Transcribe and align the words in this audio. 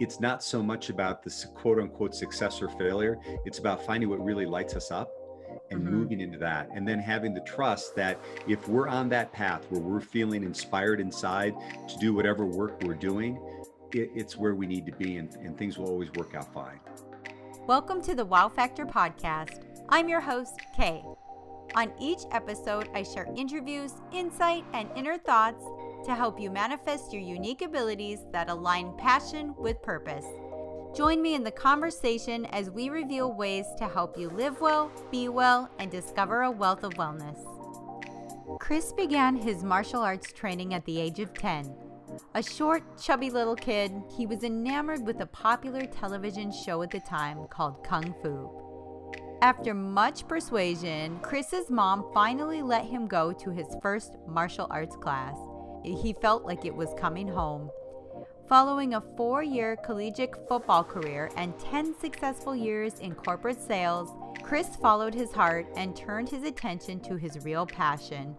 it's 0.00 0.20
not 0.20 0.42
so 0.42 0.62
much 0.62 0.88
about 0.88 1.22
the 1.22 1.46
quote 1.54 1.78
unquote 1.78 2.14
success 2.14 2.62
or 2.62 2.68
failure. 2.68 3.18
It's 3.44 3.58
about 3.58 3.84
finding 3.84 4.08
what 4.08 4.24
really 4.24 4.46
lights 4.46 4.74
us 4.74 4.90
up 4.90 5.12
and 5.70 5.82
mm-hmm. 5.82 5.94
moving 5.94 6.20
into 6.20 6.38
that. 6.38 6.68
And 6.74 6.86
then 6.86 6.98
having 6.98 7.34
the 7.34 7.40
trust 7.40 7.94
that 7.96 8.20
if 8.48 8.68
we're 8.68 8.88
on 8.88 9.08
that 9.10 9.32
path 9.32 9.66
where 9.70 9.80
we're 9.80 10.00
feeling 10.00 10.42
inspired 10.42 11.00
inside 11.00 11.54
to 11.88 11.98
do 11.98 12.14
whatever 12.14 12.46
work 12.46 12.82
we're 12.82 12.94
doing, 12.94 13.40
it, 13.92 14.10
it's 14.14 14.36
where 14.36 14.54
we 14.54 14.66
need 14.66 14.86
to 14.86 14.92
be 14.92 15.18
and, 15.18 15.34
and 15.36 15.56
things 15.56 15.78
will 15.78 15.88
always 15.88 16.10
work 16.12 16.34
out 16.34 16.52
fine. 16.52 16.80
Welcome 17.66 18.02
to 18.02 18.14
the 18.14 18.24
Wow 18.24 18.48
Factor 18.48 18.86
podcast. 18.86 19.64
I'm 19.88 20.08
your 20.08 20.20
host, 20.20 20.60
Kay. 20.76 21.04
On 21.74 21.92
each 22.00 22.20
episode, 22.32 22.88
I 22.94 23.02
share 23.02 23.28
interviews, 23.36 23.94
insight, 24.12 24.64
and 24.74 24.88
inner 24.96 25.16
thoughts 25.16 25.64
to 26.04 26.14
help 26.14 26.40
you 26.40 26.50
manifest 26.50 27.12
your 27.12 27.22
unique 27.22 27.62
abilities 27.62 28.20
that 28.32 28.48
align 28.48 28.92
passion 28.96 29.54
with 29.56 29.82
purpose. 29.82 30.26
Join 30.94 31.22
me 31.22 31.34
in 31.34 31.42
the 31.42 31.50
conversation 31.50 32.44
as 32.46 32.70
we 32.70 32.90
reveal 32.90 33.32
ways 33.32 33.66
to 33.78 33.88
help 33.88 34.18
you 34.18 34.28
live 34.28 34.60
well, 34.60 34.92
be 35.10 35.28
well, 35.28 35.70
and 35.78 35.90
discover 35.90 36.42
a 36.42 36.50
wealth 36.50 36.84
of 36.84 36.92
wellness. 36.94 37.38
Chris 38.58 38.92
began 38.92 39.34
his 39.34 39.64
martial 39.64 40.02
arts 40.02 40.32
training 40.32 40.74
at 40.74 40.84
the 40.84 41.00
age 41.00 41.18
of 41.18 41.32
10. 41.32 41.74
A 42.34 42.42
short, 42.42 42.82
chubby 43.00 43.30
little 43.30 43.56
kid, 43.56 43.90
he 44.14 44.26
was 44.26 44.44
enamored 44.44 45.06
with 45.06 45.20
a 45.20 45.26
popular 45.26 45.86
television 45.86 46.52
show 46.52 46.82
at 46.82 46.90
the 46.90 47.00
time 47.00 47.46
called 47.48 47.82
Kung 47.84 48.14
Fu. 48.22 48.50
After 49.40 49.72
much 49.72 50.28
persuasion, 50.28 51.18
Chris's 51.20 51.70
mom 51.70 52.04
finally 52.12 52.60
let 52.60 52.84
him 52.84 53.06
go 53.06 53.32
to 53.32 53.50
his 53.50 53.66
first 53.80 54.16
martial 54.28 54.66
arts 54.70 54.94
class 54.96 55.36
he 55.82 56.12
felt 56.12 56.44
like 56.44 56.64
it 56.64 56.74
was 56.74 56.94
coming 56.98 57.28
home. 57.28 57.70
Following 58.48 58.94
a 58.94 59.00
four 59.16 59.42
year 59.42 59.76
collegiate 59.76 60.34
football 60.48 60.84
career 60.84 61.30
and 61.36 61.58
10 61.58 61.98
successful 61.98 62.54
years 62.54 62.98
in 63.00 63.14
corporate 63.14 63.60
sales, 63.60 64.10
Chris 64.42 64.76
followed 64.76 65.14
his 65.14 65.32
heart 65.32 65.66
and 65.76 65.96
turned 65.96 66.28
his 66.28 66.42
attention 66.42 67.00
to 67.00 67.16
his 67.16 67.44
real 67.44 67.64
passion 67.66 68.36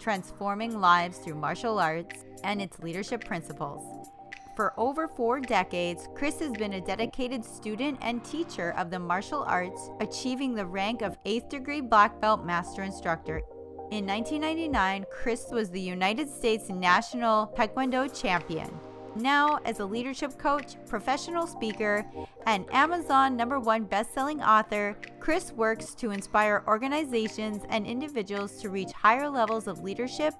transforming 0.00 0.80
lives 0.80 1.18
through 1.18 1.34
martial 1.34 1.78
arts 1.78 2.24
and 2.42 2.60
its 2.60 2.78
leadership 2.80 3.24
principles. 3.24 4.08
For 4.56 4.74
over 4.76 5.06
four 5.06 5.40
decades, 5.40 6.08
Chris 6.14 6.40
has 6.40 6.52
been 6.52 6.74
a 6.74 6.80
dedicated 6.80 7.44
student 7.44 7.98
and 8.02 8.24
teacher 8.24 8.74
of 8.76 8.90
the 8.90 8.98
martial 8.98 9.44
arts, 9.44 9.90
achieving 10.00 10.54
the 10.54 10.66
rank 10.66 11.02
of 11.02 11.22
8th 11.24 11.48
degree 11.48 11.80
black 11.80 12.20
belt 12.20 12.44
master 12.44 12.82
instructor 12.82 13.42
in 13.90 14.06
1999, 14.06 15.04
Chris 15.10 15.46
was 15.50 15.68
the 15.68 15.80
United 15.80 16.28
States 16.28 16.68
National 16.68 17.52
Taekwondo 17.56 18.08
Champion. 18.08 18.70
Now, 19.16 19.58
as 19.64 19.80
a 19.80 19.84
leadership 19.84 20.38
coach, 20.38 20.76
professional 20.86 21.48
speaker, 21.48 22.06
and 22.46 22.64
Amazon 22.72 23.36
number 23.36 23.58
one 23.58 23.82
best-selling 23.82 24.40
author, 24.42 24.96
Chris 25.18 25.52
works 25.52 25.94
to 25.96 26.12
inspire 26.12 26.62
organizations 26.68 27.64
and 27.68 27.84
individuals 27.84 28.62
to 28.62 28.70
reach 28.70 28.92
higher 28.92 29.28
levels 29.28 29.66
of 29.66 29.82
leadership, 29.82 30.34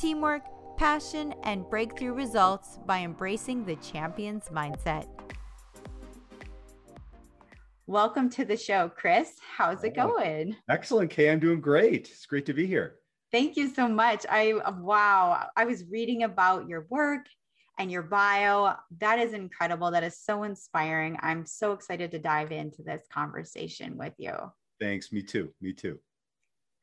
teamwork, 0.00 0.42
passion, 0.76 1.32
and 1.44 1.70
breakthrough 1.70 2.12
results 2.12 2.80
by 2.86 2.98
embracing 2.98 3.64
the 3.64 3.76
champion's 3.76 4.46
mindset. 4.48 5.06
Welcome 7.88 8.30
to 8.30 8.44
the 8.44 8.56
show, 8.56 8.88
Chris. 8.88 9.30
How's 9.56 9.84
it 9.84 9.94
oh, 9.96 10.08
going? 10.08 10.56
Excellent, 10.68 11.08
Kay. 11.08 11.30
I'm 11.30 11.38
doing 11.38 11.60
great. 11.60 12.08
It's 12.08 12.26
great 12.26 12.44
to 12.46 12.52
be 12.52 12.66
here. 12.66 12.96
Thank 13.30 13.56
you 13.56 13.72
so 13.72 13.86
much. 13.86 14.26
I 14.28 14.54
wow, 14.80 15.46
I 15.56 15.66
was 15.66 15.84
reading 15.88 16.24
about 16.24 16.68
your 16.68 16.88
work 16.90 17.26
and 17.78 17.88
your 17.88 18.02
bio. 18.02 18.74
That 18.98 19.20
is 19.20 19.34
incredible. 19.34 19.92
That 19.92 20.02
is 20.02 20.18
so 20.18 20.42
inspiring. 20.42 21.16
I'm 21.22 21.46
so 21.46 21.70
excited 21.70 22.10
to 22.10 22.18
dive 22.18 22.50
into 22.50 22.82
this 22.82 23.02
conversation 23.12 23.96
with 23.96 24.14
you. 24.18 24.34
Thanks. 24.80 25.12
Me 25.12 25.22
too. 25.22 25.52
Me 25.60 25.72
too 25.72 26.00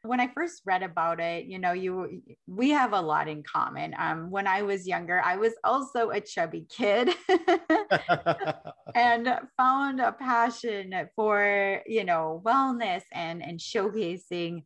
when 0.03 0.19
I 0.19 0.27
first 0.27 0.61
read 0.65 0.83
about 0.83 1.19
it, 1.19 1.45
you 1.45 1.59
know, 1.59 1.71
you 1.71 2.21
we 2.45 2.69
have 2.71 2.93
a 2.93 3.01
lot 3.01 3.27
in 3.29 3.41
common. 3.41 3.95
Um, 3.97 4.29
when 4.29 4.47
I 4.47 4.61
was 4.61 4.85
younger, 4.85 5.21
I 5.21 5.37
was 5.37 5.53
also 5.63 6.09
a 6.09 6.19
chubby 6.19 6.67
kid 6.69 7.15
and 8.95 9.29
found 9.57 10.01
a 10.01 10.11
passion 10.11 10.93
for, 11.15 11.81
you 11.87 12.03
know, 12.03 12.41
wellness 12.45 13.03
and 13.13 13.41
and 13.41 13.59
showcasing 13.59 14.63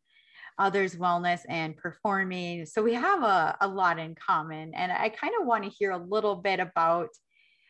others' 0.60 0.96
wellness 0.96 1.42
and 1.48 1.78
performing. 1.78 2.66
So 2.66 2.82
we 2.82 2.96
have 2.96 3.22
a, 3.22 3.56
a 3.62 3.68
lot 3.68 4.00
in 4.00 4.16
common. 4.16 4.74
And 4.74 4.92
I 4.92 5.10
kind 5.10 5.34
of 5.40 5.46
want 5.46 5.64
to 5.64 5.70
hear 5.70 5.92
a 5.92 6.04
little 6.04 6.36
bit 6.36 6.60
about 6.60 7.10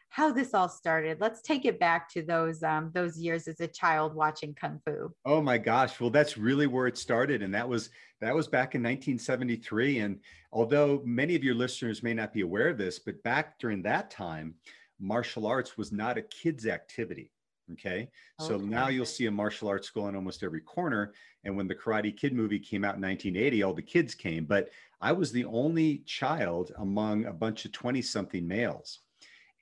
how 0.10 0.32
this 0.32 0.54
all 0.54 0.70
started. 0.70 1.20
Let's 1.20 1.42
take 1.42 1.66
it 1.66 1.80
back 1.80 2.10
to 2.14 2.22
those 2.22 2.64
um, 2.64 2.92
those 2.94 3.20
years 3.20 3.48
as 3.48 3.60
a 3.60 3.68
child 3.68 4.16
watching 4.16 4.54
kung 4.54 4.80
fu. 4.86 5.14
Oh 5.26 5.42
my 5.42 5.58
gosh! 5.58 6.00
Well, 6.00 6.10
that's 6.10 6.38
really 6.38 6.68
where 6.68 6.88
it 6.88 6.98
started, 6.98 7.42
and 7.42 7.54
that 7.54 7.68
was 7.68 7.90
that 8.22 8.34
was 8.34 8.48
back 8.48 8.76
in 8.76 8.82
1973. 8.82 10.00
And 10.00 10.20
although 10.52 11.02
many 11.06 11.36
of 11.36 11.44
your 11.44 11.56
listeners 11.56 12.04
may 12.04 12.14
not 12.14 12.34
be 12.34 12.42
aware 12.42 12.70
of 12.70 12.78
this, 12.78 13.00
but 13.00 13.22
back 13.24 13.60
during 13.60 13.82
that 13.84 14.10
time, 14.10 14.56
martial 15.00 15.46
arts 15.46 15.78
was 15.78 15.92
not 15.92 16.18
a 16.18 16.22
kids' 16.24 16.68
activity. 16.68 17.32
Okay. 17.74 18.10
So 18.40 18.56
okay. 18.56 18.66
now 18.66 18.88
you'll 18.88 19.06
see 19.06 19.26
a 19.26 19.32
martial 19.32 19.68
arts 19.68 19.88
school 19.88 20.08
in 20.08 20.16
almost 20.16 20.42
every 20.42 20.62
corner. 20.62 21.14
And 21.44 21.56
when 21.58 21.68
the 21.68 21.76
Karate 21.76 22.16
Kid 22.16 22.34
movie 22.34 22.60
came 22.60 22.86
out 22.86 22.96
in 22.96 23.02
1980, 23.02 23.62
all 23.62 23.74
the 23.74 23.82
kids 23.82 24.16
came. 24.16 24.46
But 24.46 24.70
I 25.02 25.12
was 25.12 25.32
the 25.32 25.44
only 25.46 26.00
child 26.06 26.72
among 26.78 27.26
a 27.26 27.34
bunch 27.34 27.66
of 27.66 27.74
20 27.74 28.02
something 28.02 28.48
males 28.48 29.00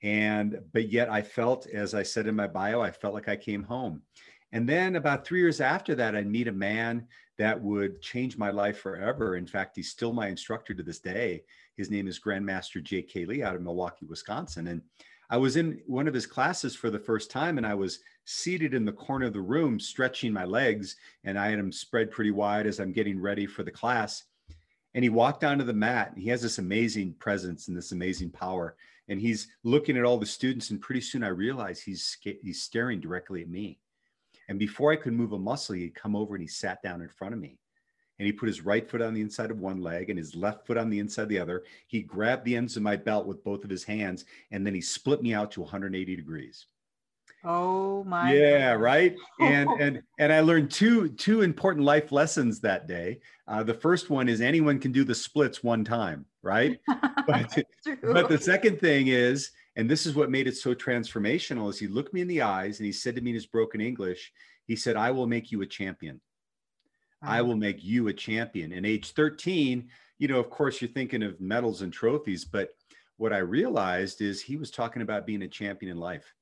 and 0.02 0.58
but 0.72 0.90
yet 0.90 1.08
i 1.10 1.22
felt 1.22 1.66
as 1.68 1.94
i 1.94 2.02
said 2.02 2.26
in 2.26 2.36
my 2.36 2.46
bio 2.46 2.80
i 2.80 2.90
felt 2.90 3.14
like 3.14 3.28
i 3.28 3.36
came 3.36 3.62
home. 3.62 4.02
And 4.52 4.68
then 4.68 4.96
about 4.96 5.26
three 5.26 5.40
years 5.40 5.60
after 5.60 5.94
that 5.94 6.14
i 6.14 6.22
meet 6.22 6.48
a 6.48 6.52
man 6.52 7.06
that 7.38 7.60
would 7.60 8.00
change 8.00 8.38
my 8.38 8.50
life 8.50 8.78
forever. 8.78 9.36
In 9.36 9.46
fact 9.46 9.76
he's 9.76 9.90
still 9.90 10.12
my 10.12 10.28
instructor 10.28 10.72
to 10.72 10.82
this 10.82 11.00
day. 11.00 11.44
His 11.76 11.90
name 11.90 12.08
is 12.08 12.20
grandmaster 12.20 12.82
j.k 12.82 13.24
lee 13.26 13.42
out 13.42 13.56
of 13.56 13.62
milwaukee 13.62 14.06
wisconsin. 14.06 14.68
And 14.68 14.82
i 15.30 15.36
was 15.36 15.56
in 15.56 15.80
one 15.86 16.08
of 16.08 16.14
his 16.14 16.26
classes 16.26 16.76
for 16.76 16.90
the 16.90 16.98
first 16.98 17.30
time 17.30 17.58
and 17.58 17.66
i 17.66 17.74
was 17.74 18.00
seated 18.26 18.74
in 18.74 18.84
the 18.84 18.92
corner 18.92 19.26
of 19.26 19.32
the 19.32 19.40
room 19.40 19.80
stretching 19.80 20.32
my 20.32 20.44
legs 20.44 20.96
and 21.24 21.38
i 21.38 21.48
had 21.48 21.58
them 21.58 21.72
spread 21.72 22.10
pretty 22.10 22.32
wide 22.32 22.66
as 22.66 22.80
i'm 22.80 22.92
getting 22.92 23.20
ready 23.20 23.46
for 23.46 23.62
the 23.62 23.70
class. 23.70 24.24
And 24.94 25.04
he 25.04 25.10
walked 25.10 25.44
onto 25.44 25.64
the 25.64 25.74
mat 25.74 26.12
and 26.12 26.22
he 26.22 26.30
has 26.30 26.40
this 26.40 26.58
amazing 26.58 27.14
presence 27.18 27.68
and 27.68 27.76
this 27.76 27.92
amazing 27.92 28.30
power 28.30 28.76
and 29.08 29.20
he's 29.20 29.48
looking 29.62 29.96
at 29.96 30.04
all 30.04 30.18
the 30.18 30.26
students 30.26 30.70
and 30.70 30.80
pretty 30.80 31.00
soon 31.00 31.22
i 31.22 31.28
realized 31.28 31.84
he's 31.84 32.16
he's 32.22 32.62
staring 32.62 33.00
directly 33.00 33.42
at 33.42 33.48
me. 33.48 33.78
And 34.48 34.58
before 34.58 34.92
i 34.92 34.96
could 34.96 35.12
move 35.12 35.32
a 35.32 35.38
muscle 35.38 35.74
he'd 35.74 35.94
come 35.94 36.16
over 36.16 36.34
and 36.34 36.42
he 36.42 36.48
sat 36.48 36.82
down 36.82 37.02
in 37.02 37.08
front 37.08 37.34
of 37.34 37.40
me. 37.40 37.58
And 38.18 38.24
he 38.24 38.32
put 38.32 38.48
his 38.48 38.64
right 38.64 38.88
foot 38.88 39.02
on 39.02 39.12
the 39.12 39.20
inside 39.20 39.50
of 39.50 39.58
one 39.58 39.82
leg 39.82 40.08
and 40.08 40.18
his 40.18 40.34
left 40.34 40.66
foot 40.66 40.78
on 40.78 40.88
the 40.88 40.98
inside 40.98 41.24
of 41.24 41.28
the 41.28 41.38
other. 41.38 41.64
He 41.86 42.00
grabbed 42.00 42.46
the 42.46 42.56
ends 42.56 42.74
of 42.74 42.82
my 42.82 42.96
belt 42.96 43.26
with 43.26 43.44
both 43.44 43.62
of 43.62 43.68
his 43.68 43.84
hands 43.84 44.24
and 44.50 44.66
then 44.66 44.74
he 44.74 44.80
split 44.80 45.22
me 45.22 45.34
out 45.34 45.50
to 45.52 45.60
180 45.60 46.16
degrees 46.16 46.66
Oh 47.48 48.02
my 48.02 48.34
Yeah, 48.34 48.72
God. 48.72 48.80
right. 48.80 49.16
And 49.40 49.68
and 49.80 50.02
and 50.18 50.32
I 50.32 50.40
learned 50.40 50.70
two 50.70 51.10
two 51.10 51.42
important 51.42 51.84
life 51.84 52.10
lessons 52.10 52.60
that 52.60 52.88
day. 52.88 53.20
Uh, 53.46 53.62
the 53.62 53.74
first 53.74 54.10
one 54.10 54.28
is 54.28 54.40
anyone 54.40 54.80
can 54.80 54.90
do 54.90 55.04
the 55.04 55.14
splits 55.14 55.62
one 55.62 55.84
time, 55.84 56.26
right? 56.42 56.80
but, 57.26 57.56
but 58.02 58.28
the 58.28 58.38
second 58.38 58.80
thing 58.80 59.06
is, 59.06 59.52
and 59.76 59.88
this 59.88 60.06
is 60.06 60.16
what 60.16 60.30
made 60.30 60.48
it 60.48 60.56
so 60.56 60.74
transformational, 60.74 61.70
is 61.70 61.78
he 61.78 61.86
looked 61.86 62.12
me 62.12 62.20
in 62.20 62.28
the 62.28 62.42
eyes 62.42 62.80
and 62.80 62.86
he 62.86 62.92
said 62.92 63.14
to 63.14 63.22
me 63.22 63.30
in 63.30 63.34
his 63.34 63.46
broken 63.46 63.80
English, 63.80 64.32
he 64.66 64.74
said, 64.74 64.96
"I 64.96 65.12
will 65.12 65.28
make 65.28 65.52
you 65.52 65.62
a 65.62 65.66
champion. 65.66 66.20
Wow. 67.22 67.28
I 67.30 67.42
will 67.42 67.56
make 67.56 67.84
you 67.84 68.08
a 68.08 68.12
champion." 68.12 68.72
And 68.72 68.84
age 68.84 69.12
13, 69.12 69.88
you 70.18 70.26
know, 70.26 70.40
of 70.40 70.50
course, 70.50 70.80
you're 70.82 70.90
thinking 70.90 71.22
of 71.22 71.40
medals 71.40 71.82
and 71.82 71.92
trophies, 71.92 72.44
but 72.44 72.70
what 73.18 73.32
I 73.32 73.38
realized 73.38 74.20
is 74.20 74.42
he 74.42 74.56
was 74.56 74.72
talking 74.72 75.02
about 75.02 75.26
being 75.26 75.42
a 75.42 75.48
champion 75.48 75.92
in 75.92 75.98
life 75.98 76.34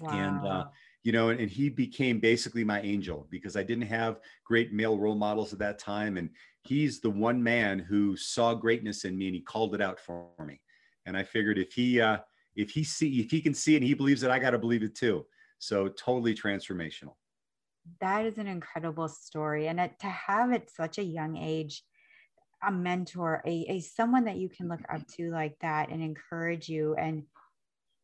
Wow. 0.00 0.10
And, 0.10 0.46
uh, 0.46 0.64
you 1.02 1.12
know, 1.12 1.28
and, 1.28 1.40
and, 1.40 1.50
he 1.50 1.68
became 1.68 2.18
basically 2.18 2.64
my 2.64 2.80
angel 2.80 3.26
because 3.30 3.56
I 3.56 3.62
didn't 3.62 3.86
have 3.86 4.20
great 4.44 4.72
male 4.72 4.98
role 4.98 5.14
models 5.14 5.52
at 5.52 5.58
that 5.58 5.78
time. 5.78 6.16
And 6.16 6.30
he's 6.62 7.00
the 7.00 7.10
one 7.10 7.42
man 7.42 7.78
who 7.78 8.16
saw 8.16 8.54
greatness 8.54 9.04
in 9.04 9.18
me 9.18 9.26
and 9.26 9.34
he 9.34 9.42
called 9.42 9.74
it 9.74 9.82
out 9.82 10.00
for 10.00 10.30
me. 10.44 10.60
And 11.06 11.16
I 11.16 11.24
figured 11.24 11.58
if 11.58 11.72
he, 11.72 12.00
uh, 12.00 12.18
if 12.56 12.70
he 12.70 12.84
see, 12.84 13.20
if 13.20 13.30
he 13.30 13.40
can 13.40 13.54
see 13.54 13.74
it 13.74 13.78
and 13.78 13.86
he 13.86 13.94
believes 13.94 14.22
it, 14.22 14.30
I 14.30 14.38
got 14.38 14.50
to 14.50 14.58
believe 14.58 14.82
it 14.82 14.94
too. 14.94 15.26
So 15.58 15.88
totally 15.88 16.34
transformational. 16.34 17.14
That 18.00 18.26
is 18.26 18.38
an 18.38 18.46
incredible 18.46 19.08
story. 19.08 19.68
And 19.68 19.80
it, 19.80 19.98
to 20.00 20.06
have 20.06 20.52
at 20.52 20.70
such 20.70 20.98
a 20.98 21.02
young 21.04 21.36
age, 21.36 21.82
a 22.62 22.70
mentor, 22.70 23.42
a, 23.46 23.66
a 23.68 23.80
someone 23.80 24.24
that 24.24 24.36
you 24.36 24.48
can 24.48 24.68
look 24.68 24.82
up 24.88 25.06
to 25.16 25.30
like 25.30 25.58
that 25.60 25.88
and 25.90 26.02
encourage 26.02 26.68
you 26.68 26.94
and 26.94 27.24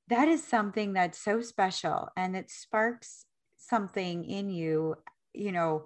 that 0.09 0.29
is 0.29 0.43
something 0.43 0.93
that's 0.93 1.19
so 1.19 1.41
special 1.41 2.09
and 2.17 2.37
it 2.37 2.51
sparks 2.51 3.27
something 3.57 4.25
in 4.25 4.51
you 4.51 4.95
you 5.35 5.53
know 5.53 5.85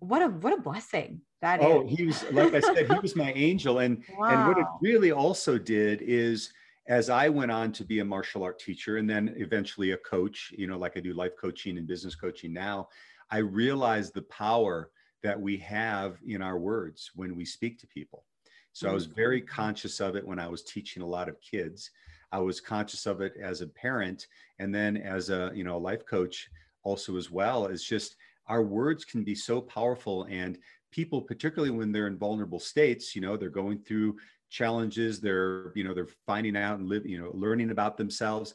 what 0.00 0.22
a 0.22 0.28
what 0.28 0.56
a 0.56 0.60
blessing 0.60 1.20
that 1.40 1.60
oh 1.62 1.86
is. 1.86 1.96
he 1.96 2.04
was 2.06 2.24
like 2.32 2.54
i 2.54 2.60
said 2.60 2.90
he 2.90 2.98
was 3.00 3.16
my 3.16 3.32
angel 3.32 3.78
and 3.78 4.02
wow. 4.18 4.28
and 4.28 4.48
what 4.48 4.58
it 4.58 4.66
really 4.80 5.12
also 5.12 5.58
did 5.58 6.02
is 6.02 6.52
as 6.88 7.10
I 7.10 7.28
went 7.28 7.50
on 7.50 7.70
to 7.72 7.84
be 7.84 7.98
a 7.98 8.04
martial 8.04 8.42
art 8.42 8.58
teacher 8.58 8.96
and 8.96 9.08
then 9.08 9.34
eventually 9.36 9.92
a 9.92 9.98
coach, 9.98 10.52
you 10.56 10.66
know, 10.66 10.78
like 10.78 10.96
I 10.96 11.00
do 11.00 11.12
life 11.12 11.32
coaching 11.38 11.76
and 11.76 11.86
business 11.86 12.14
coaching 12.14 12.52
now, 12.52 12.88
I 13.30 13.38
realized 13.38 14.14
the 14.14 14.22
power 14.22 14.90
that 15.22 15.38
we 15.38 15.58
have 15.58 16.16
in 16.26 16.40
our 16.40 16.58
words 16.58 17.10
when 17.14 17.36
we 17.36 17.44
speak 17.44 17.78
to 17.80 17.86
people. 17.86 18.24
So 18.72 18.88
I 18.88 18.94
was 18.94 19.06
very 19.06 19.42
mm-hmm. 19.42 19.54
conscious 19.54 20.00
of 20.00 20.16
it 20.16 20.26
when 20.26 20.38
I 20.38 20.48
was 20.48 20.62
teaching 20.62 21.02
a 21.02 21.06
lot 21.06 21.28
of 21.28 21.40
kids. 21.40 21.90
I 22.32 22.38
was 22.38 22.60
conscious 22.60 23.06
of 23.06 23.20
it 23.20 23.34
as 23.40 23.60
a 23.60 23.66
parent 23.66 24.26
and 24.58 24.74
then 24.74 24.96
as 24.96 25.30
a, 25.30 25.50
you 25.54 25.64
know, 25.64 25.76
a 25.76 25.78
life 25.78 26.04
coach 26.06 26.48
also 26.82 27.16
as 27.16 27.30
well. 27.30 27.66
It's 27.66 27.84
just 27.84 28.16
our 28.46 28.62
words 28.62 29.04
can 29.04 29.24
be 29.24 29.34
so 29.34 29.60
powerful 29.60 30.26
and 30.30 30.58
people 30.90 31.20
particularly 31.20 31.70
when 31.70 31.92
they're 31.92 32.06
in 32.06 32.18
vulnerable 32.18 32.60
states, 32.60 33.14
you 33.14 33.20
know, 33.20 33.36
they're 33.36 33.50
going 33.50 33.78
through 33.80 34.16
challenges 34.50 35.20
they're 35.20 35.72
you 35.74 35.84
know 35.84 35.92
they're 35.92 36.08
finding 36.26 36.56
out 36.56 36.78
and 36.78 36.88
live 36.88 37.04
you 37.06 37.20
know 37.20 37.30
learning 37.34 37.70
about 37.70 37.96
themselves. 37.96 38.54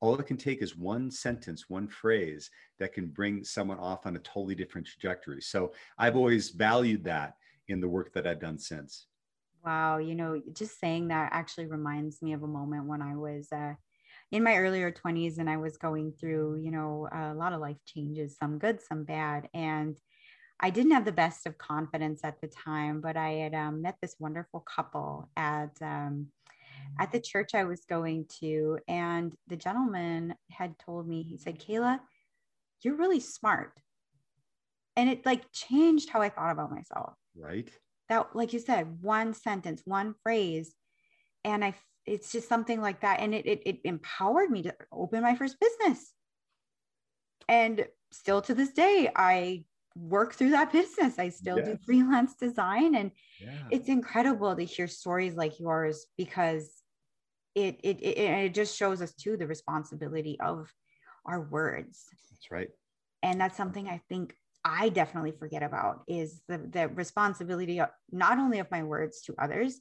All 0.00 0.18
it 0.18 0.26
can 0.26 0.36
take 0.36 0.62
is 0.62 0.76
one 0.76 1.10
sentence 1.10 1.68
one 1.68 1.88
phrase 1.88 2.50
that 2.78 2.92
can 2.92 3.08
bring 3.08 3.44
someone 3.44 3.78
off 3.78 4.06
on 4.06 4.16
a 4.16 4.20
totally 4.20 4.54
different 4.54 4.86
trajectory. 4.86 5.40
So 5.40 5.72
i've 5.98 6.16
always 6.16 6.50
valued 6.50 7.04
that 7.04 7.34
in 7.68 7.80
the 7.80 7.88
work 7.88 8.12
that 8.12 8.26
i've 8.26 8.40
done 8.40 8.58
since 8.58 9.06
wow 9.66 9.98
you 9.98 10.14
know 10.14 10.40
just 10.52 10.80
saying 10.80 11.08
that 11.08 11.28
actually 11.32 11.66
reminds 11.66 12.22
me 12.22 12.32
of 12.32 12.42
a 12.42 12.48
moment 12.48 12.86
when 12.86 13.02
i 13.02 13.14
was 13.16 13.48
uh, 13.52 13.74
in 14.30 14.42
my 14.42 14.56
earlier 14.56 14.90
20s 14.90 15.38
and 15.38 15.50
i 15.50 15.56
was 15.56 15.76
going 15.76 16.12
through 16.12 16.56
you 16.56 16.70
know 16.70 17.08
a 17.12 17.34
lot 17.34 17.52
of 17.52 17.60
life 17.60 17.78
changes 17.84 18.36
some 18.38 18.58
good 18.58 18.80
some 18.80 19.04
bad 19.04 19.48
and 19.52 19.98
I 20.58 20.70
didn't 20.70 20.92
have 20.92 21.04
the 21.04 21.12
best 21.12 21.46
of 21.46 21.58
confidence 21.58 22.20
at 22.24 22.40
the 22.40 22.48
time, 22.48 23.00
but 23.00 23.16
I 23.16 23.30
had 23.32 23.54
um, 23.54 23.82
met 23.82 23.96
this 24.00 24.16
wonderful 24.18 24.60
couple 24.60 25.28
at 25.36 25.70
um, 25.82 26.28
at 26.98 27.12
the 27.12 27.20
church 27.20 27.54
I 27.54 27.64
was 27.64 27.84
going 27.84 28.26
to, 28.40 28.78
and 28.88 29.34
the 29.48 29.56
gentleman 29.56 30.34
had 30.50 30.78
told 30.78 31.06
me, 31.06 31.22
he 31.22 31.36
said, 31.36 31.58
"Kayla, 31.58 32.00
you're 32.82 32.96
really 32.96 33.20
smart," 33.20 33.72
and 34.96 35.10
it 35.10 35.26
like 35.26 35.52
changed 35.52 36.08
how 36.08 36.22
I 36.22 36.30
thought 36.30 36.52
about 36.52 36.70
myself. 36.70 37.14
Right. 37.36 37.70
That, 38.08 38.34
like 38.34 38.52
you 38.52 38.60
said, 38.60 39.02
one 39.02 39.34
sentence, 39.34 39.82
one 39.84 40.14
phrase, 40.22 40.74
and 41.44 41.64
I, 41.64 41.74
it's 42.04 42.30
just 42.30 42.48
something 42.48 42.80
like 42.80 43.00
that, 43.00 43.20
and 43.20 43.34
it 43.34 43.46
it, 43.46 43.62
it 43.66 43.80
empowered 43.84 44.50
me 44.50 44.62
to 44.62 44.74
open 44.92 45.22
my 45.22 45.34
first 45.34 45.56
business. 45.60 46.12
And 47.48 47.86
still 48.12 48.42
to 48.42 48.54
this 48.54 48.72
day, 48.72 49.10
I 49.14 49.64
work 49.96 50.34
through 50.34 50.50
that 50.50 50.72
business. 50.80 51.18
I 51.18 51.30
still 51.30 51.58
yes. 51.58 51.66
do 51.66 51.78
freelance 51.84 52.34
design 52.34 52.94
and 52.94 53.10
yeah. 53.40 53.62
it's 53.70 53.88
incredible 53.88 54.54
to 54.54 54.64
hear 54.64 54.88
stories 54.88 55.34
like 55.34 55.58
yours 55.58 56.06
because 56.16 56.82
it, 57.54 57.80
it 57.82 58.02
it 58.02 58.18
it 58.18 58.54
just 58.54 58.76
shows 58.76 59.00
us 59.00 59.14
too 59.14 59.36
the 59.38 59.46
responsibility 59.46 60.38
of 60.40 60.70
our 61.24 61.40
words. 61.40 62.04
That's 62.30 62.50
right. 62.50 62.68
And 63.22 63.40
that's 63.40 63.56
something 63.56 63.88
I 63.88 64.02
think 64.10 64.34
I 64.66 64.88
definitely 64.88 65.32
forget 65.32 65.62
about 65.62 66.02
is 66.08 66.42
the 66.48 66.58
the 66.58 66.88
responsibility 66.88 67.80
of, 67.80 67.88
not 68.10 68.38
only 68.38 68.58
of 68.58 68.70
my 68.70 68.82
words 68.82 69.20
to 69.22 69.34
others, 69.38 69.80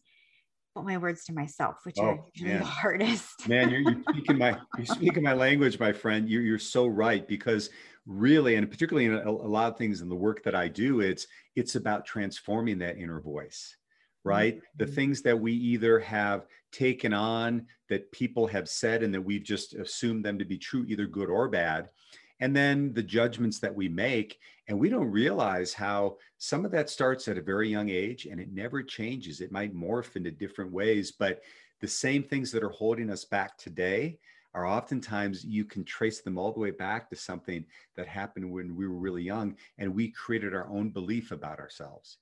but 0.76 0.86
my 0.86 0.98
words 0.98 1.26
to 1.26 1.34
myself, 1.34 1.78
which 1.84 1.96
oh, 2.00 2.04
are 2.04 2.20
usually 2.34 2.52
man. 2.52 2.60
the 2.60 2.66
hardest. 2.66 3.50
man, 3.50 3.72
you're, 3.72 3.82
you're 3.82 4.04
speaking 4.10 4.38
my 4.38 4.58
you're 4.78 4.86
speaking 4.86 5.24
my 5.24 5.34
language, 5.34 5.80
my 5.80 5.92
friend. 5.92 6.30
You're 6.30 6.44
you're 6.44 6.60
so 6.60 6.86
right 6.86 7.28
because 7.28 7.72
really 8.06 8.56
and 8.56 8.70
particularly 8.70 9.06
in 9.06 9.16
a, 9.16 9.30
a, 9.30 9.32
lot 9.32 9.72
of 9.72 9.78
things 9.78 10.02
in 10.02 10.10
the 10.10 10.16
work 10.16 10.44
that 10.44 10.54
i 10.54 10.68
do 10.68 11.02
it's 11.02 11.26
it's 11.56 11.76
about 11.76 12.06
transforming 12.06 12.78
that 12.78 12.98
inner 12.98 13.20
voice 13.20 13.76
right 14.24 14.58
mm-hmm. 14.58 14.66
the 14.78 14.86
things 14.86 15.22
that 15.24 15.40
we 15.40 15.54
either 15.54 16.00
have 16.00 16.46
taken 16.72 17.14
on 17.14 17.66
that 17.90 18.12
people 18.12 18.46
have 18.46 18.70
said 18.70 19.02
and 19.02 19.14
that 19.14 19.22
we've 19.22 19.44
just 19.44 19.74
assumed 19.74 20.24
them 20.24 20.38
to 20.38 20.46
be 20.46 20.58
true 20.58 20.86
either 20.88 21.08
good 21.08 21.30
or 21.30 21.48
bad 21.48 21.90
and 22.40 22.56
then 22.56 22.94
the 22.94 23.04
judgments 23.04 23.60
that 23.60 23.74
we 23.74 23.88
make 23.88 24.40
and 24.68 24.78
we 24.78 24.90
don't 24.90 25.12
realize 25.12 25.74
how 25.74 26.18
some 26.38 26.66
of 26.66 26.72
that 26.72 26.90
starts 26.90 27.28
at 27.28 27.38
a 27.38 27.42
very 27.42 27.70
young 27.70 27.90
age 27.90 28.26
and 28.26 28.40
it 28.40 28.52
never 28.52 28.84
changes 28.84 29.42
it 29.42 29.52
might 29.52 29.76
morph 29.76 30.16
into 30.16 30.32
different 30.32 30.72
ways 30.72 31.12
but 31.12 31.42
the 31.82 31.88
same 31.88 32.24
things 32.24 32.52
that 32.52 32.64
are 32.64 32.70
holding 32.70 33.10
us 33.10 33.26
back 33.26 33.58
today 33.58 34.18
are 34.56 34.66
oftentimes 34.66 35.44
you 35.44 35.66
can 35.66 35.84
trace 35.84 36.22
them 36.22 36.38
all 36.38 36.54
the 36.54 36.60
way 36.60 36.72
back 36.72 37.10
to 37.10 37.16
something 37.16 37.66
that 37.96 38.08
happened 38.08 38.50
when 38.50 38.76
we 38.76 38.88
were 38.88 38.96
really 38.96 39.22
young 39.22 39.56
and 39.78 39.94
we 39.94 40.10
created 40.10 40.56
our 40.56 40.68
own 40.70 40.90
belief 40.90 41.32
about 41.32 41.60
ourselves. 41.60 42.18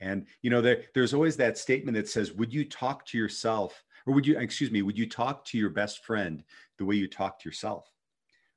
And 0.00 0.26
you 0.42 0.50
know, 0.50 0.60
there, 0.60 0.82
there's 0.92 1.14
always 1.14 1.36
that 1.36 1.56
statement 1.56 1.96
that 1.96 2.08
says, 2.08 2.32
"Would 2.32 2.52
you 2.52 2.64
talk 2.64 3.06
to 3.06 3.18
yourself, 3.18 3.84
or 4.06 4.14
would 4.14 4.26
you, 4.26 4.38
excuse 4.38 4.70
me, 4.70 4.82
would 4.82 4.98
you 4.98 5.08
talk 5.08 5.44
to 5.46 5.58
your 5.58 5.70
best 5.70 6.04
friend 6.04 6.44
the 6.78 6.84
way 6.84 6.96
you 6.96 7.08
talk 7.08 7.40
to 7.40 7.48
yourself?" 7.48 7.88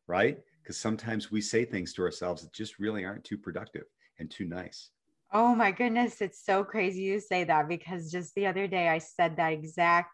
Right? 0.08 0.40
Because 0.62 0.78
sometimes 0.78 1.32
we 1.32 1.42
say 1.42 1.66
things 1.66 1.94
to 1.94 2.04
ourselves 2.04 2.44
that 2.44 2.54
just 2.54 2.80
really 2.80 3.04
aren't 3.06 3.24
too 3.24 3.38
productive 3.38 3.86
and 4.20 4.30
too 4.30 4.46
nice. 4.46 4.92
Oh 5.34 5.56
my 5.56 5.72
goodness, 5.72 6.22
it's 6.22 6.44
so 6.46 6.64
crazy 6.64 7.02
you 7.02 7.20
say 7.20 7.46
that 7.46 7.68
because 7.68 8.12
just 8.12 8.36
the 8.36 8.48
other 8.48 8.68
day 8.68 8.90
I 8.90 8.98
said 8.98 9.38
that 9.38 9.54
exact 9.54 10.12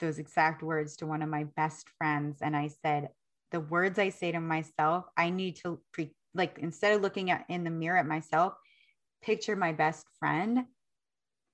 those 0.00 0.18
exact 0.18 0.62
words 0.62 0.96
to 0.96 1.06
one 1.06 1.22
of 1.22 1.28
my 1.28 1.44
best 1.56 1.88
friends 1.98 2.38
and 2.42 2.56
I 2.56 2.68
said, 2.84 3.10
the 3.52 3.60
words 3.60 3.98
I 3.98 4.08
say 4.08 4.32
to 4.32 4.40
myself, 4.40 5.04
I 5.16 5.30
need 5.30 5.56
to 5.62 5.80
pre 5.92 6.10
like 6.34 6.58
instead 6.60 6.92
of 6.92 7.00
looking 7.00 7.30
at 7.30 7.44
in 7.48 7.62
the 7.62 7.70
mirror 7.70 7.98
at 7.98 8.06
myself, 8.06 8.54
picture 9.22 9.54
my 9.54 9.72
best 9.72 10.06
friend. 10.18 10.64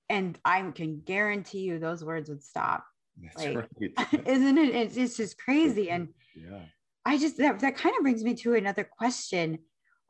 And 0.09 0.37
I 0.43 0.61
can 0.71 1.01
guarantee 1.05 1.59
you 1.59 1.77
those 1.77 2.03
words 2.03 2.29
would 2.29 2.43
stop. 2.43 2.83
That's 3.21 3.45
like, 3.45 3.55
right. 3.55 4.25
isn't 4.25 4.57
it? 4.57 4.75
It's, 4.75 4.97
it's 4.97 5.15
just 5.15 5.37
crazy. 5.37 5.89
And 5.91 6.09
yeah. 6.35 6.63
I 7.05 7.17
just 7.17 7.37
that, 7.37 7.59
that 7.59 7.77
kind 7.77 7.95
of 7.95 8.03
brings 8.03 8.23
me 8.23 8.35
to 8.35 8.53
another 8.53 8.83
question. 8.83 9.59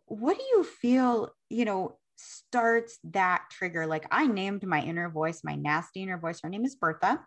What 0.06 0.38
do 0.38 0.44
you 0.44 0.64
feel, 0.64 1.30
you 1.50 1.66
know, 1.66 1.98
starts 2.18 3.00
that 3.06 3.44
trigger? 3.52 3.88
Like 3.88 4.06
I 4.12 4.28
named 4.28 4.66
my 4.66 4.82
inner 4.82 5.10
voice, 5.10 5.42
my 5.44 5.56
nasty 5.56 6.04
inner 6.04 6.18
voice. 6.18 6.40
Her 6.42 6.50
name 6.50 6.66
is 6.66 6.76
Bertha. 6.76 7.22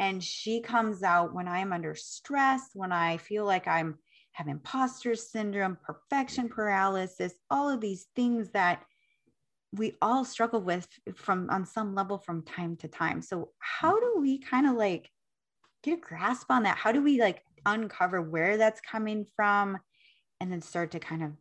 And 0.00 0.22
she 0.22 0.60
comes 0.60 1.02
out 1.02 1.34
when 1.34 1.46
I'm 1.46 1.72
under 1.72 1.94
stress, 1.94 2.70
when 2.74 2.90
I 2.90 3.18
feel 3.18 3.44
like 3.44 3.68
I'm 3.68 3.98
have 4.34 4.48
imposter 4.48 5.14
syndrome, 5.14 5.78
perfection 5.80 6.48
paralysis, 6.48 7.34
all 7.50 7.70
of 7.70 7.80
these 7.80 8.06
things 8.16 8.50
that 8.50 8.82
we 9.72 9.94
all 10.02 10.24
struggle 10.24 10.60
with 10.60 10.88
from 11.14 11.48
on 11.50 11.64
some 11.64 11.94
level 11.94 12.18
from 12.18 12.42
time 12.42 12.76
to 12.76 12.88
time. 12.88 13.22
So 13.22 13.50
how 13.58 13.98
do 13.98 14.16
we 14.20 14.38
kind 14.38 14.66
of 14.66 14.74
like 14.74 15.08
get 15.84 15.98
a 15.98 16.00
grasp 16.00 16.50
on 16.50 16.64
that? 16.64 16.76
How 16.76 16.90
do 16.90 17.02
we 17.02 17.20
like 17.20 17.42
uncover 17.66 18.22
where 18.22 18.56
that's 18.56 18.80
coming 18.80 19.26
from 19.36 19.78
and 20.40 20.50
then 20.50 20.60
start 20.60 20.90
to 20.92 20.98
kind 20.98 21.22
of 21.22 21.32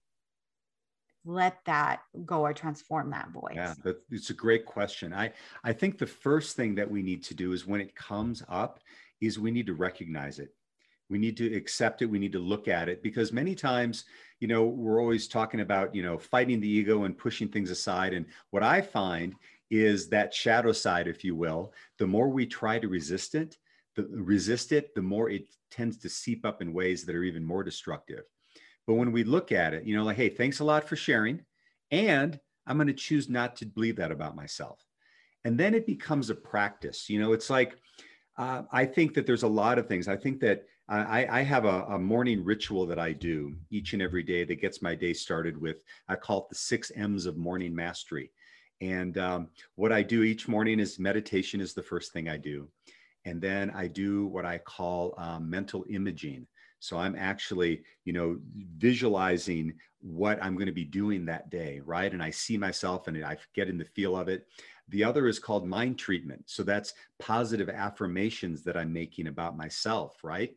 let 1.25 1.57
that 1.65 2.01
go 2.25 2.41
or 2.41 2.53
transform 2.53 3.11
that 3.11 3.29
voice? 3.31 3.55
Yeah, 3.55 3.73
it's 4.09 4.29
a 4.29 4.33
great 4.33 4.65
question. 4.65 5.13
I, 5.13 5.31
I 5.63 5.73
think 5.73 5.97
the 5.97 6.07
first 6.07 6.55
thing 6.55 6.75
that 6.75 6.89
we 6.89 7.01
need 7.01 7.23
to 7.25 7.33
do 7.33 7.53
is 7.53 7.65
when 7.65 7.81
it 7.81 7.95
comes 7.95 8.43
up 8.49 8.79
is 9.21 9.39
we 9.39 9.51
need 9.51 9.67
to 9.67 9.73
recognize 9.73 10.39
it. 10.39 10.53
We 11.09 11.17
need 11.17 11.37
to 11.37 11.55
accept 11.55 12.01
it. 12.01 12.07
We 12.07 12.19
need 12.19 12.31
to 12.31 12.39
look 12.39 12.67
at 12.67 12.89
it 12.89 13.03
because 13.03 13.31
many 13.31 13.55
times, 13.55 14.05
you 14.39 14.47
know, 14.47 14.65
we're 14.65 14.99
always 14.99 15.27
talking 15.27 15.59
about, 15.59 15.93
you 15.93 16.01
know, 16.03 16.17
fighting 16.17 16.59
the 16.59 16.67
ego 16.67 17.03
and 17.03 17.17
pushing 17.17 17.47
things 17.47 17.69
aside. 17.69 18.13
And 18.13 18.25
what 18.49 18.63
I 18.63 18.81
find 18.81 19.35
is 19.69 20.09
that 20.09 20.33
shadow 20.33 20.71
side, 20.71 21.07
if 21.07 21.23
you 21.23 21.35
will, 21.35 21.73
the 21.99 22.07
more 22.07 22.29
we 22.29 22.45
try 22.45 22.79
to 22.79 22.87
resist 22.87 23.35
it, 23.35 23.57
the 23.95 24.07
resist 24.11 24.71
it, 24.71 24.95
the 24.95 25.01
more 25.01 25.29
it 25.29 25.45
tends 25.71 25.97
to 25.97 26.09
seep 26.09 26.45
up 26.45 26.61
in 26.61 26.73
ways 26.73 27.05
that 27.05 27.15
are 27.15 27.23
even 27.23 27.43
more 27.43 27.63
destructive. 27.63 28.23
But 28.85 28.95
when 28.95 29.11
we 29.11 29.23
look 29.23 29.51
at 29.51 29.73
it, 29.73 29.85
you 29.85 29.95
know, 29.95 30.03
like, 30.03 30.17
hey, 30.17 30.29
thanks 30.29 30.59
a 30.59 30.65
lot 30.65 30.87
for 30.87 30.95
sharing. 30.95 31.41
And 31.91 32.39
I'm 32.67 32.77
going 32.77 32.87
to 32.87 32.93
choose 32.93 33.29
not 33.29 33.55
to 33.57 33.65
believe 33.65 33.97
that 33.97 34.11
about 34.11 34.35
myself. 34.35 34.79
And 35.45 35.57
then 35.57 35.73
it 35.73 35.85
becomes 35.85 36.29
a 36.29 36.35
practice. 36.35 37.09
You 37.09 37.19
know, 37.19 37.33
it's 37.33 37.49
like, 37.49 37.77
uh, 38.37 38.63
I 38.71 38.85
think 38.85 39.13
that 39.13 39.25
there's 39.25 39.43
a 39.43 39.47
lot 39.47 39.77
of 39.77 39.87
things. 39.87 40.07
I 40.07 40.15
think 40.15 40.39
that 40.39 40.65
I, 40.89 41.25
I 41.39 41.41
have 41.43 41.65
a, 41.65 41.85
a, 41.89 41.99
morning 41.99 42.43
ritual 42.43 42.85
that 42.87 42.99
I 42.99 43.13
do 43.13 43.55
each 43.69 43.93
and 43.93 44.01
every 44.01 44.21
day 44.21 44.43
that 44.43 44.61
gets 44.61 44.81
my 44.81 44.95
day 44.95 45.13
started 45.13 45.57
with, 45.57 45.81
I 46.09 46.15
call 46.15 46.39
it 46.39 46.49
the 46.49 46.55
six 46.55 46.91
M's 46.95 47.25
of 47.25 47.37
morning 47.37 47.73
mastery. 47.73 48.31
And 48.81 49.17
um, 49.17 49.47
what 49.75 49.93
I 49.93 50.03
do 50.03 50.23
each 50.23 50.49
morning 50.49 50.79
is 50.79 50.99
meditation, 50.99 51.61
is 51.61 51.73
the 51.73 51.81
first 51.81 52.11
thing 52.11 52.27
I 52.27 52.35
do. 52.35 52.67
And 53.25 53.41
then 53.41 53.71
I 53.71 53.87
do 53.87 54.27
what 54.27 54.45
I 54.45 54.57
call 54.57 55.13
um, 55.17 55.49
mental 55.49 55.85
imaging. 55.89 56.47
So 56.79 56.97
I'm 56.97 57.15
actually, 57.15 57.83
you 58.03 58.11
know, 58.11 58.37
visualizing 58.77 59.73
what 60.01 60.37
I'm 60.43 60.55
going 60.55 60.67
to 60.67 60.73
be 60.73 60.83
doing 60.83 61.25
that 61.25 61.49
day, 61.49 61.81
right? 61.85 62.11
And 62.11 62.21
I 62.21 62.29
see 62.29 62.57
myself 62.57 63.07
and 63.07 63.23
I 63.23 63.37
get 63.55 63.69
in 63.69 63.77
the 63.77 63.85
feel 63.85 64.17
of 64.17 64.27
it. 64.27 64.47
The 64.89 65.05
other 65.05 65.27
is 65.27 65.39
called 65.39 65.65
mind 65.65 65.97
treatment. 65.97 66.43
So 66.47 66.61
that's 66.61 66.93
positive 67.19 67.69
affirmations 67.69 68.63
that 68.63 68.75
I'm 68.75 68.91
making 68.91 69.27
about 69.27 69.55
myself, 69.55 70.17
right? 70.23 70.53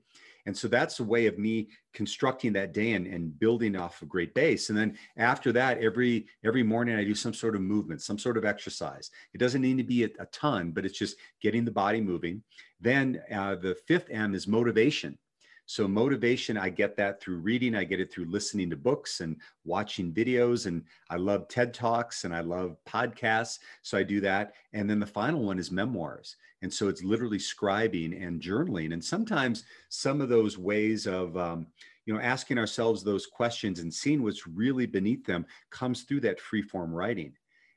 And 0.47 0.57
so 0.57 0.69
that's 0.69 1.01
a 1.01 1.05
way 1.05 1.27
of 1.27 1.39
me 1.39 1.69
constructing 1.93 2.53
that 2.55 2.73
day 2.73 2.93
and, 2.93 3.07
and 3.07 3.39
building 3.39 3.77
off 3.77 4.03
a 4.03 4.07
great 4.07 4.35
base. 4.35 4.71
And 4.71 4.79
then 4.79 4.97
after 5.17 5.53
that, 5.53 5.79
every 5.79 6.27
every 6.45 6.63
morning 6.63 6.97
I 6.97 7.05
do 7.05 7.15
some 7.15 7.35
sort 7.35 7.57
of 7.57 7.63
movement, 7.63 8.03
some 8.03 8.19
sort 8.19 8.37
of 8.37 8.45
exercise. 8.45 9.11
It 9.35 9.39
doesn't 9.39 9.63
need 9.63 9.79
to 9.79 9.85
be 9.85 10.05
a, 10.05 10.09
a 10.21 10.27
ton, 10.27 10.71
but 10.71 10.87
it's 10.87 10.99
just 10.99 11.17
getting 11.43 11.65
the 11.65 11.71
body 11.73 12.01
moving. 12.01 12.43
Then 12.81 13.21
uh, 13.33 13.57
the 13.57 13.77
fifth 13.87 14.09
M 14.11 14.35
is 14.35 14.47
motivation. 14.47 15.19
So 15.67 15.89
motivation, 15.89 16.57
I 16.57 16.69
get 16.69 16.97
that 16.97 17.21
through 17.21 17.39
reading. 17.39 17.75
I 17.75 17.85
get 17.85 18.01
it 18.01 18.13
through 18.13 18.27
listening 18.27 18.71
to 18.71 18.77
books 18.77 19.21
and 19.21 19.37
watching 19.65 20.13
videos. 20.13 20.67
And 20.67 20.85
I 21.11 21.17
love 21.17 21.49
TED 21.49 21.75
Talks 21.75 22.25
and 22.25 22.35
I 22.35 22.41
love 22.41 22.77
podcasts. 22.89 23.59
So 23.83 23.99
I 23.99 24.05
do 24.05 24.21
that. 24.21 24.55
And 24.73 24.89
then 24.89 25.01
the 25.01 25.07
final 25.07 25.43
one 25.43 25.59
is 25.59 25.73
memoirs. 25.73 26.37
And 26.63 26.73
so 26.73 26.89
it's 26.89 27.03
literally 27.03 27.39
scribing 27.39 28.25
and 28.25 28.41
journaling. 28.41 28.93
And 28.93 29.05
sometimes 29.05 29.65
some 29.89 30.21
of 30.21 30.29
those 30.29 30.57
ways 30.57 31.07
of, 31.07 31.37
um, 31.37 31.67
you 32.07 32.15
know, 32.15 32.21
asking 32.21 32.59
ourselves 32.59 33.03
those 33.03 33.27
questions 33.27 33.81
and 33.81 33.93
seeing 33.93 34.23
what's 34.23 34.47
really 34.47 34.87
beneath 34.87 35.27
them 35.27 35.45
comes 35.71 36.03
through 36.03 36.21
that 36.21 36.41
free 36.41 36.63
form 36.63 36.95
writing. 36.95 37.33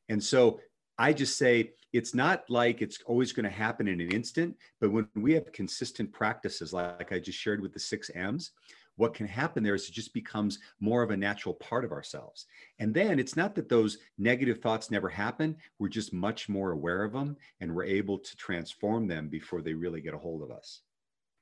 And 0.09 0.23
so 0.23 0.59
I 0.99 1.13
just 1.13 1.37
say 1.37 1.71
it's 1.93 2.13
not 2.13 2.43
like 2.49 2.81
it's 2.81 2.99
always 3.05 3.31
going 3.31 3.45
to 3.45 3.49
happen 3.49 3.87
in 3.87 4.01
an 4.01 4.11
instant, 4.11 4.55
but 4.81 4.91
when 4.91 5.07
we 5.15 5.33
have 5.33 5.51
consistent 5.53 6.11
practices, 6.11 6.73
like 6.73 7.13
I 7.13 7.19
just 7.19 7.39
shared 7.39 7.61
with 7.61 7.73
the 7.73 7.79
six 7.79 8.11
M's, 8.13 8.51
what 8.97 9.13
can 9.13 9.25
happen 9.25 9.63
there 9.63 9.75
is 9.75 9.87
it 9.87 9.93
just 9.93 10.13
becomes 10.13 10.59
more 10.81 11.01
of 11.01 11.11
a 11.11 11.17
natural 11.17 11.55
part 11.55 11.85
of 11.85 11.93
ourselves. 11.93 12.47
And 12.79 12.93
then 12.93 13.17
it's 13.17 13.37
not 13.37 13.55
that 13.55 13.69
those 13.69 13.99
negative 14.17 14.59
thoughts 14.59 14.91
never 14.91 15.07
happen, 15.07 15.55
we're 15.79 15.87
just 15.87 16.11
much 16.11 16.49
more 16.49 16.71
aware 16.71 17.05
of 17.05 17.13
them 17.13 17.37
and 17.61 17.73
we're 17.73 17.85
able 17.85 18.19
to 18.19 18.35
transform 18.35 19.07
them 19.07 19.29
before 19.29 19.61
they 19.61 19.73
really 19.73 20.01
get 20.01 20.13
a 20.13 20.17
hold 20.17 20.43
of 20.43 20.51
us. 20.51 20.81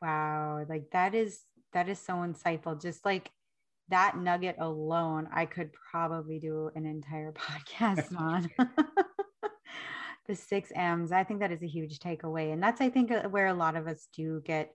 Wow, 0.04 0.64
like 0.70 0.92
that 0.92 1.16
is 1.16 1.42
that 1.74 1.90
is 1.90 2.00
so 2.00 2.14
insightful. 2.18 2.80
Just 2.80 3.04
like 3.04 3.32
that 3.90 4.18
nugget 4.18 4.58
alone, 4.60 5.28
I 5.34 5.48
could 5.48 5.72
probably 5.74 6.38
do 6.38 6.70
an 6.76 6.86
entire 6.86 7.32
podcast 7.34 8.16
on. 8.16 8.52
the 10.27 10.36
six 10.36 10.72
M's. 10.75 11.12
I 11.12 11.24
think 11.24 11.39
that 11.39 11.51
is 11.51 11.63
a 11.63 11.67
huge 11.67 12.00
takeaway. 12.00 12.53
And 12.53 12.62
that's, 12.62 12.81
I 12.81 12.89
think, 12.89 13.12
uh, 13.12 13.29
where 13.29 13.48
a 13.48 13.53
lot 13.53 13.75
of 13.75 13.88
us 13.88 14.07
do 14.15 14.41
get 14.46 14.74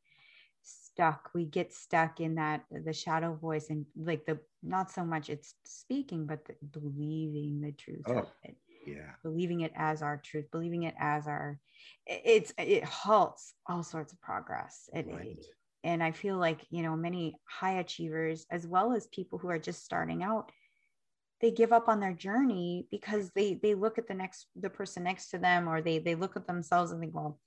stuck. 0.62 1.30
We 1.34 1.44
get 1.44 1.72
stuck 1.72 2.20
in 2.20 2.36
that, 2.36 2.64
the 2.70 2.92
shadow 2.92 3.34
voice 3.34 3.70
and 3.70 3.86
like 3.96 4.26
the, 4.26 4.38
not 4.62 4.90
so 4.90 5.04
much 5.04 5.28
it's 5.28 5.54
speaking, 5.64 6.26
but 6.26 6.44
the, 6.44 6.54
believing 6.70 7.60
the 7.60 7.72
truth 7.72 8.04
oh, 8.06 8.18
of 8.18 8.28
it. 8.44 8.56
Yeah. 8.86 9.10
Believing 9.22 9.60
it 9.60 9.72
as 9.76 10.02
our 10.02 10.20
truth, 10.24 10.46
believing 10.50 10.84
it 10.84 10.94
as 10.98 11.26
our, 11.26 11.58
it's, 12.06 12.52
it 12.58 12.84
halts 12.84 13.54
all 13.66 13.82
sorts 13.82 14.12
of 14.12 14.20
progress. 14.20 14.88
It, 14.92 15.06
right. 15.08 15.44
and 15.84 16.02
I 16.02 16.10
feel 16.10 16.36
like, 16.36 16.60
you 16.70 16.82
know, 16.82 16.96
many 16.96 17.36
high 17.44 17.78
achievers, 17.78 18.46
as 18.50 18.66
well 18.66 18.92
as 18.92 19.06
people 19.08 19.38
who 19.38 19.48
are 19.48 19.58
just 19.58 19.84
starting 19.84 20.22
out, 20.22 20.50
they 21.42 21.50
give 21.50 21.72
up 21.72 21.88
on 21.88 22.00
their 22.00 22.14
journey 22.14 22.86
because 22.90 23.30
they 23.34 23.54
they 23.54 23.74
look 23.74 23.98
at 23.98 24.06
the 24.06 24.14
next 24.14 24.46
the 24.56 24.70
person 24.70 25.02
next 25.02 25.28
to 25.30 25.38
them 25.38 25.68
or 25.68 25.82
they 25.82 25.98
they 25.98 26.14
look 26.14 26.36
at 26.36 26.46
themselves 26.46 26.92
and 26.92 27.00
think 27.00 27.14
well 27.14 27.38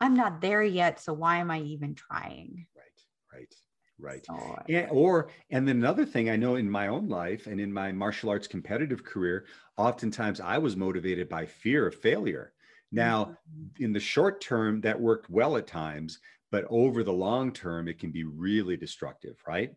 i'm 0.00 0.14
not 0.14 0.40
there 0.40 0.62
yet 0.62 1.00
so 1.00 1.12
why 1.12 1.38
am 1.38 1.50
i 1.50 1.60
even 1.60 1.94
trying? 1.94 2.66
Right 2.74 3.40
right 3.40 3.54
right. 3.98 4.26
So, 4.26 4.58
and, 4.68 4.88
or 4.90 5.28
and 5.50 5.68
then 5.68 5.76
another 5.76 6.06
thing 6.06 6.30
i 6.30 6.36
know 6.36 6.54
in 6.54 6.70
my 6.70 6.88
own 6.88 7.08
life 7.08 7.46
and 7.46 7.60
in 7.60 7.72
my 7.72 7.92
martial 7.92 8.30
arts 8.30 8.46
competitive 8.46 9.04
career 9.04 9.44
oftentimes 9.76 10.40
i 10.40 10.56
was 10.56 10.76
motivated 10.76 11.28
by 11.28 11.44
fear 11.44 11.86
of 11.86 11.94
failure. 11.96 12.52
Now 12.94 13.24
mm-hmm. 13.24 13.84
in 13.84 13.92
the 13.92 14.00
short 14.00 14.40
term 14.40 14.80
that 14.82 15.00
worked 15.00 15.28
well 15.28 15.56
at 15.56 15.66
times 15.66 16.20
but 16.50 16.66
over 16.68 17.02
the 17.02 17.12
long 17.12 17.52
term 17.52 17.88
it 17.88 17.98
can 17.98 18.12
be 18.12 18.24
really 18.24 18.76
destructive 18.76 19.36
right 19.48 19.74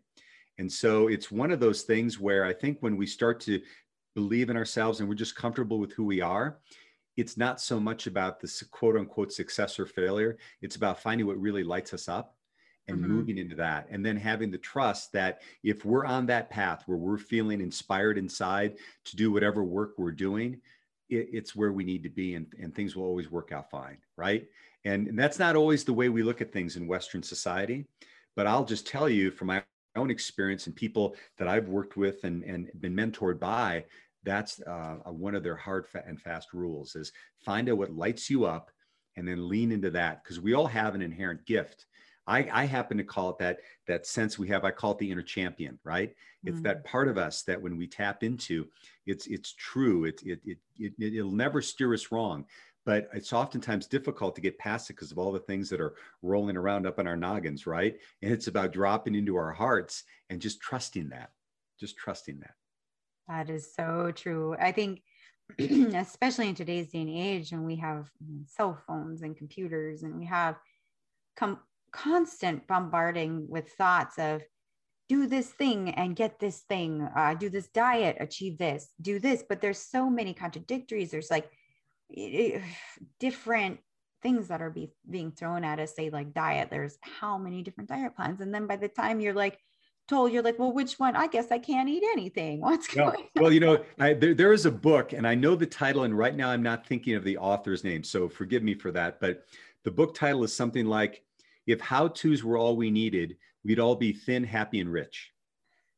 and 0.57 0.71
so 0.71 1.07
it's 1.07 1.31
one 1.31 1.51
of 1.51 1.59
those 1.59 1.83
things 1.83 2.19
where 2.19 2.45
I 2.45 2.53
think 2.53 2.77
when 2.79 2.97
we 2.97 3.05
start 3.05 3.39
to 3.41 3.61
believe 4.15 4.49
in 4.49 4.57
ourselves 4.57 4.99
and 4.99 5.09
we're 5.09 5.15
just 5.15 5.35
comfortable 5.35 5.79
with 5.79 5.91
who 5.93 6.05
we 6.05 6.21
are, 6.21 6.59
it's 7.17 7.37
not 7.37 7.61
so 7.61 7.79
much 7.79 8.07
about 8.07 8.39
the 8.39 8.65
quote 8.71 8.97
unquote 8.97 9.31
success 9.31 9.79
or 9.79 9.85
failure. 9.85 10.37
It's 10.61 10.75
about 10.75 11.01
finding 11.01 11.27
what 11.27 11.39
really 11.39 11.63
lights 11.63 11.93
us 11.93 12.07
up 12.07 12.35
and 12.87 12.97
mm-hmm. 12.97 13.11
moving 13.11 13.37
into 13.37 13.55
that. 13.55 13.87
And 13.89 14.05
then 14.05 14.17
having 14.17 14.51
the 14.51 14.57
trust 14.57 15.11
that 15.13 15.41
if 15.63 15.85
we're 15.85 16.05
on 16.05 16.25
that 16.27 16.49
path 16.49 16.83
where 16.85 16.97
we're 16.97 17.17
feeling 17.17 17.61
inspired 17.61 18.17
inside 18.17 18.77
to 19.05 19.15
do 19.15 19.31
whatever 19.31 19.63
work 19.63 19.93
we're 19.97 20.11
doing, 20.11 20.61
it, 21.09 21.29
it's 21.31 21.55
where 21.55 21.71
we 21.71 21.83
need 21.83 22.03
to 22.03 22.09
be 22.09 22.35
and, 22.35 22.47
and 22.61 22.73
things 22.73 22.95
will 22.95 23.05
always 23.05 23.31
work 23.31 23.51
out 23.51 23.69
fine. 23.69 23.97
Right. 24.17 24.47
And, 24.83 25.07
and 25.07 25.17
that's 25.17 25.39
not 25.39 25.55
always 25.55 25.83
the 25.83 25.93
way 25.93 26.09
we 26.09 26.23
look 26.23 26.41
at 26.41 26.53
things 26.53 26.75
in 26.75 26.87
Western 26.87 27.23
society. 27.23 27.85
But 28.35 28.47
I'll 28.47 28.65
just 28.65 28.85
tell 28.85 29.09
you 29.09 29.31
from 29.31 29.47
my 29.47 29.63
own 29.95 30.11
experience 30.11 30.67
and 30.67 30.75
people 30.75 31.15
that 31.37 31.47
I've 31.47 31.67
worked 31.67 31.97
with 31.97 32.23
and, 32.23 32.43
and 32.43 32.69
been 32.79 32.95
mentored 32.95 33.39
by, 33.39 33.85
that's 34.23 34.59
uh, 34.61 34.95
one 35.05 35.35
of 35.35 35.43
their 35.43 35.55
hard 35.55 35.85
and 36.05 36.19
fast 36.19 36.53
rules 36.53 36.95
is 36.95 37.11
find 37.39 37.69
out 37.69 37.77
what 37.77 37.91
lights 37.91 38.29
you 38.29 38.45
up 38.45 38.71
and 39.15 39.27
then 39.27 39.47
lean 39.47 39.71
into 39.71 39.91
that 39.91 40.23
because 40.23 40.39
we 40.39 40.53
all 40.53 40.67
have 40.67 40.95
an 40.95 41.01
inherent 41.01 41.45
gift. 41.45 41.85
I, 42.27 42.49
I, 42.51 42.65
happen 42.65 42.97
to 42.97 43.03
call 43.03 43.29
it 43.29 43.37
that 43.37 43.59
that 43.87 44.07
sense 44.07 44.39
we 44.39 44.47
have. 44.47 44.63
I 44.63 44.71
call 44.71 44.93
it 44.93 44.97
the 44.97 45.11
inner 45.11 45.21
champion, 45.21 45.77
right? 45.83 46.09
Mm-hmm. 46.09 46.49
It's 46.49 46.61
that 46.61 46.83
mm. 46.83 46.85
part 46.85 47.07
of 47.07 47.19
us 47.19 47.43
that 47.43 47.61
when 47.61 47.77
we 47.77 47.85
tap 47.85 48.23
into, 48.23 48.67
it's 49.05 49.27
it's 49.27 49.53
true. 49.53 50.05
It 50.05 50.23
it 50.25 50.39
it, 50.43 50.57
it 50.79 50.93
it'll 50.97 51.31
never 51.31 51.61
steer 51.61 51.93
us 51.93 52.11
wrong 52.11 52.45
but 52.85 53.09
it's 53.13 53.33
oftentimes 53.33 53.87
difficult 53.87 54.35
to 54.35 54.41
get 54.41 54.59
past 54.59 54.89
it 54.89 54.93
because 54.93 55.11
of 55.11 55.17
all 55.17 55.31
the 55.31 55.39
things 55.39 55.69
that 55.69 55.81
are 55.81 55.95
rolling 56.21 56.55
around 56.55 56.85
up 56.85 56.99
in 56.99 57.07
our 57.07 57.17
noggins, 57.17 57.65
right? 57.65 57.97
And 58.21 58.31
it's 58.31 58.47
about 58.47 58.73
dropping 58.73 59.15
into 59.15 59.35
our 59.35 59.51
hearts 59.51 60.03
and 60.29 60.39
just 60.39 60.61
trusting 60.61 61.09
that, 61.09 61.31
just 61.79 61.97
trusting 61.97 62.39
that. 62.39 62.53
That 63.27 63.49
is 63.49 63.73
so 63.73 64.11
true. 64.15 64.55
I 64.59 64.71
think, 64.71 65.01
especially 65.59 66.49
in 66.49 66.55
today's 66.55 66.91
day 66.91 67.01
and 67.01 67.09
age, 67.09 67.51
when 67.51 67.65
we 67.65 67.77
have 67.77 68.09
cell 68.45 68.77
phones 68.87 69.23
and 69.23 69.35
computers 69.35 70.03
and 70.03 70.15
we 70.17 70.25
have 70.25 70.55
com- 71.35 71.59
constant 71.91 72.67
bombarding 72.67 73.47
with 73.49 73.69
thoughts 73.69 74.19
of, 74.19 74.43
do 75.07 75.27
this 75.27 75.49
thing 75.49 75.91
and 75.91 76.15
get 76.15 76.39
this 76.39 76.61
thing, 76.61 77.07
uh, 77.15 77.35
do 77.35 77.47
this 77.47 77.67
diet, 77.67 78.17
achieve 78.19 78.57
this, 78.57 78.89
do 79.01 79.19
this. 79.19 79.43
But 79.47 79.61
there's 79.61 79.77
so 79.77 80.09
many 80.09 80.33
contradictories. 80.33 81.11
There's 81.11 81.29
like, 81.29 81.47
different 83.19 83.79
things 84.21 84.47
that 84.47 84.61
are 84.61 84.69
be, 84.69 84.91
being 85.09 85.31
thrown 85.31 85.63
at 85.63 85.79
us 85.79 85.95
say 85.95 86.09
like 86.09 86.33
diet 86.33 86.69
there's 86.71 86.97
how 87.01 87.37
many 87.37 87.61
different 87.61 87.89
diet 87.89 88.15
plans 88.15 88.41
and 88.41 88.53
then 88.53 88.65
by 88.65 88.75
the 88.75 88.87
time 88.87 89.19
you're 89.19 89.33
like 89.33 89.59
told 90.07 90.31
you're 90.31 90.43
like 90.43 90.57
well 90.57 90.71
which 90.71 90.99
one? 90.99 91.15
I 91.15 91.27
guess 91.27 91.51
i 91.51 91.59
can't 91.59 91.89
eat 91.89 92.03
anything. 92.11 92.61
What's 92.61 92.87
going 92.87 93.27
well, 93.35 93.45
well 93.45 93.51
you 93.51 93.59
know 93.59 93.83
I, 93.99 94.13
there, 94.13 94.33
there 94.33 94.53
is 94.53 94.65
a 94.65 94.71
book 94.71 95.13
and 95.13 95.27
i 95.27 95.35
know 95.35 95.55
the 95.55 95.65
title 95.65 96.03
and 96.03 96.17
right 96.17 96.35
now 96.35 96.49
i'm 96.49 96.63
not 96.63 96.87
thinking 96.87 97.15
of 97.15 97.23
the 97.23 97.37
author's 97.37 97.83
name 97.83 98.03
so 98.03 98.29
forgive 98.29 98.63
me 98.63 98.73
for 98.73 98.91
that 98.91 99.19
but 99.19 99.45
the 99.83 99.91
book 99.91 100.15
title 100.15 100.43
is 100.43 100.53
something 100.53 100.85
like 100.85 101.23
if 101.67 101.81
how 101.81 102.07
to's 102.07 102.43
were 102.43 102.57
all 102.57 102.75
we 102.75 102.89
needed 102.91 103.37
we'd 103.65 103.79
all 103.79 103.95
be 103.95 104.13
thin 104.13 104.43
happy 104.43 104.79
and 104.79 104.91
rich. 104.91 105.31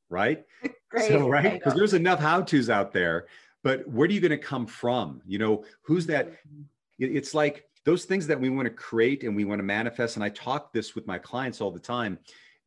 Right? 0.09 0.45
Great. 0.89 1.09
so 1.09 1.27
right 1.27 1.53
because 1.53 1.73
there's 1.73 1.93
enough 1.93 2.19
how 2.19 2.41
to's 2.41 2.69
out 2.69 2.93
there 2.93 3.27
but 3.67 3.85
where 3.85 4.07
are 4.07 4.11
you 4.11 4.21
going 4.21 4.31
to 4.31 4.37
come 4.37 4.65
from? 4.65 5.21
You 5.25 5.39
know 5.39 5.65
who's 5.81 6.05
that 6.05 6.29
mm-hmm. 6.29 6.61
it's 6.99 7.33
like 7.33 7.65
those 7.83 8.05
things 8.05 8.25
that 8.27 8.39
we 8.39 8.49
want 8.49 8.65
to 8.65 8.73
create 8.73 9.23
and 9.23 9.35
we 9.35 9.43
want 9.43 9.59
to 9.59 9.63
manifest 9.63 10.15
and 10.15 10.23
i 10.23 10.29
talk 10.29 10.71
this 10.71 10.95
with 10.95 11.05
my 11.05 11.17
clients 11.17 11.59
all 11.59 11.71
the 11.71 11.87
time 11.95 12.17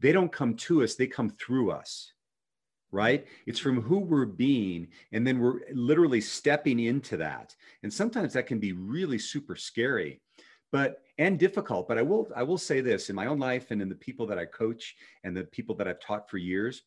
they 0.00 0.12
don't 0.12 0.30
come 0.30 0.54
to 0.66 0.82
us 0.82 0.94
they 0.94 1.06
come 1.06 1.30
through 1.30 1.70
us 1.70 2.12
right? 2.92 3.24
It's 3.46 3.60
from 3.60 3.80
who 3.80 4.00
we're 4.00 4.26
being 4.26 4.88
and 5.12 5.24
then 5.24 5.38
we're 5.38 5.60
literally 5.72 6.20
stepping 6.20 6.80
into 6.80 7.16
that. 7.18 7.54
And 7.84 7.92
sometimes 7.92 8.32
that 8.32 8.48
can 8.48 8.58
be 8.58 8.72
really 8.72 9.18
super 9.18 9.54
scary 9.54 10.20
but 10.72 11.02
and 11.18 11.38
difficult 11.38 11.88
but 11.88 11.98
i 11.98 12.02
will 12.02 12.28
i 12.36 12.44
will 12.44 12.58
say 12.58 12.80
this 12.80 13.10
in 13.10 13.16
my 13.16 13.26
own 13.26 13.40
life 13.40 13.70
and 13.70 13.82
in 13.82 13.88
the 13.88 14.02
people 14.06 14.26
that 14.26 14.38
i 14.38 14.44
coach 14.44 14.94
and 15.24 15.36
the 15.36 15.44
people 15.44 15.74
that 15.74 15.88
i've 15.88 15.98
taught 16.00 16.30
for 16.30 16.38
years 16.38 16.82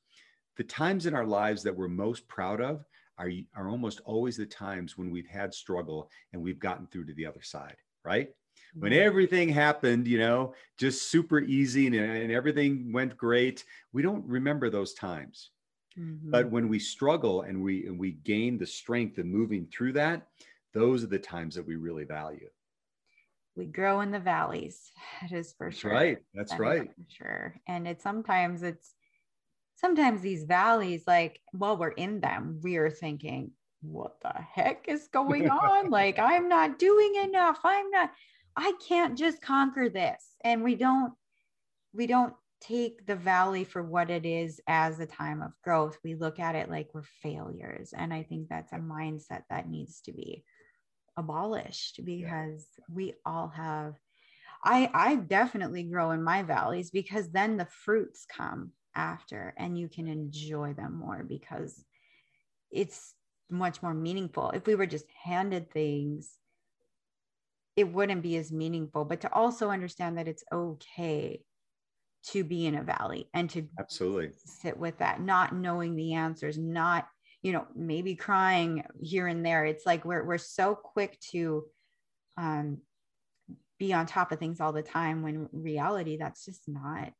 the 0.56 0.64
times 0.64 1.06
in 1.06 1.14
our 1.14 1.26
lives 1.26 1.64
that 1.64 1.76
we're 1.76 1.88
most 1.88 2.26
proud 2.28 2.62
of 2.62 2.86
are, 3.18 3.30
are 3.56 3.70
almost 3.70 4.02
always 4.06 4.38
the 4.38 4.46
times 4.46 4.98
when 4.98 5.12
we've 5.12 5.28
had 5.28 5.54
struggle 5.54 6.10
and 6.32 6.42
we've 6.42 6.60
gotten 6.60 6.88
through 6.88 7.06
to 7.06 7.14
the 7.14 7.26
other 7.26 7.42
side, 7.42 7.76
right? 8.04 8.30
When 8.76 8.94
everything 8.94 9.50
happened, 9.50 10.08
you 10.08 10.18
know, 10.18 10.56
just 10.80 11.12
super 11.12 11.40
easy 11.40 11.86
and, 11.86 11.96
and 11.96 12.32
everything 12.32 12.92
went 12.92 13.16
great, 13.16 13.64
we 13.92 14.02
don't 14.02 14.26
remember 14.26 14.70
those 14.70 14.94
times. 14.96 15.52
Mm-hmm. 15.98 16.32
But 16.32 16.50
when 16.50 16.68
we 16.70 16.80
struggle 16.80 17.42
and 17.42 17.62
we 17.62 17.86
and 17.86 18.00
we 18.00 18.14
gain 18.24 18.58
the 18.58 18.66
strength 18.66 19.20
of 19.20 19.28
moving 19.28 19.68
through 19.68 19.94
that, 19.94 20.28
those 20.74 21.04
are 21.04 21.08
the 21.08 21.20
times 21.20 21.54
that 21.54 21.68
we 21.68 21.76
really 21.76 22.04
value. 22.04 22.50
We 23.56 23.66
grow 23.68 24.02
in 24.02 24.10
the 24.10 24.20
valleys. 24.20 24.92
That 25.22 25.32
is 25.32 25.54
for 25.54 25.70
That's 25.70 25.80
sure. 25.80 25.92
Right. 25.92 26.18
That's 26.34 26.52
that 26.52 26.60
right. 26.60 26.90
For 26.90 27.24
sure. 27.24 27.62
And 27.68 27.88
it's 27.88 28.04
sometimes 28.04 28.64
it's 28.64 28.96
sometimes 29.84 30.22
these 30.22 30.46
valleys, 30.46 31.04
like 31.06 31.42
while 31.52 31.78
we're 31.78 31.90
in 31.90 32.22
them, 32.22 32.60
we 32.64 32.78
are 32.78 32.90
thinking, 32.90 33.52
what 33.82 34.16
the 34.22 34.34
heck 34.34 34.86
is 34.88 35.10
going 35.10 35.50
on? 35.50 35.90
like, 35.90 36.18
I'm 36.20 36.48
not 36.48 36.80
doing 36.80 37.16
enough. 37.16 37.60
I'm 37.64 37.90
not, 37.92 38.12
I 38.56 38.74
can't 38.88 39.18
just 39.18 39.42
conquer 39.42 39.90
this. 39.90 40.24
And 40.44 40.64
we 40.64 40.76
don't, 40.76 41.14
we 41.94 42.08
don't 42.08 42.34
take 42.62 43.06
the 43.06 43.16
valley 43.16 43.66
for 43.66 43.84
what 43.84 44.10
it 44.10 44.26
is 44.26 44.62
as 44.68 45.00
a 45.00 45.06
time 45.06 45.42
of 45.42 45.52
growth. 45.66 45.98
We 46.02 46.16
look 46.16 46.40
at 46.40 46.56
it 46.56 46.70
like 46.70 46.88
we're 46.94 47.04
failures. 47.22 47.94
And 47.96 48.14
I 48.14 48.24
think 48.24 48.48
that's 48.48 48.72
a 48.72 48.78
mindset 48.78 49.44
that 49.50 49.70
needs 49.70 50.00
to 50.02 50.14
be 50.14 50.46
abolished 51.18 52.00
because 52.06 52.66
yeah. 52.78 52.86
we 52.90 53.14
all 53.26 53.50
have 53.50 53.96
I 54.64 54.90
I 54.94 55.16
definitely 55.18 55.84
grow 55.84 56.12
in 56.12 56.24
my 56.24 56.42
valleys 56.42 56.90
because 56.90 57.30
then 57.30 57.58
the 57.58 57.68
fruits 57.68 58.26
come 58.26 58.72
after 58.96 59.54
and 59.58 59.78
you 59.78 59.88
can 59.88 60.08
enjoy 60.08 60.74
them 60.74 60.98
more 60.98 61.24
because 61.24 61.84
it's 62.72 63.14
much 63.50 63.82
more 63.82 63.94
meaningful. 63.94 64.52
If 64.52 64.66
we 64.66 64.76
were 64.76 64.86
just 64.86 65.06
handed 65.24 65.72
things, 65.72 66.32
it 67.76 67.92
wouldn't 67.92 68.22
be 68.22 68.38
as 68.38 68.52
meaningful. 68.52 69.06
But 69.06 69.22
to 69.22 69.34
also 69.34 69.70
understand 69.70 70.18
that 70.18 70.28
it's 70.28 70.44
okay 70.52 71.44
to 72.28 72.44
be 72.44 72.66
in 72.66 72.76
a 72.76 72.84
valley 72.84 73.30
and 73.34 73.50
to 73.50 73.68
absolutely 73.80 74.32
sit 74.46 74.78
with 74.78 74.98
that, 75.00 75.22
not 75.22 75.54
knowing 75.54 75.96
the 75.96 76.14
answers, 76.14 76.58
not, 76.58 77.08
you 77.42 77.52
know, 77.52 77.66
maybe 77.76 78.16
crying 78.16 78.84
here 79.02 79.28
and 79.28 79.46
there. 79.46 79.66
It's 79.66 79.86
like 79.86 80.06
we're 80.06 80.24
we're 80.24 80.38
so 80.38 80.76
quick 80.76 81.20
to 81.32 81.66
um 82.38 82.78
be 83.78 83.94
on 83.94 84.06
top 84.06 84.32
of 84.32 84.40
things 84.40 84.62
all 84.62 84.72
the 84.72 84.82
time 84.82 85.22
when 85.22 85.50
reality 85.52 86.18
that's 86.18 86.46
just 86.46 86.62
not 86.68 87.12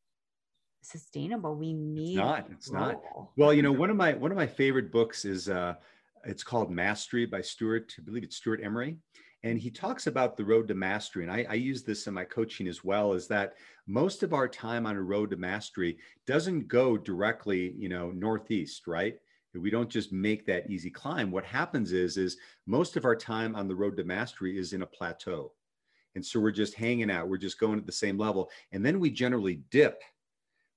sustainable. 0.86 1.56
We 1.56 1.74
need 1.74 2.12
it's 2.12 2.18
not, 2.18 2.48
it's 2.52 2.72
not. 2.72 3.02
Well, 3.36 3.54
you 3.54 3.62
know, 3.62 3.72
one 3.72 3.90
of 3.90 3.96
my 3.96 4.14
one 4.14 4.32
of 4.32 4.38
my 4.38 4.48
favorite 4.48 4.92
books 4.92 5.26
is 5.26 5.50
uh 5.50 5.76
it's 6.26 6.44
called 6.44 6.72
Mastery 6.72 7.26
by 7.26 7.42
Stuart, 7.42 7.96
I 7.98 8.02
believe 8.02 8.24
it's 8.24 8.38
Stuart 8.38 8.62
Emery. 8.64 8.98
And 9.44 9.60
he 9.60 9.70
talks 9.70 10.08
about 10.08 10.38
the 10.38 10.46
road 10.46 10.70
to 10.70 10.74
mastery. 10.74 11.24
And 11.24 11.32
I, 11.32 11.46
I, 11.50 11.56
use 11.56 11.84
this 11.84 12.08
in 12.08 12.14
my 12.14 12.24
coaching 12.24 12.66
as 12.66 12.84
well, 12.84 13.12
is 13.12 13.28
that 13.28 13.56
most 13.88 14.24
of 14.24 14.34
our 14.34 14.48
time 14.48 14.86
on 14.86 14.96
a 14.96 15.02
road 15.02 15.32
to 15.32 15.36
mastery 15.36 15.98
doesn't 16.26 16.70
go 16.70 16.98
directly, 16.98 17.74
you 17.78 17.90
know, 17.90 18.12
northeast, 18.12 18.88
right? 18.88 19.16
We 19.54 19.70
don't 19.70 19.90
just 19.90 20.14
make 20.14 20.46
that 20.46 20.70
easy 20.70 20.90
climb. 20.90 21.30
What 21.30 21.44
happens 21.44 21.92
is, 21.92 22.16
is 22.18 22.38
most 22.66 22.96
of 22.96 23.04
our 23.04 23.18
time 23.18 23.56
on 23.56 23.68
the 23.68 23.76
road 23.76 23.98
to 23.98 24.06
mastery 24.06 24.58
is 24.58 24.72
in 24.72 24.82
a 24.82 24.88
plateau. 24.88 25.52
And 26.16 26.26
so 26.26 26.40
we're 26.40 26.52
just 26.52 26.76
hanging 26.76 27.12
out, 27.12 27.28
we're 27.28 27.38
just 27.38 27.60
going 27.60 27.78
at 27.78 27.86
the 27.86 27.92
same 27.92 28.18
level. 28.18 28.50
And 28.72 28.86
then 28.86 29.00
we 29.00 29.10
generally 29.10 29.62
dip 29.72 30.02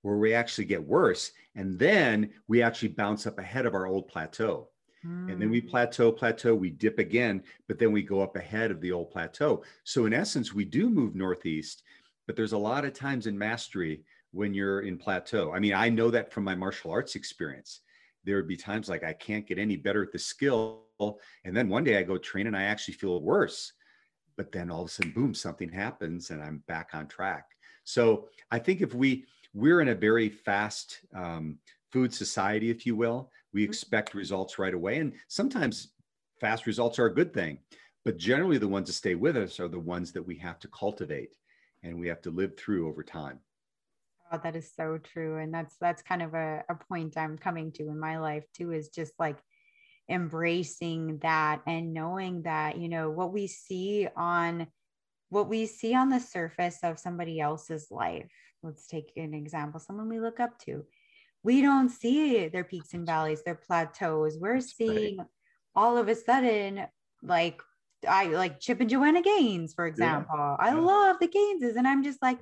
where 0.07 0.19
we 0.19 0.33
actually 0.33 0.65
get 0.65 0.87
worse. 0.87 1.33
And 1.57 1.77
then 1.77 2.31
we 2.47 2.63
actually 2.63 2.91
bounce 2.91 3.27
up 3.27 3.41
ahead 3.41 3.67
of 3.67 3.75
our 3.75 3.87
old 3.87 4.07
plateau. 4.07 4.69
And 5.03 5.41
then 5.41 5.51
we 5.51 5.61
mm. 5.61 5.69
plateau, 5.69 6.11
plateau, 6.11 6.55
we 6.55 6.71
dip 6.71 6.99
again, 6.99 7.43
but 7.69 7.79
then 7.79 7.93
we 7.93 8.03
go 8.03 8.21
up 8.21 8.37
ahead 8.37 8.71
of 8.71 8.81
the 8.81 8.91
old 8.91 9.11
plateau. 9.11 9.63
So, 9.85 10.07
in 10.07 10.13
essence, 10.13 10.53
we 10.53 10.65
do 10.65 10.91
move 10.91 11.15
northeast, 11.15 11.85
but 12.27 12.35
there's 12.35 12.55
a 12.55 12.59
lot 12.59 12.85
of 12.85 12.93
times 12.93 13.29
in 13.29 13.39
mastery 13.39 14.03
when 14.33 14.53
you're 14.53 14.81
in 14.81 14.99
plateau. 14.99 15.53
I 15.53 15.61
mean, 15.61 15.75
I 15.75 15.89
know 15.89 16.11
that 16.11 16.33
from 16.33 16.43
my 16.43 16.57
martial 16.57 16.91
arts 16.91 17.15
experience. 17.15 17.81
There 18.25 18.37
would 18.37 18.49
be 18.49 18.57
times 18.57 18.89
like 18.89 19.05
I 19.05 19.13
can't 19.13 19.47
get 19.47 19.59
any 19.59 19.77
better 19.77 20.03
at 20.03 20.13
the 20.13 20.19
skill. 20.19 20.83
And 21.45 21.57
then 21.57 21.69
one 21.69 21.85
day 21.85 21.99
I 21.99 22.03
go 22.03 22.19
train 22.19 22.49
and 22.49 22.57
I 22.57 22.65
actually 22.65 22.95
feel 22.95 23.21
worse. 23.21 23.73
But 24.37 24.51
then 24.51 24.71
all 24.71 24.83
of 24.83 24.89
a 24.89 24.91
sudden, 24.91 25.13
boom, 25.13 25.35
something 25.35 25.71
happens 25.71 26.31
and 26.31 26.43
I'm 26.43 26.65
back 26.67 26.91
on 26.95 27.07
track. 27.07 27.47
So 27.87 28.29
I 28.51 28.59
think 28.59 28.81
if 28.81 28.95
we, 28.95 29.25
we're 29.57 29.81
in 29.81 29.89
a 29.89 29.95
very 29.95 30.29
fast 30.29 31.01
um, 31.15 31.59
food 31.91 32.13
society, 32.13 32.69
if 32.69 32.85
you 32.85 32.95
will, 32.95 33.31
we 33.55 33.63
mm-hmm. 33.63 33.71
expect 33.71 34.15
results 34.15 34.59
right 34.59 34.75
away. 34.75 34.99
And 34.99 35.15
sometimes 35.29 35.95
fast 36.41 36.67
results 36.67 36.99
are 36.99 37.07
a 37.07 37.15
good 37.15 37.33
thing, 37.33 37.59
but 38.05 38.19
generally 38.19 38.59
the 38.59 38.69
ones 38.69 38.89
that 38.89 38.93
stay 38.93 39.15
with 39.15 39.35
us 39.37 39.59
are 39.59 39.69
the 39.69 39.81
ones 39.81 40.13
that 40.13 40.23
we 40.23 40.37
have 40.39 40.59
to 40.59 40.69
cultivate 40.69 41.37
and 41.83 41.99
we 41.99 42.07
have 42.07 42.21
to 42.23 42.31
live 42.31 42.57
through 42.59 42.87
over 42.87 43.03
time. 43.03 43.41
Oh, 44.31 44.39
that 44.43 44.57
is 44.57 44.71
so 44.77 44.99
true. 44.99 45.39
And 45.39 45.55
that's 45.55 45.77
that's 45.81 46.03
kind 46.03 46.21
of 46.21 46.35
a, 46.35 46.63
a 46.69 46.75
point 46.75 47.17
I'm 47.17 47.39
coming 47.39 47.73
to 47.73 47.85
in 47.85 47.99
my 47.99 48.19
life 48.19 48.45
too, 48.55 48.73
is 48.73 48.89
just 48.89 49.13
like 49.19 49.39
embracing 50.11 51.19
that 51.23 51.63
and 51.67 51.95
knowing 51.95 52.43
that, 52.43 52.77
you 52.77 52.89
know, 52.89 53.09
what 53.09 53.33
we 53.33 53.47
see 53.47 54.07
on 54.17 54.67
what 55.31 55.49
we 55.49 55.65
see 55.67 55.95
on 55.95 56.11
the 56.11 56.21
surface 56.21 56.79
of 56.83 56.99
somebody 56.99 57.41
else's 57.41 57.87
life. 57.91 58.31
Let's 58.67 58.87
take 58.87 59.13
an 59.17 59.33
example, 59.33 59.81
someone 59.81 60.09
we 60.09 60.21
look 60.21 60.41
up 60.41 60.59
to 60.65 60.85
we 61.47 61.63
don't 61.63 61.91
see 61.91 62.49
their 62.49 62.65
peaks 62.65 62.93
and 62.93 63.07
valleys, 63.07 63.45
their 63.45 63.55
plateaus. 63.55 64.37
We're 64.37 64.61
seeing 64.61 65.19
right. 65.19 65.27
all 65.77 65.97
of 65.97 66.09
a 66.09 66.15
sudden, 66.17 66.87
like 67.23 67.63
I 68.07 68.27
like 68.27 68.59
Chip 68.59 68.81
and 68.81 68.91
Joanna 68.91 69.23
Gaines, 69.23 69.73
for 69.73 69.87
example. 69.87 70.37
Yeah. 70.37 70.57
I 70.59 70.75
yeah. 70.75 70.81
love 70.81 71.17
the 71.21 71.29
Gaineses, 71.29 71.77
and 71.77 71.87
I'm 71.87 72.03
just 72.03 72.21
like, 72.21 72.41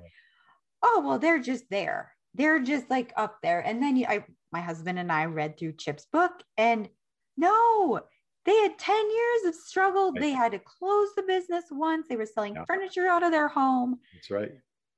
oh 0.81 1.03
well, 1.05 1.19
they're 1.19 1.39
just 1.39 1.65
there. 1.69 2.13
They're 2.33 2.59
just 2.59 2.89
like 2.89 3.13
up 3.15 3.37
there. 3.43 3.59
And 3.59 3.81
then 3.81 3.95
you, 3.95 4.07
I, 4.07 4.25
my 4.51 4.61
husband 4.61 4.97
and 4.97 5.11
I 5.11 5.25
read 5.25 5.59
through 5.59 5.73
Chip's 5.73 6.07
book, 6.11 6.31
and 6.57 6.89
no, 7.37 8.01
they 8.45 8.55
had 8.55 8.79
10 8.79 8.95
years 8.95 9.45
of 9.45 9.53
struggle. 9.53 10.13
Right. 10.13 10.21
They 10.21 10.31
had 10.31 10.53
to 10.53 10.59
close 10.59 11.09
the 11.15 11.23
business 11.23 11.65
once. 11.69 12.07
They 12.09 12.15
were 12.15 12.25
selling 12.25 12.55
yeah. 12.55 12.65
furniture 12.65 13.05
out 13.05 13.21
of 13.21 13.31
their 13.31 13.49
home. 13.49 13.99
That's 14.15 14.31
right. 14.31 14.53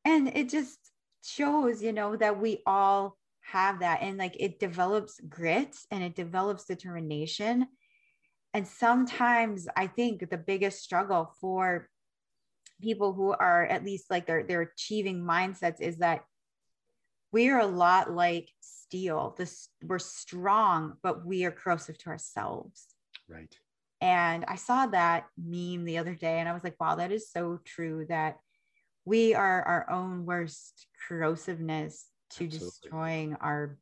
And 0.05 0.29
it 0.29 0.47
just 0.47 0.79
shows, 1.23 1.81
you 1.81 1.93
know, 1.93 2.15
that 2.15 2.39
we 2.39 2.61
all 2.65 3.17
have 3.41 3.79
that 3.79 4.01
and 4.01 4.17
like 4.17 4.35
it 4.39 4.59
develops 4.59 5.21
grit 5.21 5.75
and 5.89 6.03
it 6.03 6.15
develops 6.15 6.65
determination. 6.65 7.67
And 8.53 8.67
sometimes 8.67 9.67
i 9.75 9.87
think 9.87 10.29
the 10.29 10.37
biggest 10.37 10.81
struggle 10.81 11.33
for 11.39 11.89
people 12.81 13.13
who 13.13 13.31
are 13.31 13.65
at 13.65 13.83
least 13.85 14.09
like 14.09 14.25
they're 14.27 14.43
they're 14.43 14.61
achieving 14.61 15.23
mindsets 15.23 15.81
is 15.81 15.97
that 15.97 16.21
we 17.31 17.49
are 17.49 17.59
a 17.59 17.67
lot 17.67 18.11
like 18.11 18.49
steel. 18.61 19.35
This 19.37 19.69
we're 19.83 19.99
strong 19.99 20.93
but 21.03 21.25
we 21.25 21.45
are 21.45 21.51
corrosive 21.51 21.97
to 21.99 22.09
ourselves. 22.09 22.87
Right. 23.29 23.53
And 23.99 24.45
i 24.47 24.55
saw 24.55 24.87
that 24.87 25.25
meme 25.37 25.85
the 25.85 25.97
other 25.97 26.15
day 26.15 26.39
and 26.39 26.47
i 26.47 26.53
was 26.53 26.63
like 26.63 26.79
wow 26.79 26.95
that 26.95 27.11
is 27.11 27.31
so 27.31 27.59
true 27.65 28.05
that 28.09 28.37
we 29.07 29.33
are 29.33 29.63
our 29.63 29.89
own 29.89 30.25
worst 30.25 30.87
corrosiveness 31.07 32.03
to 32.31 32.43
absolutely. 32.43 32.59
destroying 32.59 33.35
our 33.39 33.79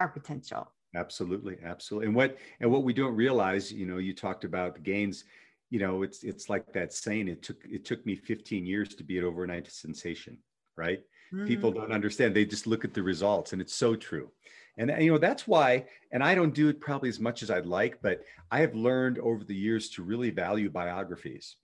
our 0.00 0.08
potential. 0.08 0.72
Absolutely 0.96 1.58
absolutely. 1.64 2.06
And 2.06 2.16
what 2.16 2.38
and 2.60 2.70
what 2.70 2.82
we 2.82 2.94
don't 2.94 3.14
realize 3.14 3.70
you 3.70 3.84
know 3.84 3.98
you 3.98 4.14
talked 4.14 4.44
about 4.44 4.74
the 4.74 4.80
Gaines 4.80 5.24
you 5.68 5.78
know 5.78 6.02
it's 6.02 6.22
it's 6.22 6.48
like 6.48 6.72
that 6.72 6.94
saying 6.94 7.28
it 7.28 7.42
took 7.42 7.58
it 7.64 7.84
took 7.84 8.04
me 8.06 8.16
15 8.16 8.64
years 8.64 8.94
to 8.94 9.04
be 9.04 9.18
an 9.18 9.24
overnight 9.24 9.70
sensation 9.70 10.38
right? 10.74 11.00
Mm-hmm. 11.34 11.46
people 11.46 11.70
don't 11.70 11.92
understand. 11.92 12.34
They 12.34 12.46
just 12.46 12.66
look 12.66 12.84
at 12.84 12.94
the 12.94 13.02
results 13.02 13.52
and 13.52 13.60
it's 13.60 13.74
so 13.74 13.94
true. 13.94 14.30
And 14.78 14.90
you 14.98 15.12
know 15.12 15.18
that's 15.18 15.46
why 15.46 15.84
and 16.12 16.24
i 16.24 16.34
don't 16.34 16.54
do 16.54 16.70
it 16.70 16.80
probably 16.80 17.10
as 17.10 17.20
much 17.20 17.42
as 17.42 17.50
i'd 17.50 17.66
like 17.66 18.00
but 18.00 18.22
i 18.50 18.60
have 18.60 18.74
learned 18.74 19.18
over 19.18 19.44
the 19.44 19.54
years 19.54 19.90
to 19.90 20.02
really 20.02 20.30
value 20.30 20.70
biographies 20.70 21.56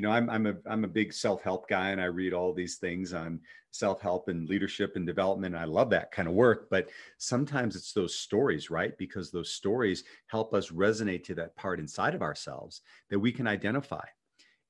you 0.00 0.06
know, 0.06 0.12
I'm 0.12 0.30
I'm 0.30 0.46
a 0.46 0.54
I'm 0.64 0.84
a 0.84 0.88
big 0.88 1.12
self-help 1.12 1.68
guy 1.68 1.90
and 1.90 2.00
I 2.00 2.06
read 2.06 2.32
all 2.32 2.54
these 2.54 2.76
things 2.76 3.12
on 3.12 3.38
self-help 3.70 4.28
and 4.28 4.48
leadership 4.48 4.96
and 4.96 5.06
development. 5.06 5.54
And 5.54 5.62
I 5.62 5.66
love 5.66 5.90
that 5.90 6.10
kind 6.10 6.26
of 6.26 6.32
work. 6.32 6.68
But 6.70 6.88
sometimes 7.18 7.76
it's 7.76 7.92
those 7.92 8.14
stories, 8.14 8.70
right? 8.70 8.96
Because 8.96 9.30
those 9.30 9.52
stories 9.52 10.04
help 10.28 10.54
us 10.54 10.70
resonate 10.70 11.22
to 11.24 11.34
that 11.34 11.54
part 11.54 11.78
inside 11.78 12.14
of 12.14 12.22
ourselves 12.22 12.80
that 13.10 13.18
we 13.18 13.30
can 13.30 13.46
identify. 13.46 14.06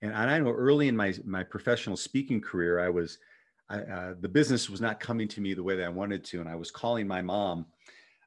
And, 0.02 0.16
I 0.16 0.36
know 0.40 0.50
early 0.50 0.88
in 0.88 0.96
my 0.96 1.14
my 1.24 1.44
professional 1.44 1.96
speaking 1.96 2.40
career, 2.40 2.80
I 2.80 2.88
was 2.88 3.18
I, 3.68 3.78
uh, 3.82 4.14
the 4.20 4.28
business 4.28 4.68
was 4.68 4.80
not 4.80 4.98
coming 4.98 5.28
to 5.28 5.40
me 5.40 5.54
the 5.54 5.62
way 5.62 5.76
that 5.76 5.86
I 5.86 5.90
wanted 5.90 6.24
to, 6.24 6.40
and 6.40 6.48
I 6.48 6.56
was 6.56 6.72
calling 6.72 7.06
my 7.06 7.22
mom. 7.22 7.66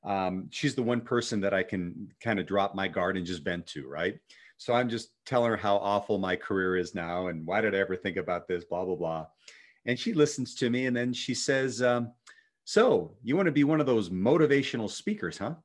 Um, 0.06 0.48
she's 0.52 0.74
the 0.74 0.84
one 0.84 1.02
person 1.02 1.42
that 1.42 1.54
I 1.54 1.64
can 1.64 2.14
kind 2.22 2.40
of 2.40 2.48
drop 2.48 2.76
my 2.76 2.88
guard 2.88 3.18
and 3.18 3.26
just 3.26 3.44
vent 3.44 3.68
to, 3.68 3.90
right? 3.90 4.16
So 4.64 4.74
I'm 4.74 4.88
just 4.88 5.10
telling 5.26 5.50
her 5.50 5.58
how 5.58 5.76
awful 5.76 6.18
my 6.18 6.38
career 6.38 6.78
is 6.78 6.96
now 6.96 7.28
and 7.28 7.46
why 7.46 7.60
did 7.60 7.76
I 7.76 7.80
ever 7.80 7.98
think 7.98 8.16
about 8.16 8.48
this, 8.48 8.64
blah, 8.64 8.86
blah, 8.86 8.96
blah. 8.96 9.26
And 9.86 10.00
she 10.00 10.14
listens 10.14 10.56
to 10.56 10.70
me 10.70 10.86
and 10.86 10.96
then 10.96 11.12
she 11.12 11.34
says, 11.34 11.82
um, 11.82 12.14
So 12.64 13.18
you 13.24 13.36
want 13.36 13.48
to 13.48 13.52
be 13.52 13.66
one 13.66 13.82
of 13.82 13.86
those 13.86 14.10
motivational 14.10 14.90
speakers, 14.90 15.38
huh? 15.38 15.56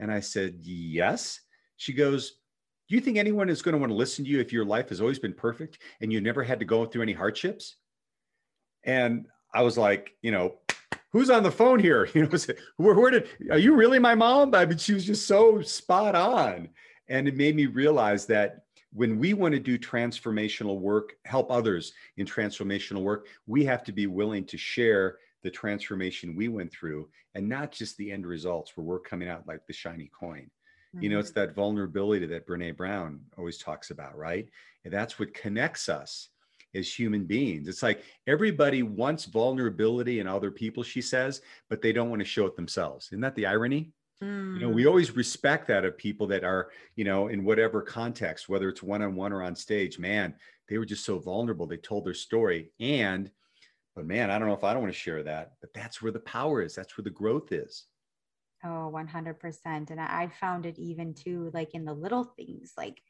And 0.00 0.10
I 0.10 0.18
said, 0.18 0.56
Yes. 0.58 1.38
She 1.76 1.92
goes, 1.92 2.40
Do 2.88 2.96
you 2.96 3.00
think 3.00 3.18
anyone 3.18 3.48
is 3.48 3.62
going 3.62 3.74
to 3.74 3.78
want 3.78 3.90
to 3.92 3.96
listen 3.96 4.24
to 4.24 4.30
you 4.32 4.40
if 4.40 4.52
your 4.52 4.64
life 4.64 4.88
has 4.88 5.00
always 5.00 5.20
been 5.20 5.32
perfect 5.32 5.78
and 6.00 6.12
you 6.12 6.20
never 6.20 6.42
had 6.42 6.58
to 6.58 6.64
go 6.64 6.84
through 6.86 7.02
any 7.02 7.12
hardships? 7.12 7.76
And 8.82 9.26
I 9.54 9.62
was 9.62 9.78
like, 9.78 10.16
you 10.22 10.32
know, 10.32 10.56
who's 11.12 11.30
on 11.30 11.44
the 11.44 11.52
phone 11.52 11.78
here? 11.78 12.08
You 12.14 12.22
know, 12.22 12.38
where, 12.78 12.96
where 12.96 13.10
did, 13.12 13.28
are 13.48 13.58
you 13.58 13.76
really 13.76 14.00
my 14.00 14.16
mom? 14.16 14.56
I 14.56 14.66
mean, 14.66 14.78
she 14.78 14.94
was 14.94 15.04
just 15.04 15.28
so 15.28 15.62
spot 15.62 16.16
on. 16.16 16.70
And 17.10 17.28
it 17.28 17.36
made 17.36 17.54
me 17.54 17.66
realize 17.66 18.24
that 18.26 18.62
when 18.92 19.18
we 19.18 19.34
want 19.34 19.52
to 19.54 19.60
do 19.60 19.78
transformational 19.78 20.80
work, 20.80 21.16
help 21.24 21.50
others 21.50 21.92
in 22.16 22.26
transformational 22.26 23.02
work, 23.02 23.26
we 23.46 23.64
have 23.64 23.84
to 23.84 23.92
be 23.92 24.06
willing 24.06 24.44
to 24.46 24.56
share 24.56 25.18
the 25.42 25.50
transformation 25.50 26.34
we 26.34 26.48
went 26.48 26.72
through 26.72 27.08
and 27.34 27.48
not 27.48 27.72
just 27.72 27.96
the 27.96 28.10
end 28.10 28.26
results 28.26 28.76
where 28.76 28.84
we're 28.84 28.98
coming 29.00 29.28
out 29.28 29.46
like 29.46 29.66
the 29.66 29.72
shiny 29.72 30.10
coin. 30.18 30.50
Mm-hmm. 30.94 31.02
You 31.02 31.08
know, 31.10 31.18
it's 31.18 31.30
mm-hmm. 31.30 31.40
that 31.40 31.54
vulnerability 31.54 32.26
that 32.26 32.46
Brene 32.46 32.76
Brown 32.76 33.20
always 33.38 33.58
talks 33.58 33.90
about, 33.90 34.16
right? 34.16 34.48
And 34.84 34.92
that's 34.92 35.18
what 35.18 35.34
connects 35.34 35.88
us. 35.88 36.30
as 36.74 36.92
human 36.92 37.24
beings. 37.24 37.68
It's 37.68 37.82
like 37.82 38.04
everybody 38.26 38.82
wants 38.82 39.24
vulnerability 39.24 40.20
in 40.20 40.26
other 40.26 40.50
people, 40.50 40.82
she 40.82 41.02
says, 41.02 41.42
but 41.68 41.82
they 41.82 41.92
don't 41.92 42.10
want 42.10 42.20
to 42.20 42.26
show 42.26 42.46
it 42.46 42.56
themselves. 42.56 43.06
Isn't 43.08 43.20
that 43.20 43.34
the 43.34 43.46
irony? 43.46 43.92
Mm. 44.22 44.54
You 44.54 44.60
know, 44.60 44.68
we 44.68 44.84
mm. 44.84 44.88
always 44.88 45.16
respect 45.16 45.66
that 45.68 45.84
of 45.84 45.96
people 45.96 46.26
that 46.28 46.44
are, 46.44 46.70
you 46.96 47.04
know, 47.04 47.28
in 47.28 47.44
whatever 47.44 47.80
context, 47.82 48.48
whether 48.48 48.68
it's 48.68 48.82
one 48.82 49.02
on 49.02 49.14
one 49.14 49.32
or 49.32 49.42
on 49.42 49.54
stage, 49.54 49.98
man, 49.98 50.34
they 50.68 50.78
were 50.78 50.86
just 50.86 51.04
so 51.04 51.18
vulnerable. 51.18 51.66
They 51.66 51.78
told 51.78 52.04
their 52.04 52.14
story. 52.14 52.70
And, 52.78 53.30
but 53.96 54.06
man, 54.06 54.30
I 54.30 54.38
don't 54.38 54.48
know 54.48 54.54
if 54.54 54.64
I 54.64 54.72
don't 54.72 54.82
want 54.82 54.92
to 54.92 54.98
share 54.98 55.22
that, 55.22 55.52
but 55.60 55.72
that's 55.74 56.02
where 56.02 56.12
the 56.12 56.20
power 56.20 56.62
is. 56.62 56.74
That's 56.74 56.96
where 56.96 57.02
the 57.02 57.10
growth 57.10 57.52
is. 57.52 57.86
Oh, 58.62 58.92
100%. 58.94 59.90
And 59.90 60.00
I 60.00 60.28
found 60.38 60.66
it 60.66 60.78
even 60.78 61.14
too, 61.14 61.50
like 61.54 61.74
in 61.74 61.86
the 61.86 61.94
little 61.94 62.24
things, 62.24 62.72
like 62.76 63.00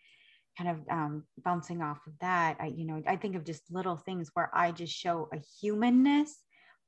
kind 0.56 0.70
of 0.70 0.88
um, 0.88 1.24
bouncing 1.44 1.82
off 1.82 1.98
of 2.06 2.12
that. 2.20 2.56
I, 2.60 2.66
you 2.66 2.86
know, 2.86 3.02
I 3.06 3.16
think 3.16 3.34
of 3.34 3.44
just 3.44 3.62
little 3.70 3.96
things 3.96 4.30
where 4.34 4.50
I 4.54 4.70
just 4.70 4.92
show 4.92 5.28
a 5.32 5.38
humanness, 5.60 6.38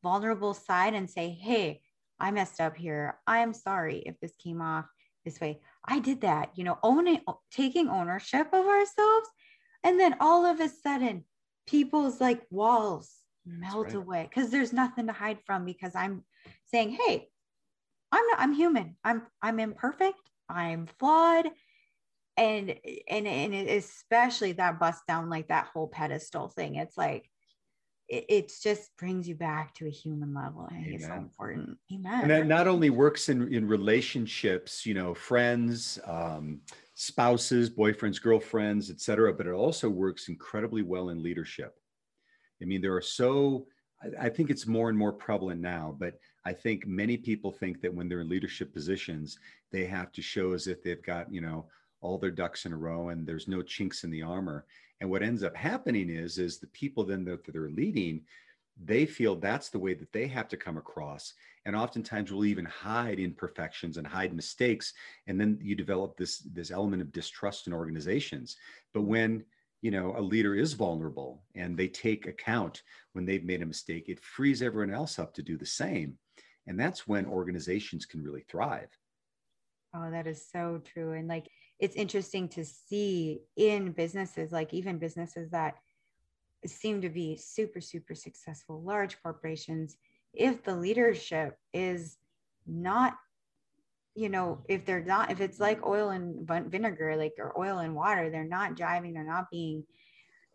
vulnerable 0.02 0.54
side 0.54 0.94
and 0.94 1.10
say, 1.10 1.30
hey, 1.30 1.80
I 2.22 2.30
messed 2.30 2.60
up 2.60 2.76
here. 2.76 3.18
I'm 3.26 3.52
sorry 3.52 3.98
if 4.06 4.18
this 4.20 4.32
came 4.42 4.62
off 4.62 4.86
this 5.24 5.40
way. 5.40 5.60
I 5.84 5.98
did 5.98 6.20
that, 6.20 6.52
you 6.54 6.62
know, 6.62 6.78
owning, 6.82 7.20
taking 7.50 7.88
ownership 7.88 8.46
of 8.52 8.64
ourselves. 8.64 9.28
And 9.82 9.98
then 9.98 10.14
all 10.20 10.46
of 10.46 10.60
a 10.60 10.68
sudden, 10.68 11.24
people's 11.66 12.20
like 12.20 12.42
walls 12.48 13.10
melt 13.44 13.86
right. 13.86 13.96
away 13.96 14.28
because 14.30 14.50
there's 14.50 14.72
nothing 14.72 15.08
to 15.08 15.12
hide 15.12 15.38
from 15.44 15.64
because 15.64 15.96
I'm 15.96 16.22
saying, 16.66 16.96
hey, 17.04 17.28
I'm 18.12 18.26
not, 18.28 18.38
I'm 18.38 18.52
human. 18.52 18.96
I'm 19.02 19.22
I'm 19.42 19.58
imperfect. 19.58 20.30
I'm 20.48 20.86
flawed. 21.00 21.48
And 22.36 22.76
and 23.08 23.26
and 23.26 23.54
especially 23.54 24.52
that 24.52 24.78
bust 24.78 25.02
down 25.08 25.28
like 25.28 25.48
that 25.48 25.66
whole 25.72 25.88
pedestal 25.88 26.48
thing. 26.48 26.76
It's 26.76 26.96
like 26.96 27.28
it, 28.12 28.26
it 28.28 28.52
just 28.62 28.94
brings 28.98 29.26
you 29.26 29.34
back 29.34 29.74
to 29.74 29.86
a 29.86 29.90
human 29.90 30.34
level. 30.34 30.68
I 30.70 30.74
think 30.74 30.86
Amen. 30.86 30.94
it's 30.96 31.06
so 31.06 31.14
important. 31.14 31.78
Amen. 31.92 32.20
And 32.20 32.30
that 32.30 32.46
not 32.46 32.68
only 32.68 32.90
works 32.90 33.30
in 33.30 33.52
in 33.52 33.66
relationships, 33.66 34.84
you 34.84 34.92
know, 34.92 35.14
friends, 35.14 35.98
um, 36.06 36.60
spouses, 36.94 37.70
boyfriends, 37.70 38.20
girlfriends, 38.20 38.90
etc., 38.90 39.32
but 39.32 39.46
it 39.46 39.52
also 39.52 39.88
works 39.88 40.28
incredibly 40.28 40.82
well 40.82 41.08
in 41.08 41.22
leadership. 41.22 41.74
I 42.60 42.66
mean, 42.66 42.82
there 42.82 42.94
are 42.94 43.02
so 43.02 43.66
I, 44.02 44.26
I 44.26 44.28
think 44.28 44.50
it's 44.50 44.66
more 44.66 44.90
and 44.90 44.98
more 44.98 45.12
prevalent 45.12 45.62
now, 45.62 45.96
but 45.98 46.18
I 46.44 46.52
think 46.52 46.86
many 46.86 47.16
people 47.16 47.50
think 47.50 47.80
that 47.80 47.94
when 47.94 48.08
they're 48.08 48.20
in 48.20 48.28
leadership 48.28 48.74
positions, 48.74 49.38
they 49.70 49.86
have 49.86 50.12
to 50.12 50.22
show 50.22 50.52
as 50.52 50.66
if 50.66 50.82
they've 50.82 51.02
got, 51.02 51.32
you 51.32 51.40
know, 51.40 51.66
all 52.02 52.18
their 52.18 52.30
ducks 52.30 52.66
in 52.66 52.72
a 52.72 52.76
row 52.76 53.08
and 53.08 53.26
there's 53.26 53.48
no 53.48 53.62
chinks 53.62 54.04
in 54.04 54.10
the 54.10 54.22
armor. 54.22 54.66
And 55.00 55.10
what 55.10 55.22
ends 55.22 55.42
up 55.42 55.56
happening 55.56 56.10
is, 56.10 56.38
is 56.38 56.58
the 56.58 56.66
people 56.68 57.04
then 57.04 57.24
that 57.24 57.44
they're 57.46 57.70
leading, 57.70 58.22
they 58.82 59.06
feel 59.06 59.36
that's 59.36 59.70
the 59.70 59.78
way 59.78 59.94
that 59.94 60.12
they 60.12 60.26
have 60.26 60.48
to 60.48 60.56
come 60.56 60.76
across. 60.76 61.34
And 61.64 61.76
oftentimes 61.76 62.32
will 62.32 62.44
even 62.44 62.64
hide 62.64 63.20
imperfections 63.20 63.96
and 63.96 64.06
hide 64.06 64.34
mistakes. 64.34 64.92
And 65.26 65.40
then 65.40 65.58
you 65.62 65.74
develop 65.74 66.16
this, 66.16 66.38
this 66.38 66.70
element 66.70 67.02
of 67.02 67.12
distrust 67.12 67.66
in 67.66 67.72
organizations. 67.72 68.56
But 68.92 69.02
when 69.02 69.44
you 69.82 69.90
know 69.90 70.14
a 70.16 70.20
leader 70.20 70.54
is 70.54 70.72
vulnerable 70.72 71.42
and 71.54 71.76
they 71.76 71.88
take 71.88 72.26
account 72.26 72.82
when 73.12 73.26
they've 73.26 73.44
made 73.44 73.62
a 73.62 73.66
mistake 73.66 74.08
it 74.08 74.20
frees 74.20 74.62
everyone 74.62 74.94
else 74.94 75.18
up 75.18 75.34
to 75.34 75.42
do 75.42 75.58
the 75.58 75.66
same 75.66 76.16
and 76.68 76.78
that's 76.78 77.06
when 77.08 77.26
organizations 77.26 78.06
can 78.06 78.22
really 78.22 78.44
thrive 78.48 78.88
oh 79.94 80.08
that 80.10 80.28
is 80.28 80.46
so 80.50 80.80
true 80.84 81.12
and 81.12 81.26
like 81.26 81.48
it's 81.82 81.96
interesting 81.96 82.46
to 82.46 82.64
see 82.64 83.40
in 83.56 83.90
businesses 83.90 84.52
like 84.52 84.72
even 84.72 84.98
businesses 84.98 85.50
that 85.50 85.74
seem 86.64 87.02
to 87.02 87.10
be 87.10 87.36
super 87.36 87.80
super 87.80 88.14
successful 88.14 88.80
large 88.82 89.20
corporations 89.20 89.96
if 90.32 90.62
the 90.62 90.74
leadership 90.74 91.58
is 91.74 92.18
not 92.68 93.14
you 94.14 94.28
know 94.28 94.62
if 94.68 94.86
they're 94.86 95.04
not 95.04 95.32
if 95.32 95.40
it's 95.40 95.58
like 95.58 95.84
oil 95.84 96.10
and 96.10 96.48
vinegar 96.70 97.16
like 97.16 97.32
or 97.36 97.52
oil 97.58 97.80
and 97.80 97.94
water 97.94 98.30
they're 98.30 98.44
not 98.44 98.76
driving 98.76 99.12
they're 99.12 99.24
not 99.24 99.50
being 99.50 99.82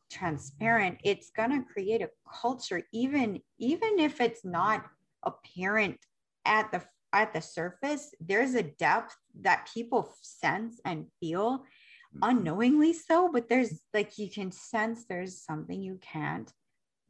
transparent 0.10 0.98
it's 1.04 1.30
going 1.32 1.52
to 1.52 1.74
create 1.74 2.02
a 2.02 2.10
culture 2.42 2.82
even 2.94 3.42
even 3.60 4.00
if 4.00 4.22
it's 4.22 4.46
not 4.46 4.86
apparent 5.24 5.98
at 6.46 6.72
the 6.72 6.82
at 7.18 7.34
the 7.34 7.42
surface 7.42 8.14
there's 8.20 8.54
a 8.54 8.62
depth 8.62 9.16
that 9.42 9.68
people 9.74 10.14
sense 10.22 10.80
and 10.86 11.08
feel 11.20 11.58
mm-hmm. 11.58 12.20
unknowingly 12.22 12.94
so 12.94 13.30
but 13.34 13.50
there's 13.50 13.82
like 13.94 14.18
you 14.20 14.30
can 14.30 14.52
sense 14.52 15.06
there's 15.06 15.44
something 15.44 15.82
you 15.82 16.00
can't 16.00 16.54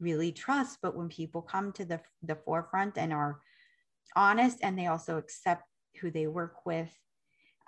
really 0.00 0.32
trust 0.32 0.78
but 0.82 0.96
when 0.96 1.08
people 1.08 1.42
come 1.42 1.72
to 1.72 1.84
the 1.84 2.00
the 2.22 2.34
forefront 2.34 2.96
and 2.96 3.12
are 3.12 3.40
honest 4.16 4.58
and 4.62 4.78
they 4.78 4.86
also 4.86 5.18
accept 5.18 5.64
who 6.00 6.10
they 6.10 6.26
work 6.26 6.64
with 6.64 6.90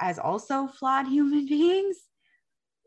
as 0.00 0.18
also 0.18 0.66
flawed 0.66 1.06
human 1.16 1.46
beings 1.46 1.96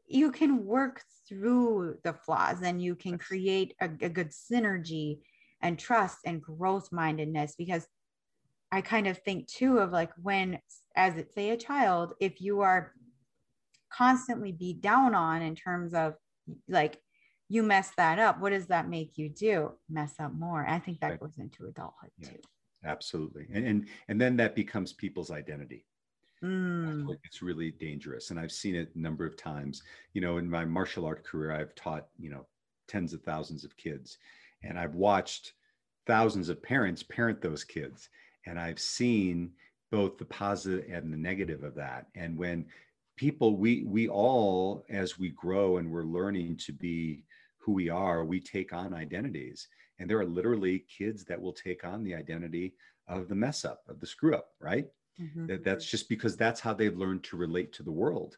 you 0.08 0.32
can 0.32 0.66
work 0.66 1.02
through 1.30 1.96
the 2.04 2.14
flaws 2.14 2.62
and 2.64 2.82
you 2.82 2.96
can 2.96 3.18
create 3.20 3.76
a, 3.82 3.86
a 4.02 4.10
good 4.10 4.32
synergy 4.32 5.20
and 5.62 5.78
trust 5.78 6.18
and 6.26 6.42
growth 6.42 6.90
mindedness 6.92 7.54
because 7.56 7.88
i 8.74 8.82
kind 8.82 9.08
of 9.08 9.18
think 9.20 9.48
too 9.48 9.78
of 9.78 9.92
like 9.92 10.12
when 10.22 10.60
as 10.96 11.16
it 11.18 11.34
say 11.34 11.52
a 11.52 11.58
child 11.58 12.14
if 12.20 12.42
you 12.42 12.62
are 12.62 12.92
constantly 13.96 14.52
beat 14.52 14.82
down 14.82 15.14
on 15.16 15.42
in 15.42 15.56
terms 15.56 15.94
of 15.94 16.16
like 16.68 17.00
you 17.50 17.64
mess 17.64 17.92
that 17.98 18.20
up 18.20 18.40
what 18.40 18.50
does 18.50 18.68
that 18.68 18.90
make 18.90 19.18
you 19.18 19.30
do? 19.30 19.72
Mess 19.90 20.16
up 20.20 20.34
more. 20.34 20.66
I 20.68 20.80
think 20.80 21.00
that 21.00 21.12
right. 21.12 21.20
goes 21.20 21.38
into 21.38 21.68
adulthood 21.68 22.10
yeah. 22.18 22.30
too. 22.30 22.40
Absolutely. 22.86 23.48
And, 23.54 23.68
and 23.68 23.88
and 24.08 24.20
then 24.20 24.36
that 24.38 24.56
becomes 24.56 24.94
people's 24.94 25.32
identity. 25.32 25.86
Mm. 26.44 27.08
it's 27.24 27.42
really 27.42 27.72
dangerous. 27.72 28.30
And 28.30 28.40
i've 28.40 28.52
seen 28.52 28.76
it 28.76 28.90
a 28.96 29.00
number 29.00 29.26
of 29.26 29.38
times. 29.38 29.84
You 30.14 30.22
know 30.22 30.38
in 30.38 30.50
my 30.50 30.66
martial 30.66 31.06
art 31.06 31.24
career 31.24 31.52
i've 31.52 31.76
taught 31.76 32.08
you 32.18 32.30
know 32.30 32.46
tens 32.88 33.14
of 33.14 33.22
thousands 33.22 33.64
of 33.64 33.78
kids. 33.78 34.18
And 34.64 34.80
i've 34.80 34.96
watched 34.96 35.54
thousands 36.08 36.50
of 36.50 36.62
parents 36.64 37.04
parent 37.04 37.42
those 37.42 37.64
kids 37.64 38.10
and 38.46 38.60
i've 38.60 38.80
seen 38.80 39.52
both 39.92 40.18
the 40.18 40.26
positive 40.26 40.86
and 40.92 41.12
the 41.12 41.18
negative 41.18 41.64
of 41.64 41.76
that 41.76 42.08
and 42.16 42.38
when 42.38 42.66
people 43.16 43.56
we 43.56 43.84
we 43.84 44.08
all 44.08 44.84
as 44.90 45.20
we 45.20 45.30
grow 45.30 45.78
and 45.78 45.90
we're 45.90 46.04
learning 46.04 46.58
to 46.58 46.72
be 46.72 47.24
who 47.58 47.72
we 47.72 47.90
are 47.90 48.26
we 48.26 48.40
take 48.40 48.74
on 48.74 48.94
identities 48.94 49.68
and 50.00 50.10
there 50.10 50.20
are 50.20 50.26
literally 50.26 50.80
kids 50.80 51.24
that 51.26 51.42
will 51.42 51.54
take 51.54 51.86
on 51.86 52.04
the 52.04 52.16
identity 52.16 52.74
of 53.08 53.28
the 53.28 53.36
mess 53.36 53.66
up, 53.66 53.84
of 53.88 54.00
the 54.00 54.08
screw 54.08 54.36
up, 54.36 54.50
right? 54.60 54.88
Mm-hmm. 55.22 55.48
That, 55.48 55.64
that's 55.64 55.86
just 55.86 56.10
because 56.10 56.36
that's 56.36 56.60
how 56.60 56.74
they've 56.74 56.98
learned 56.98 57.24
to 57.26 57.38
relate 57.38 57.74
to 57.74 57.84
the 57.84 57.92
world. 57.92 58.38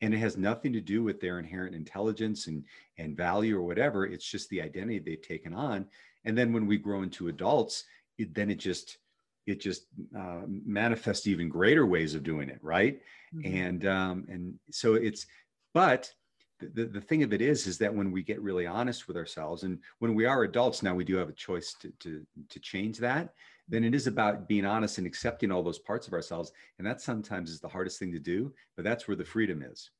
And 0.00 0.12
it 0.12 0.18
has 0.18 0.36
nothing 0.36 0.72
to 0.72 0.80
do 0.80 1.02
with 1.02 1.20
their 1.20 1.38
inherent 1.38 1.74
intelligence 1.74 2.48
and, 2.48 2.64
and 2.98 3.16
value 3.16 3.56
or 3.56 3.62
whatever. 3.62 4.06
It's 4.06 4.28
just 4.28 4.50
the 4.50 4.60
identity 4.60 4.98
they've 4.98 5.22
taken 5.22 5.54
on. 5.54 5.86
And 6.24 6.36
then 6.36 6.52
when 6.52 6.66
we 6.66 6.76
grow 6.76 7.02
into 7.02 7.28
adults, 7.28 7.84
it, 8.18 8.34
then 8.34 8.50
it 8.50 8.58
just 8.58 8.98
it 9.46 9.60
just 9.60 9.86
uh, 10.16 10.42
manifests 10.46 11.26
even 11.26 11.48
greater 11.48 11.86
ways 11.86 12.14
of 12.14 12.22
doing 12.22 12.48
it, 12.48 12.58
right? 12.62 13.00
Mm-hmm. 13.34 13.56
And 13.56 13.86
um, 13.86 14.26
and 14.28 14.54
so 14.70 14.94
it's 14.94 15.26
but 15.72 16.12
the, 16.58 16.86
the 16.86 17.00
thing 17.00 17.22
of 17.22 17.32
it 17.32 17.40
is 17.40 17.66
is 17.66 17.78
that 17.78 17.94
when 17.94 18.10
we 18.10 18.22
get 18.22 18.40
really 18.40 18.66
honest 18.66 19.08
with 19.08 19.16
ourselves 19.16 19.62
and 19.62 19.78
when 19.98 20.14
we 20.14 20.24
are 20.24 20.44
adults 20.44 20.82
now 20.82 20.94
we 20.94 21.04
do 21.04 21.16
have 21.16 21.28
a 21.28 21.32
choice 21.32 21.74
to 21.80 21.92
to 22.00 22.24
to 22.48 22.60
change 22.60 22.98
that 22.98 23.34
then 23.68 23.84
it 23.84 23.94
is 23.94 24.06
about 24.06 24.48
being 24.48 24.64
honest 24.64 24.98
and 24.98 25.06
accepting 25.06 25.50
all 25.50 25.62
those 25.62 25.78
parts 25.78 26.06
of 26.06 26.14
ourselves 26.14 26.52
and 26.78 26.86
that 26.86 27.00
sometimes 27.00 27.50
is 27.50 27.60
the 27.60 27.68
hardest 27.68 27.98
thing 27.98 28.12
to 28.12 28.18
do 28.18 28.52
but 28.74 28.84
that's 28.84 29.06
where 29.06 29.16
the 29.16 29.24
freedom 29.24 29.62
is 29.62 29.90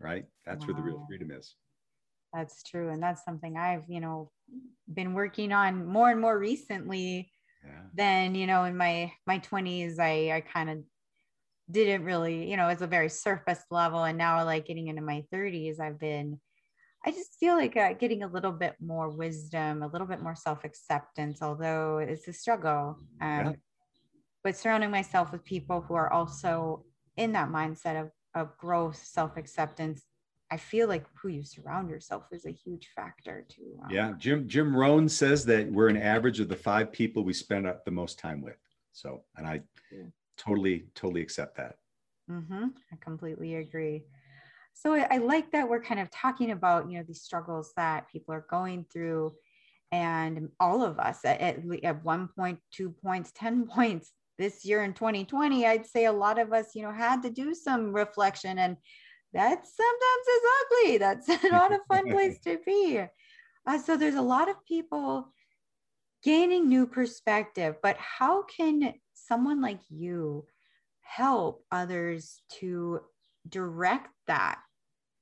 right 0.00 0.24
that's 0.44 0.62
wow. 0.62 0.72
where 0.72 0.76
the 0.76 0.82
real 0.82 1.04
freedom 1.06 1.30
is 1.30 1.54
that's 2.32 2.62
true 2.62 2.90
and 2.90 3.02
that's 3.02 3.24
something 3.24 3.56
i've 3.56 3.84
you 3.88 4.00
know 4.00 4.30
been 4.92 5.14
working 5.14 5.52
on 5.52 5.86
more 5.86 6.10
and 6.10 6.20
more 6.20 6.38
recently 6.38 7.30
yeah. 7.64 7.82
than 7.94 8.34
you 8.34 8.46
know 8.46 8.64
in 8.64 8.76
my 8.76 9.12
my 9.26 9.38
20s 9.38 9.98
i 9.98 10.36
i 10.36 10.40
kind 10.40 10.70
of 10.70 10.78
didn't 11.70 12.04
really, 12.04 12.50
you 12.50 12.56
know, 12.56 12.68
it's 12.68 12.82
a 12.82 12.86
very 12.86 13.08
surface 13.08 13.62
level. 13.70 14.04
And 14.04 14.18
now, 14.18 14.44
like 14.44 14.66
getting 14.66 14.88
into 14.88 15.02
my 15.02 15.24
30s, 15.32 15.80
I've 15.80 15.98
been, 15.98 16.40
I 17.04 17.10
just 17.10 17.36
feel 17.38 17.54
like 17.54 17.76
uh, 17.76 17.94
getting 17.94 18.22
a 18.22 18.28
little 18.28 18.52
bit 18.52 18.76
more 18.80 19.08
wisdom, 19.08 19.82
a 19.82 19.86
little 19.86 20.06
bit 20.06 20.22
more 20.22 20.34
self 20.34 20.64
acceptance, 20.64 21.42
although 21.42 21.98
it's 21.98 22.28
a 22.28 22.32
struggle. 22.32 22.98
Um, 23.20 23.46
yeah. 23.46 23.52
But 24.42 24.56
surrounding 24.56 24.90
myself 24.90 25.32
with 25.32 25.44
people 25.44 25.80
who 25.82 25.94
are 25.94 26.12
also 26.12 26.84
in 27.16 27.32
that 27.32 27.50
mindset 27.50 28.00
of, 28.00 28.10
of 28.34 28.56
growth, 28.58 28.96
self 28.96 29.36
acceptance, 29.36 30.02
I 30.50 30.56
feel 30.56 30.88
like 30.88 31.04
who 31.14 31.28
you 31.28 31.44
surround 31.44 31.90
yourself 31.90 32.24
is 32.32 32.44
a 32.44 32.50
huge 32.50 32.88
factor 32.96 33.46
too. 33.48 33.78
Um, 33.84 33.90
yeah, 33.90 34.12
Jim 34.18 34.48
Jim 34.48 34.74
Rohn 34.74 35.08
says 35.08 35.44
that 35.46 35.70
we're 35.70 35.88
an 35.88 35.96
average 35.96 36.40
of 36.40 36.48
the 36.48 36.56
five 36.56 36.92
people 36.92 37.22
we 37.22 37.32
spend 37.32 37.72
the 37.84 37.90
most 37.90 38.18
time 38.18 38.42
with. 38.42 38.56
So, 38.92 39.22
and 39.36 39.46
I 39.46 39.62
totally 40.40 40.86
totally 40.94 41.20
accept 41.20 41.56
that 41.56 41.76
mm-hmm. 42.30 42.66
i 42.92 42.96
completely 43.00 43.56
agree 43.56 44.02
so 44.72 44.94
I, 44.94 45.06
I 45.10 45.18
like 45.18 45.52
that 45.52 45.68
we're 45.68 45.82
kind 45.82 46.00
of 46.00 46.10
talking 46.10 46.52
about 46.52 46.90
you 46.90 46.98
know 46.98 47.04
these 47.06 47.22
struggles 47.22 47.72
that 47.76 48.10
people 48.10 48.34
are 48.34 48.46
going 48.48 48.86
through 48.90 49.34
and 49.92 50.48
all 50.60 50.82
of 50.82 50.98
us 50.98 51.24
at, 51.24 51.40
at, 51.40 51.58
at 51.82 52.04
one 52.04 52.28
point 52.28 52.58
two 52.70 52.90
points 52.90 53.32
10 53.34 53.66
points 53.74 54.12
this 54.38 54.64
year 54.64 54.82
in 54.82 54.94
2020 54.94 55.66
i'd 55.66 55.86
say 55.86 56.06
a 56.06 56.12
lot 56.12 56.38
of 56.38 56.52
us 56.54 56.74
you 56.74 56.82
know 56.82 56.92
had 56.92 57.22
to 57.22 57.30
do 57.30 57.54
some 57.54 57.92
reflection 57.92 58.58
and 58.58 58.76
that 59.32 59.66
sometimes 59.66 60.26
is 60.28 60.42
ugly 60.60 60.98
that's 60.98 61.44
not 61.50 61.72
a 61.72 61.80
fun 61.88 62.10
place 62.10 62.38
to 62.44 62.58
be 62.64 63.00
uh, 63.66 63.78
so 63.78 63.96
there's 63.96 64.14
a 64.14 64.22
lot 64.22 64.48
of 64.48 64.64
people 64.66 65.32
gaining 66.22 66.68
new 66.68 66.86
perspective 66.86 67.76
but 67.82 67.96
how 67.96 68.42
can 68.42 68.94
someone 69.14 69.60
like 69.60 69.80
you 69.88 70.44
help 71.00 71.64
others 71.70 72.42
to 72.50 73.00
direct 73.48 74.10
that 74.26 74.58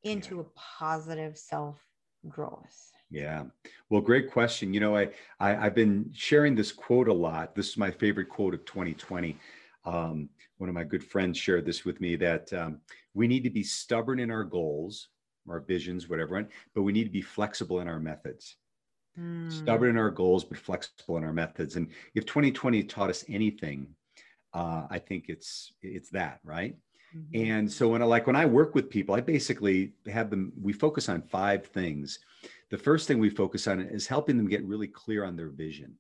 into 0.03 0.37
yeah. 0.37 0.43
a 0.43 0.45
positive 0.79 1.37
self 1.37 1.79
growth 2.29 2.93
yeah. 3.11 3.45
Well, 3.89 4.01
great 4.01 4.31
question. 4.31 4.75
You 4.75 4.81
know, 4.81 4.97
I, 4.97 5.09
I 5.41 5.55
have 5.55 5.75
been 5.75 6.11
sharing 6.13 6.55
this 6.55 6.73
quote 6.73 7.09
a 7.09 7.13
lot. 7.13 7.55
This 7.55 7.71
is 7.71 7.77
my 7.77 7.91
favorite 7.91 8.29
quote 8.29 8.55
of 8.55 8.65
2020. 8.67 9.37
Um, 9.85 10.29
one 10.59 10.69
of 10.69 10.75
my 10.75 10.85
good 10.85 11.03
friends 11.03 11.39
shared 11.39 11.65
this 11.65 11.85
with 11.85 12.01
me 12.01 12.17
that 12.17 12.53
um, 12.53 12.81
we 13.19 13.29
need 13.29 13.45
to 13.45 13.51
be 13.51 13.63
stubborn 13.63 14.19
in 14.21 14.31
our 14.31 14.45
goals, 14.45 15.09
our 15.49 15.61
visions, 15.61 16.09
whatever, 16.09 16.49
but 16.75 16.83
we 16.83 16.93
need 16.93 17.05
to 17.05 17.11
be 17.11 17.23
flexible 17.23 17.81
in 17.81 17.89
our 17.89 18.01
methods. 18.01 18.57
Mm. 19.19 19.53
Stubborn 19.53 19.91
in 19.91 19.99
our 19.99 20.11
goals, 20.11 20.45
but 20.45 20.59
flexible 20.59 21.17
in 21.17 21.25
our 21.25 21.33
methods. 21.33 21.77
And 21.77 21.89
if 22.15 22.25
2020 22.25 22.85
taught 22.85 23.11
us 23.11 23.25
anything, 23.29 23.89
uh, 24.55 24.87
I 24.91 24.99
think 24.99 25.27
it's 25.29 25.73
it's 25.83 26.11
that, 26.11 26.41
right? 26.45 26.77
Mm-hmm. 27.17 27.51
And 27.51 27.73
so 27.73 27.89
when 27.89 28.03
I 28.03 28.07
like 28.07 28.27
when 28.27 28.37
I 28.37 28.47
work 28.47 28.75
with 28.75 28.89
people, 28.91 29.15
I 29.15 29.21
basically 29.21 29.93
have 30.07 30.31
them. 30.31 30.53
We 30.61 30.73
focus 30.73 31.09
on 31.09 31.23
five 31.23 31.67
things 31.67 32.19
the 32.71 32.79
first 32.79 33.09
thing 33.09 33.19
we 33.19 33.31
focus 33.31 33.67
on 33.67 33.81
is 33.81 34.07
helping 34.07 34.37
them 34.37 34.49
get 34.49 34.65
really 34.65 34.89
clear 34.89 35.25
on 35.25 35.37
their 35.37 35.49
vision, 35.49 35.95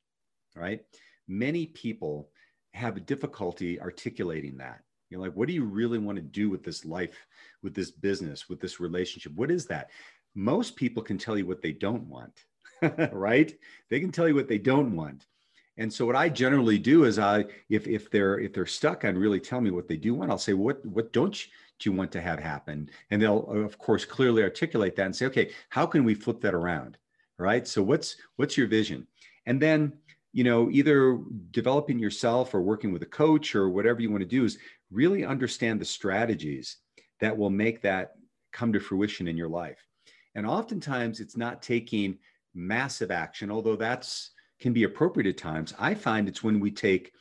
right? 0.54 0.80
Many 1.26 1.66
people 1.66 2.30
have 2.72 2.96
a 2.96 3.00
difficulty 3.00 3.80
articulating 3.80 4.58
that. 4.58 4.80
You're 5.10 5.20
like, 5.20 5.32
what 5.32 5.48
do 5.48 5.54
you 5.54 5.64
really 5.64 5.98
want 5.98 6.16
to 6.16 6.22
do 6.22 6.50
with 6.50 6.62
this 6.62 6.84
life, 6.84 7.26
with 7.62 7.74
this 7.74 7.90
business, 7.90 8.48
with 8.48 8.60
this 8.60 8.80
relationship? 8.80 9.32
What 9.34 9.50
is 9.50 9.66
that? 9.66 9.90
Most 10.34 10.76
people 10.76 11.02
can 11.02 11.18
tell 11.18 11.36
you 11.36 11.46
what 11.46 11.62
they 11.62 11.72
don't 11.72 12.04
want, 12.04 12.44
right? 13.12 13.52
They 13.90 14.00
can 14.00 14.12
tell 14.12 14.28
you 14.28 14.34
what 14.34 14.48
they 14.48 14.58
don't 14.58 14.94
want. 14.94 15.26
And 15.78 15.92
so 15.92 16.04
what 16.04 16.16
I 16.16 16.28
generally 16.28 16.78
do 16.78 17.04
is 17.04 17.18
I, 17.20 17.44
if 17.70 17.86
if 17.86 18.10
they're 18.10 18.40
if 18.40 18.52
they're 18.52 18.66
stuck 18.66 19.04
on 19.04 19.16
really 19.16 19.38
tell 19.38 19.60
me 19.60 19.70
what 19.70 19.86
they 19.86 19.96
do 19.96 20.14
want, 20.14 20.30
I'll 20.30 20.38
say, 20.38 20.52
what 20.52 20.84
what 20.84 21.12
don't 21.12 21.46
you, 21.46 21.50
you 21.84 21.92
want 21.92 22.10
to 22.12 22.20
have 22.20 22.40
happen? 22.40 22.90
And 23.10 23.22
they'll, 23.22 23.46
uh, 23.48 23.58
of 23.58 23.78
course, 23.78 24.04
clearly 24.04 24.42
articulate 24.42 24.96
that 24.96 25.06
and 25.06 25.14
say, 25.14 25.26
okay, 25.26 25.52
how 25.68 25.86
can 25.86 26.02
we 26.04 26.14
flip 26.14 26.40
that 26.40 26.54
around? 26.54 26.98
Right. 27.38 27.66
So 27.66 27.82
what's 27.82 28.16
what's 28.36 28.56
your 28.56 28.66
vision? 28.66 29.06
And 29.46 29.62
then, 29.62 29.92
you 30.32 30.42
know, 30.42 30.68
either 30.70 31.20
developing 31.52 32.00
yourself 32.00 32.52
or 32.52 32.60
working 32.60 32.92
with 32.92 33.02
a 33.02 33.06
coach 33.06 33.54
or 33.54 33.70
whatever 33.70 34.02
you 34.02 34.10
want 34.10 34.22
to 34.22 34.28
do 34.28 34.44
is 34.44 34.58
really 34.90 35.24
understand 35.24 35.80
the 35.80 35.84
strategies 35.84 36.78
that 37.20 37.36
will 37.36 37.50
make 37.50 37.82
that 37.82 38.12
come 38.52 38.72
to 38.72 38.80
fruition 38.80 39.28
in 39.28 39.36
your 39.36 39.48
life. 39.48 39.84
And 40.34 40.46
oftentimes 40.46 41.20
it's 41.20 41.36
not 41.36 41.62
taking 41.62 42.18
massive 42.54 43.10
action, 43.10 43.50
although 43.50 43.76
that's 43.76 44.30
can 44.60 44.72
be 44.72 44.84
appropriate 44.84 45.28
at 45.28 45.36
times. 45.36 45.72
I 45.78 45.94
find 45.94 46.28
it's 46.28 46.42
when 46.42 46.58
we 46.58 46.70
take 46.70 47.12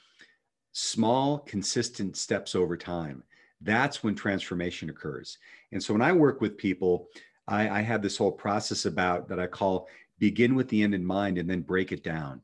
small, 0.71 1.39
consistent 1.39 2.17
steps 2.17 2.55
over 2.55 2.75
time 2.75 3.23
that's 3.61 4.03
when 4.03 4.15
transformation 4.15 4.89
occurs. 4.89 5.37
And 5.71 5.81
so 5.81 5.93
when 5.93 6.01
I 6.01 6.11
work 6.11 6.41
with 6.41 6.57
people, 6.57 7.07
I, 7.47 7.69
I 7.69 7.81
have 7.81 8.01
this 8.01 8.17
whole 8.17 8.31
process 8.31 8.85
about 8.85 9.27
that 9.29 9.39
I 9.39 9.47
call 9.47 9.87
begin 10.19 10.55
with 10.55 10.67
the 10.69 10.83
end 10.83 10.93
in 10.93 11.05
mind 11.05 11.37
and 11.37 11.49
then 11.49 11.61
break 11.61 11.91
it 11.91 12.03
down. 12.03 12.41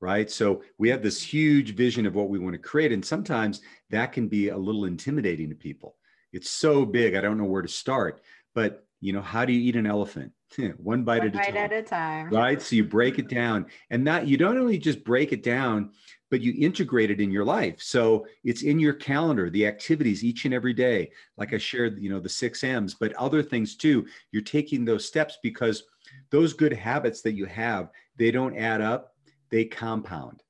Right. 0.00 0.30
So 0.30 0.62
we 0.78 0.88
have 0.88 1.02
this 1.02 1.22
huge 1.22 1.74
vision 1.74 2.06
of 2.06 2.14
what 2.14 2.30
we 2.30 2.38
want 2.38 2.54
to 2.54 2.58
create. 2.58 2.90
And 2.90 3.04
sometimes 3.04 3.60
that 3.90 4.12
can 4.12 4.28
be 4.28 4.48
a 4.48 4.56
little 4.56 4.86
intimidating 4.86 5.50
to 5.50 5.54
people. 5.54 5.96
It's 6.32 6.48
so 6.48 6.86
big, 6.86 7.14
I 7.14 7.20
don't 7.20 7.36
know 7.36 7.44
where 7.44 7.62
to 7.62 7.68
start. 7.68 8.22
But 8.54 8.86
you 9.00 9.12
know, 9.12 9.22
how 9.22 9.44
do 9.44 9.52
you 9.52 9.60
eat 9.60 9.76
an 9.76 9.86
elephant? 9.86 10.32
One 10.76 11.04
bite, 11.04 11.18
One 11.18 11.28
at, 11.28 11.34
a 11.34 11.38
bite 11.38 11.56
at 11.56 11.72
a 11.72 11.82
time. 11.82 12.30
Right. 12.30 12.60
So 12.60 12.76
you 12.76 12.84
break 12.84 13.18
it 13.18 13.28
down. 13.28 13.66
And 13.90 14.06
that 14.06 14.26
you 14.26 14.36
don't 14.36 14.58
only 14.58 14.78
just 14.78 15.04
break 15.04 15.32
it 15.32 15.42
down, 15.42 15.90
but 16.30 16.40
you 16.40 16.54
integrate 16.56 17.10
it 17.10 17.20
in 17.20 17.30
your 17.30 17.44
life. 17.44 17.80
So 17.80 18.26
it's 18.44 18.62
in 18.62 18.78
your 18.78 18.94
calendar, 18.94 19.50
the 19.50 19.66
activities 19.66 20.24
each 20.24 20.44
and 20.44 20.54
every 20.54 20.72
day. 20.74 21.10
Like 21.36 21.52
I 21.52 21.58
shared, 21.58 21.98
you 21.98 22.10
know, 22.10 22.20
the 22.20 22.28
six 22.28 22.62
M's, 22.62 22.94
but 22.94 23.12
other 23.14 23.42
things 23.42 23.76
too. 23.76 24.06
You're 24.32 24.42
taking 24.42 24.84
those 24.84 25.04
steps 25.04 25.38
because 25.42 25.84
those 26.30 26.52
good 26.52 26.72
habits 26.72 27.22
that 27.22 27.32
you 27.32 27.46
have, 27.46 27.90
they 28.16 28.30
don't 28.30 28.56
add 28.56 28.80
up, 28.80 29.09
they 29.50 29.64
compound. 29.64 30.42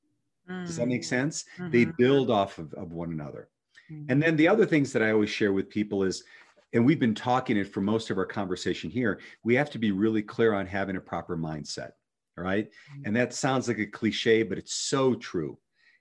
Mm. 0.48 0.66
Does 0.66 0.76
that 0.76 0.88
make 0.88 1.02
mm. 1.02 1.06
sense? 1.06 1.44
Mm-hmm. 1.58 1.70
They 1.70 1.84
build 1.84 2.30
off 2.30 2.58
of, 2.58 2.72
of 2.74 2.92
one 2.92 3.12
another. 3.12 3.48
Mm-hmm. 3.90 4.10
And 4.10 4.22
then 4.22 4.36
the 4.36 4.48
other 4.48 4.66
things 4.66 4.92
that 4.92 5.02
I 5.02 5.12
always 5.12 5.30
share 5.30 5.52
with 5.52 5.70
people 5.70 6.02
is, 6.02 6.24
and 6.72 6.84
we've 6.84 7.00
been 7.00 7.14
talking 7.14 7.56
it 7.56 7.72
for 7.72 7.80
most 7.80 8.10
of 8.10 8.18
our 8.18 8.26
conversation 8.26 8.90
here, 8.90 9.20
we 9.42 9.54
have 9.54 9.70
to 9.70 9.78
be 9.78 9.90
really 9.90 10.22
clear 10.22 10.54
on 10.54 10.66
having 10.66 10.96
a 10.96 11.00
proper 11.00 11.36
mindset. 11.36 11.92
Right. 12.36 12.66
Mm-hmm. 12.66 13.02
And 13.06 13.16
that 13.16 13.34
sounds 13.34 13.68
like 13.68 13.78
a 13.78 13.86
cliche, 13.86 14.42
but 14.42 14.56
it's 14.56 14.74
so 14.74 15.14
true. 15.14 15.58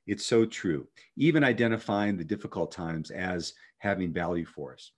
It's 0.07 0.25
so 0.25 0.45
true. 0.45 0.87
Even 1.17 1.43
identifying 1.43 2.17
the 2.17 2.23
difficult 2.23 2.71
times 2.71 3.11
as 3.11 3.53
having 3.79 4.13
value 4.13 4.45
for 4.45 4.73
us. 4.73 4.91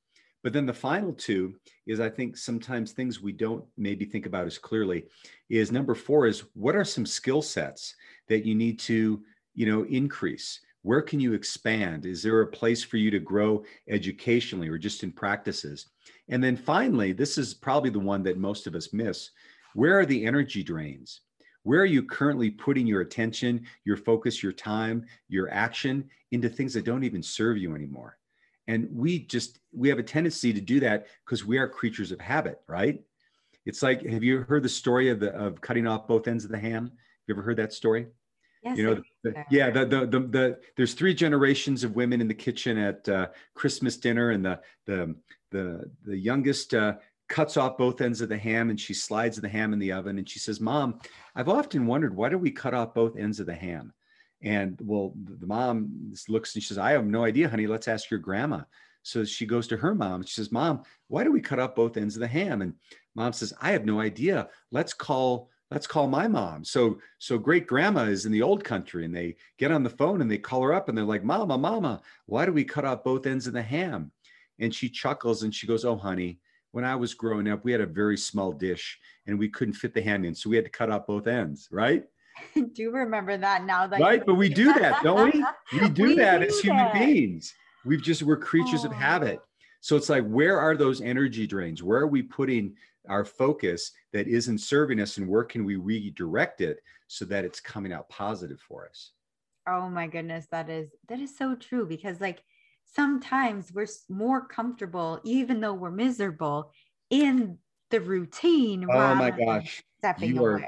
But 0.44 0.54
then 0.54 0.66
the 0.66 0.74
final 0.74 1.14
two 1.14 1.56
is 1.86 2.00
I 2.00 2.10
think 2.10 2.36
sometimes 2.36 2.92
things 2.92 3.22
we 3.22 3.32
don't 3.32 3.64
maybe 3.78 4.06
think 4.06 4.26
about 4.26 4.48
as 4.48 4.58
clearly 4.58 5.06
is 5.50 5.72
number 5.72 5.94
four 5.94 6.26
is 6.26 6.44
what 6.54 6.76
are 6.76 6.84
some 6.84 7.06
skill 7.06 7.42
sets 7.42 7.96
that 8.28 8.46
you 8.46 8.56
need 8.56 8.80
to, 8.80 9.22
you 9.54 9.66
know, 9.66 9.84
increase? 9.86 10.60
Where 10.84 11.02
can 11.02 11.20
you 11.20 11.34
expand? 11.34 12.08
Is 12.08 12.24
there 12.24 12.42
a 12.42 12.48
place 12.48 12.84
for 12.84 12.98
you 12.98 13.12
to 13.12 13.20
grow 13.20 13.64
educationally 13.88 14.68
or 14.68 14.80
just 14.80 15.04
in 15.04 15.12
practices? 15.12 15.88
And 16.30 16.44
then 16.44 16.58
finally, 16.58 17.12
this 17.12 17.38
is 17.38 17.54
probably 17.54 17.92
the 17.92 18.00
one 18.00 18.24
that 18.24 18.38
most 18.38 18.66
of 18.66 18.74
us 18.74 18.92
miss. 18.92 19.30
Where 19.76 20.00
are 20.00 20.08
the 20.08 20.26
energy 20.26 20.64
drains? 20.64 21.22
Where 21.64 21.82
are 21.82 21.86
you 21.86 22.02
currently 22.02 22.50
putting 22.50 22.88
your 22.88 23.02
attention, 23.02 23.68
your 23.86 23.98
focus, 23.98 24.42
your 24.42 24.54
time, 24.54 25.06
your 25.28 25.52
action 25.52 26.10
into 26.32 26.50
things 26.50 26.74
that 26.74 26.86
don't 26.86 27.04
even 27.04 27.22
serve 27.22 27.58
you 27.58 27.76
anymore? 27.76 28.18
And 28.72 28.88
we 28.90 29.20
just, 29.20 29.60
we 29.74 29.90
have 29.90 30.00
a 30.00 30.04
tendency 30.04 30.54
to 30.54 30.62
do 30.62 30.80
that 30.80 31.08
because 31.26 31.46
we 31.46 31.58
are 31.58 31.68
creatures 31.68 32.14
of 32.14 32.22
habit, 32.22 32.62
right? 32.68 33.02
It's 33.66 33.84
like, 33.84 34.02
have 34.06 34.24
you 34.24 34.44
heard 34.44 34.64
the 34.64 34.70
story 34.70 35.10
of 35.10 35.20
the, 35.20 35.32
of 35.36 35.60
cutting 35.60 35.86
off 35.86 36.08
both 36.08 36.26
ends 36.26 36.46
of 36.46 36.52
the 36.52 36.58
ham? 36.58 36.86
Have 36.86 36.94
you 37.28 37.34
ever 37.34 37.42
heard 37.42 37.58
that 37.58 37.74
story? 37.74 38.08
Yes, 38.64 38.78
you 38.78 38.86
know, 38.86 39.02
the, 39.24 39.44
yeah, 39.52 39.72
the, 39.72 39.86
the, 39.86 40.06
the, 40.06 40.20
the, 40.20 40.60
there's 40.78 40.94
three 40.94 41.14
generations 41.14 41.84
of 41.84 41.98
women 41.98 42.22
in 42.22 42.30
the 42.30 42.34
kitchen 42.34 42.78
at 42.78 43.10
uh, 43.10 43.28
Christmas 43.56 43.98
dinner 43.98 44.30
and 44.30 44.46
the, 44.46 44.62
the, 44.86 45.16
the, 45.52 45.92
the 46.06 46.18
youngest 46.18 46.74
uh, 46.74 46.94
cuts 47.28 47.58
off 47.58 47.78
both 47.78 48.00
ends 48.00 48.22
of 48.22 48.30
the 48.30 48.38
ham 48.38 48.70
and 48.70 48.80
she 48.80 48.94
slides 48.94 49.42
the 49.42 49.50
ham 49.50 49.74
in 49.74 49.80
the 49.80 49.92
oven 49.92 50.18
and 50.18 50.30
she 50.30 50.40
says, 50.40 50.62
Mom, 50.62 50.98
I've 51.36 51.50
often 51.50 51.88
wondered 51.88 52.16
why 52.16 52.30
do 52.30 52.38
we 52.38 52.52
cut 52.52 52.74
off 52.74 52.94
both 52.94 53.18
ends 53.18 53.42
of 53.42 53.48
the 53.48 53.54
ham? 53.56 53.92
And 54.44 54.78
well, 54.82 55.14
the 55.40 55.48
mom 55.48 56.14
looks 56.28 56.56
and 56.56 56.64
she 56.64 56.68
says, 56.68 56.78
I 56.78 56.92
have 56.92 57.06
no 57.06 57.24
idea, 57.24 57.50
honey. 57.50 57.68
Let's 57.68 57.88
ask 57.88 58.10
your 58.10 58.20
grandma. 58.20 58.62
So 59.04 59.24
she 59.24 59.46
goes 59.46 59.68
to 59.68 59.78
her 59.78 59.96
mom. 59.96 60.24
She 60.24 60.34
says, 60.34 60.52
Mom, 60.52 60.84
why 61.08 61.24
do 61.24 61.32
we 61.32 61.42
cut 61.42 61.60
off 61.60 61.76
both 61.76 61.98
ends 61.98 62.16
of 62.16 62.22
the 62.22 62.28
ham? 62.28 62.62
And 62.62 62.74
mom 63.16 63.34
says, 63.34 63.54
I 63.62 63.72
have 63.72 63.86
no 63.86 64.00
idea. 64.00 64.50
Let's 64.72 64.94
call 64.94 65.50
let's 65.72 65.88
call 65.88 66.08
my 66.08 66.28
mom. 66.28 66.64
So 66.64 67.00
so 67.18 67.38
great 67.38 67.66
grandma 67.66 68.04
is 68.04 68.26
in 68.26 68.32
the 68.32 68.42
old 68.42 68.64
country 68.64 69.06
and 69.06 69.16
they 69.16 69.38
get 69.58 69.72
on 69.72 69.84
the 69.84 69.90
phone 69.90 70.22
and 70.22 70.30
they 70.30 70.38
call 70.38 70.62
her 70.64 70.74
up 70.74 70.90
and 70.90 70.98
they're 70.98 71.06
like, 71.06 71.24
Mama, 71.24 71.58
Mama, 71.58 72.02
why 72.26 72.46
do 72.46 72.52
we 72.52 72.64
cut 72.64 72.86
off 72.86 73.04
both 73.04 73.26
ends 73.26 73.48
of 73.48 73.54
the 73.54 73.62
ham? 73.62 74.12
And 74.60 74.74
she 74.74 74.90
chuckles 74.90 75.44
and 75.44 75.54
she 75.54 75.68
goes, 75.68 75.86
Oh, 75.86 75.96
honey, 75.96 76.40
when 76.72 76.86
I 76.86 76.96
was 76.96 77.14
growing 77.14 77.48
up, 77.50 77.64
we 77.64 77.72
had 77.72 77.82
a 77.82 77.86
very 77.86 78.18
small 78.18 78.52
dish 78.52 79.00
and 79.26 79.40
we 79.40 79.50
couldn't 79.50 79.74
fit 79.74 79.94
the 79.94 80.02
ham 80.02 80.26
in. 80.26 80.36
So 80.36 80.50
we 80.50 80.56
had 80.56 80.66
to 80.66 80.72
cut 80.72 80.92
off 80.92 81.08
both 81.08 81.28
ends, 81.28 81.68
right? 81.72 82.04
do 82.74 82.92
remember 82.92 83.38
that 83.38 83.66
now 83.66 83.88
that 83.88 84.00
right, 84.00 84.26
but 84.26 84.36
we 84.36 84.50
do 84.50 84.74
that, 84.80 85.04
don't 85.04 85.34
we? 85.34 85.80
We 85.80 85.90
do 85.94 86.04
we 86.04 86.16
that 86.16 86.42
as 86.42 86.60
human 86.60 86.86
that. 86.86 86.94
beings. 86.94 87.54
We've 87.86 88.02
just 88.02 88.24
we're 88.24 88.38
creatures 88.38 88.86
oh. 88.86 88.90
of 88.90 88.94
habit. 88.94 89.40
So 89.82 89.96
it's 89.96 90.10
like, 90.10 90.26
where 90.28 90.60
are 90.60 90.78
those 90.78 91.02
energy 91.02 91.48
drains? 91.48 91.82
Where 91.82 92.00
are 92.00 92.08
we 92.08 92.22
putting 92.22 92.76
our 93.10 93.26
focus 93.26 93.92
that 94.14 94.28
isn't 94.28 94.60
serving 94.60 95.00
us, 95.00 95.18
and 95.18 95.28
where 95.28 95.44
can 95.44 95.66
we 95.66 95.76
redirect 95.76 96.62
it 96.62 96.82
so 97.08 97.26
that 97.26 97.46
it's 97.46 97.60
coming 97.60 97.92
out 97.92 98.08
positive 98.10 98.60
for 98.60 98.88
us? 98.88 99.12
Oh 99.68 99.90
my 99.90 100.08
goodness, 100.08 100.48
that 100.52 100.70
is 100.70 100.90
that 101.10 101.20
is 101.20 101.36
so 101.36 101.56
true 101.56 101.86
because 101.86 102.22
like 102.22 102.44
sometimes 102.86 103.72
we're 103.74 103.88
more 104.10 104.46
comfortable, 104.46 105.20
even 105.24 105.60
though 105.60 105.74
we're 105.74 105.92
miserable, 105.92 106.72
in 107.10 107.58
the 107.90 108.02
routine. 108.02 108.86
Oh 108.90 109.16
my 109.16 109.32
gosh. 109.32 109.84
Stepping 110.00 110.36
you 110.36 110.46
away. 110.46 110.68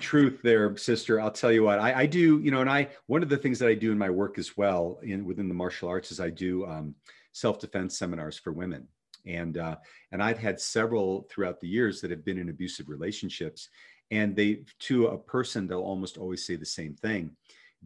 Truth 0.00 0.40
there, 0.42 0.76
sister. 0.76 1.20
I'll 1.20 1.30
tell 1.30 1.52
you 1.52 1.62
what, 1.62 1.78
I, 1.78 2.00
I, 2.00 2.06
do, 2.06 2.40
you 2.40 2.50
know, 2.50 2.60
and 2.60 2.70
I, 2.70 2.88
one 3.06 3.22
of 3.22 3.28
the 3.28 3.36
things 3.36 3.58
that 3.58 3.68
I 3.68 3.74
do 3.74 3.92
in 3.92 3.98
my 3.98 4.10
work 4.10 4.38
as 4.38 4.56
well 4.56 4.98
in 5.02 5.24
within 5.24 5.48
the 5.48 5.54
martial 5.54 5.88
arts 5.88 6.10
is 6.12 6.20
I 6.20 6.30
do 6.30 6.66
um, 6.66 6.94
self-defense 7.32 7.98
seminars 7.98 8.38
for 8.38 8.52
women. 8.52 8.88
and 9.26 9.58
uh, 9.58 9.76
and 10.12 10.22
I've 10.22 10.38
had 10.38 10.60
several 10.60 11.26
throughout 11.30 11.60
the 11.60 11.68
years 11.68 12.00
that 12.00 12.10
have 12.10 12.24
been 12.24 12.38
in 12.38 12.48
abusive 12.48 12.88
relationships, 12.88 13.68
and 14.10 14.34
they 14.34 14.62
to 14.80 15.08
a 15.08 15.18
person 15.18 15.66
they'll 15.66 15.80
almost 15.80 16.18
always 16.18 16.46
say 16.46 16.56
the 16.56 16.66
same 16.66 16.94
thing: 16.94 17.30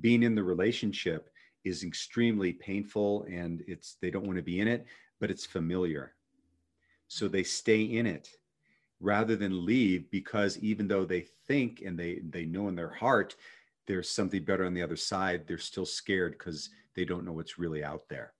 being 0.00 0.22
in 0.22 0.34
the 0.34 0.42
relationship 0.42 1.30
is 1.64 1.82
extremely 1.82 2.52
painful, 2.52 3.24
and 3.30 3.62
it's 3.66 3.96
they 4.00 4.10
don't 4.10 4.26
want 4.26 4.36
to 4.36 4.42
be 4.42 4.60
in 4.60 4.68
it, 4.68 4.86
but 5.20 5.30
it's 5.30 5.46
familiar, 5.46 6.14
so 7.08 7.28
they 7.28 7.42
stay 7.42 7.82
in 7.82 8.06
it 8.06 8.28
rather 9.04 9.36
than 9.36 9.66
leave 9.66 10.10
because 10.10 10.58
even 10.58 10.88
though 10.88 11.04
they 11.04 11.26
think 11.46 11.82
and 11.84 11.98
they 11.98 12.20
they 12.30 12.46
know 12.46 12.68
in 12.68 12.74
their 12.74 12.88
heart 12.88 13.36
there's 13.86 14.08
something 14.08 14.42
better 14.42 14.64
on 14.64 14.72
the 14.72 14.82
other 14.82 14.96
side 14.96 15.46
they're 15.46 15.58
still 15.58 15.84
scared 15.84 16.32
because 16.32 16.70
they 16.96 17.04
don't 17.04 17.24
know 17.24 17.32
what's 17.32 17.58
really 17.58 17.84
out 17.84 18.08
there. 18.08 18.32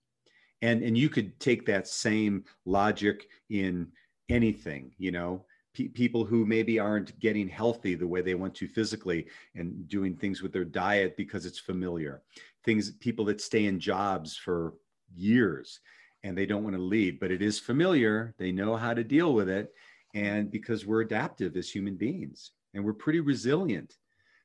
And 0.61 0.81
and 0.81 0.97
you 0.97 1.09
could 1.09 1.39
take 1.39 1.65
that 1.67 1.87
same 1.87 2.45
logic 2.65 3.27
in 3.49 3.87
anything 4.29 4.91
you 4.97 5.11
know? 5.11 5.45
People 5.93 6.23
who 6.23 6.45
maybe 6.45 6.79
aren't 6.79 7.19
getting 7.19 7.49
healthy 7.49 7.95
the 7.95 8.07
way 8.07 8.21
they 8.21 8.33
want 8.33 8.55
to 8.55 8.67
physically 8.67 9.27
and 9.55 9.85
doing 9.89 10.15
things 10.15 10.41
with 10.41 10.53
their 10.53 10.63
diet 10.63 11.17
because 11.17 11.45
it's 11.45 11.59
familiar. 11.59 12.21
Things 12.63 12.91
people 12.91 13.25
that 13.25 13.41
stay 13.41 13.65
in 13.65 13.77
jobs 13.77 14.37
for 14.37 14.75
years 15.13 15.81
and 16.23 16.35
they 16.35 16.45
don't 16.45 16.63
want 16.63 16.75
to 16.75 16.81
leave 16.81 17.19
but 17.19 17.31
it 17.31 17.41
is 17.41 17.59
familiar 17.59 18.33
they 18.37 18.51
know 18.51 18.75
how 18.75 18.93
to 18.93 19.03
deal 19.03 19.33
with 19.33 19.47
it 19.47 19.73
and 20.15 20.49
because 20.49 20.85
we're 20.85 21.01
adaptive 21.01 21.55
as 21.55 21.69
human 21.69 21.95
beings 21.95 22.51
and 22.73 22.83
we're 22.83 22.93
pretty 22.93 23.19
resilient. 23.19 23.95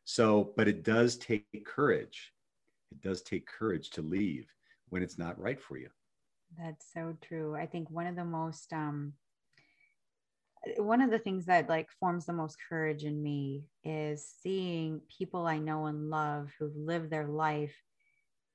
So 0.04 0.52
but 0.56 0.68
it 0.68 0.82
does 0.82 1.16
take 1.16 1.64
courage. 1.64 2.32
It 2.92 3.00
does 3.00 3.22
take 3.22 3.46
courage 3.46 3.90
to 3.90 4.02
leave 4.02 4.52
when 4.88 5.02
it's 5.02 5.16
not 5.16 5.40
right 5.40 5.60
for 5.60 5.78
you. 5.78 5.88
That's 6.58 6.86
so 6.92 7.16
true. 7.22 7.54
I 7.54 7.66
think 7.66 7.88
one 7.90 8.06
of 8.06 8.16
the 8.16 8.24
most 8.24 8.72
um 8.72 9.14
one 10.76 11.00
of 11.00 11.10
the 11.10 11.18
things 11.18 11.46
that 11.46 11.68
like 11.68 11.88
forms 11.98 12.26
the 12.26 12.32
most 12.32 12.56
courage 12.68 13.04
in 13.04 13.22
me 13.22 13.64
is 13.82 14.26
seeing 14.42 15.00
people 15.18 15.46
i 15.46 15.58
know 15.58 15.86
and 15.86 16.10
love 16.10 16.50
who've 16.58 16.76
lived 16.76 17.10
their 17.10 17.26
life 17.26 17.74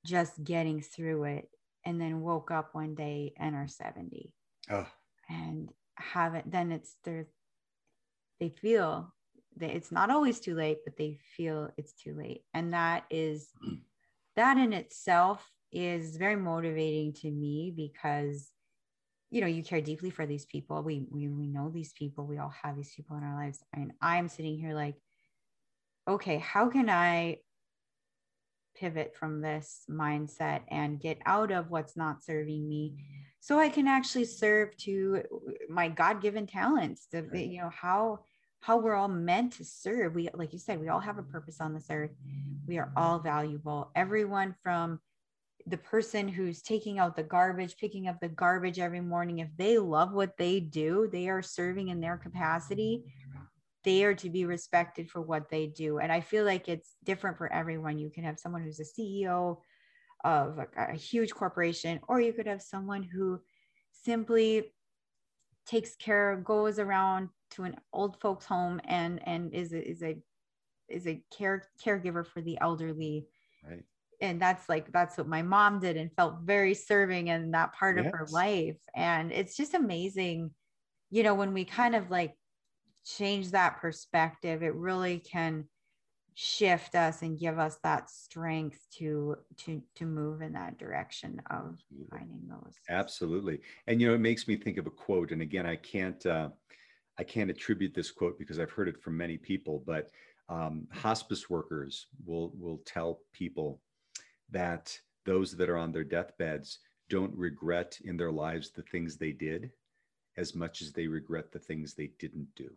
just 0.06 0.44
getting 0.44 0.82
through 0.82 1.24
it 1.24 1.50
and 1.84 2.00
then 2.00 2.22
woke 2.22 2.52
up 2.52 2.70
one 2.74 2.94
day 2.94 3.34
and 3.38 3.56
are 3.56 3.68
70 3.68 4.32
oh. 4.70 4.86
and 5.30 5.70
haven't 5.98 6.52
then 6.52 6.72
it's 6.72 6.96
there 7.04 7.28
they 8.40 8.50
feel 8.50 9.14
that 9.58 9.76
it's 9.76 9.92
not 9.92 10.10
always 10.12 10.40
too 10.40 10.56
late 10.56 10.80
but 10.84 10.98
they 10.98 11.18
feel 11.36 11.70
it's 11.78 11.94
too 11.94 12.16
late. 12.16 12.42
And 12.54 12.74
that 12.74 13.06
is 13.10 13.50
that 14.36 14.58
in 14.58 14.74
itself 14.74 15.50
is 15.72 16.18
very 16.18 16.36
motivating 16.36 17.14
to 17.14 17.32
me 17.32 17.74
because 17.76 18.50
you 19.32 19.42
know 19.42 19.48
you 19.48 19.64
care 19.64 19.82
deeply 19.82 20.10
for 20.10 20.26
these 20.26 20.46
people. 20.46 20.82
We 20.84 21.06
we, 21.10 21.28
we 21.30 21.48
know 21.48 21.70
these 21.70 21.94
people. 21.94 22.26
We 22.26 22.38
all 22.38 22.54
have 22.64 22.76
these 22.76 22.94
people 22.96 23.18
in 23.18 23.24
our 23.24 23.36
lives. 23.36 23.60
And 23.74 23.94
i'm 24.02 24.28
sitting 24.28 24.58
here 24.58 24.74
like 24.74 24.96
okay 26.08 26.38
how 26.38 26.70
can 26.70 26.90
i 26.90 27.38
pivot 28.76 29.16
from 29.16 29.42
this 29.42 29.84
mindset 29.90 30.62
and 30.70 31.00
get 31.00 31.18
out 31.26 31.52
of 31.52 31.70
what's 31.70 31.98
not 31.98 32.24
serving 32.24 32.68
me. 32.68 32.96
So 33.40 33.60
i 33.60 33.70
can 33.70 33.88
actually 33.88 34.26
serve 34.26 34.76
to 34.78 35.22
my 35.70 35.88
god-given 35.88 36.48
talents 36.48 37.08
to, 37.12 37.22
right. 37.22 37.48
you 37.48 37.62
know 37.62 37.70
how 37.70 38.20
how 38.62 38.78
we're 38.78 38.96
all 38.96 39.08
meant 39.08 39.54
to 39.54 39.64
serve. 39.64 40.16
We 40.16 40.30
like 40.34 40.52
you 40.52 40.60
said 40.60 40.80
we 40.80 40.90
all 40.90 41.00
have 41.00 41.20
a 41.20 41.24
purpose 41.24 41.62
on 41.62 41.74
this 41.74 41.88
earth. 41.92 42.16
We 42.68 42.80
are 42.80 42.92
all 42.98 43.20
valuable. 43.20 43.92
Everyone 43.96 44.56
from 44.64 45.00
the 45.68 45.78
person 45.78 46.28
who's 46.28 46.62
taking 46.62 47.00
out 47.00 47.16
the 47.16 47.24
garbage 47.24 47.78
picking 47.78 48.08
up 48.08 48.20
the 48.20 48.30
garbage 48.30 48.80
every 48.80 49.02
morning 49.02 49.40
if 49.40 49.50
they 49.58 49.80
love 49.80 50.14
what 50.14 50.38
they 50.38 50.60
do 50.60 51.10
they 51.12 51.28
are 51.28 51.42
serving 51.42 51.88
in 51.88 52.00
their 52.00 52.18
capacity 52.18 53.04
they 53.86 54.04
are 54.04 54.16
to 54.16 54.30
be 54.30 54.46
respected 54.46 55.10
for 55.10 55.22
what 55.22 55.50
they 55.50 55.68
do. 55.68 56.00
And 56.00 56.12
I 56.12 56.20
feel 56.20 56.44
like 56.44 56.68
it's 56.68 56.96
different 57.06 57.38
for 57.38 57.52
everyone. 57.54 58.00
You 58.00 58.10
can 58.10 58.26
have 58.26 58.40
someone 58.40 58.64
who's 58.64 58.82
a 58.82 58.84
CEO 58.84 59.58
of 60.26 60.58
a, 60.58 60.68
a 60.76 60.96
huge 60.96 61.34
corporation, 61.34 62.00
or 62.08 62.20
you 62.20 62.34
could 62.34 62.48
have 62.48 62.62
someone 62.62 63.04
who 63.04 63.40
simply 63.92 64.74
takes 65.68 65.96
care, 65.96 66.36
goes 66.44 66.80
around 66.80 67.30
to 67.52 67.64
an 67.64 67.76
old 67.94 68.20
folks 68.20 68.46
home 68.46 68.82
and 68.86 69.26
and 69.28 69.54
is 69.54 69.72
a, 69.72 69.90
is 69.90 70.04
a 70.04 70.18
is 70.90 71.08
a 71.08 71.22
care 71.36 71.64
caregiver 71.84 72.26
for 72.26 72.42
the 72.42 72.58
elderly. 72.60 73.28
Right. 73.68 73.84
And 74.22 74.42
that's 74.42 74.68
like 74.68 74.92
that's 74.92 75.18
what 75.18 75.28
my 75.28 75.42
mom 75.42 75.80
did 75.80 75.98
and 75.98 76.12
felt 76.16 76.42
very 76.44 76.74
serving 76.74 77.28
in 77.28 77.52
that 77.52 77.74
part 77.74 77.98
yes. 77.98 78.08
of 78.08 78.12
her 78.14 78.26
life. 78.32 78.78
And 78.96 79.32
it's 79.32 79.56
just 79.56 79.74
amazing, 79.74 80.52
you 81.12 81.24
know, 81.24 81.36
when 81.36 81.54
we 81.54 81.66
kind 81.66 81.96
of 81.96 82.10
like 82.10 82.34
change 83.06 83.52
that 83.52 83.78
perspective, 83.78 84.64
it 84.64 84.76
really 84.76 85.20
can 85.20 85.66
shift 86.38 86.96
us 86.96 87.22
and 87.22 87.40
give 87.40 87.58
us 87.58 87.78
that 87.82 88.10
strength 88.10 88.86
to 88.92 89.38
to 89.56 89.82
to 89.96 90.06
move 90.06 90.42
in 90.42 90.52
that 90.52 90.78
direction 90.78 91.42
of 91.50 91.78
finding 92.12 92.42
those. 92.50 92.76
Absolutely. 92.90 93.62
And 93.88 94.02
you 94.02 94.10
know 94.10 94.16
it 94.16 94.20
makes 94.20 94.46
me 94.48 94.58
think 94.58 94.78
of 94.78 94.86
a 94.86 94.92
quote 94.92 95.32
and 95.32 95.42
again 95.42 95.66
i 95.66 95.78
can't 95.78 96.26
uh, 96.26 96.50
i 97.18 97.24
can't 97.24 97.50
attribute 97.50 97.96
this 97.96 98.12
quote 98.12 98.38
because 98.38 98.60
i've 98.60 98.72
heard 98.72 98.90
it 98.90 99.02
from 99.02 99.16
many 99.16 99.38
people 99.38 99.82
but 99.88 100.10
um, 100.50 100.88
hospice 100.92 101.50
workers 101.50 102.08
will 102.26 102.52
will 102.60 102.82
tell 102.86 103.22
people 103.32 103.82
that 104.52 104.98
those 105.26 105.56
that 105.56 105.70
are 105.70 105.78
on 105.78 105.94
their 105.94 106.04
deathbeds 106.04 106.80
don't 107.10 107.34
regret 107.36 107.98
in 108.04 108.18
their 108.18 108.32
lives 108.32 108.72
the 108.72 108.84
things 108.84 109.16
they 109.16 109.32
did 109.32 109.72
as 110.38 110.54
much 110.54 110.82
as 110.82 110.92
they 110.92 111.08
regret 111.08 111.52
the 111.54 111.60
things 111.60 111.94
they 111.94 112.12
didn't 112.20 112.50
do 112.58 112.70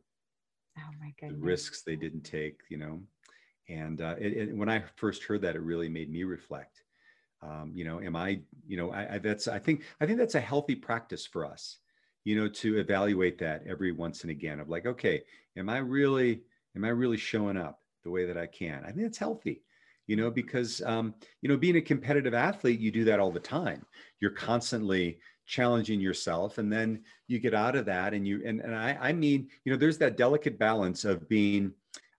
oh 0.79 0.95
my 1.01 1.13
goodness. 1.21 1.41
the 1.41 1.47
risks 1.47 1.83
they 1.83 1.97
didn't 1.97 2.23
take, 2.23 2.61
you 2.69 2.79
know. 2.79 3.01
And 3.69 4.01
uh, 4.01 4.15
it, 4.19 4.33
it, 4.33 4.57
when 4.57 4.69
I 4.69 4.83
first 4.97 5.25
heard 5.25 5.43
that, 5.43 5.57
it 5.57 5.63
really 5.63 5.89
made 5.89 6.11
me 6.11 6.25
reflect. 6.25 6.83
Um, 7.43 7.73
you 7.75 7.85
know, 7.85 8.01
am 8.01 8.17
I, 8.17 8.41
you 8.67 8.77
know, 8.77 8.91
I, 8.91 9.15
I, 9.15 9.19
that's, 9.19 9.47
I 9.47 9.59
think, 9.59 9.83
I 10.01 10.07
think 10.07 10.19
that's 10.19 10.35
a 10.35 10.41
healthy 10.41 10.75
practice 10.75 11.27
for 11.27 11.45
us, 11.45 11.79
you 12.25 12.35
know, 12.35 12.49
to 12.49 12.79
evaluate 12.79 13.39
that 13.39 13.63
every 13.69 13.93
once 13.93 14.23
and 14.23 14.31
again 14.31 14.59
of 14.59 14.69
like, 14.69 14.87
okay, 14.87 15.23
am 15.57 15.69
I 15.69 15.79
really, 15.79 16.43
am 16.75 16.85
I 16.85 16.89
really 16.89 17.17
showing 17.17 17.57
up 17.57 17.81
the 18.03 18.11
way 18.11 18.25
that 18.27 18.39
I 18.39 18.47
can? 18.47 18.83
I 18.85 18.91
think 18.91 19.07
it's 19.07 19.19
healthy 19.19 19.63
you 20.09 20.17
know 20.17 20.31
because 20.31 20.83
um, 20.83 21.15
you 21.43 21.49
know 21.49 21.57
being 21.57 21.77
a 21.77 21.81
competitive 21.81 22.35
athlete 22.35 22.81
you 22.81 22.91
do 22.91 23.05
that 23.05 23.21
all 23.21 23.31
the 23.31 23.39
time 23.39 23.85
you're 24.19 24.31
constantly 24.33 25.21
challenging 25.49 25.99
yourself 25.99 26.59
and 26.59 26.71
then 26.71 27.01
you 27.27 27.39
get 27.39 27.55
out 27.55 27.75
of 27.75 27.87
that 27.87 28.13
and 28.13 28.29
you 28.29 28.43
and, 28.45 28.61
and 28.61 28.77
I, 28.77 28.97
I 29.01 29.13
mean 29.13 29.49
you 29.65 29.73
know 29.73 29.79
there's 29.79 29.99
that 29.99 30.19
delicate 30.19 30.59
balance 30.59 31.07
of 31.07 31.27
being 31.27 31.73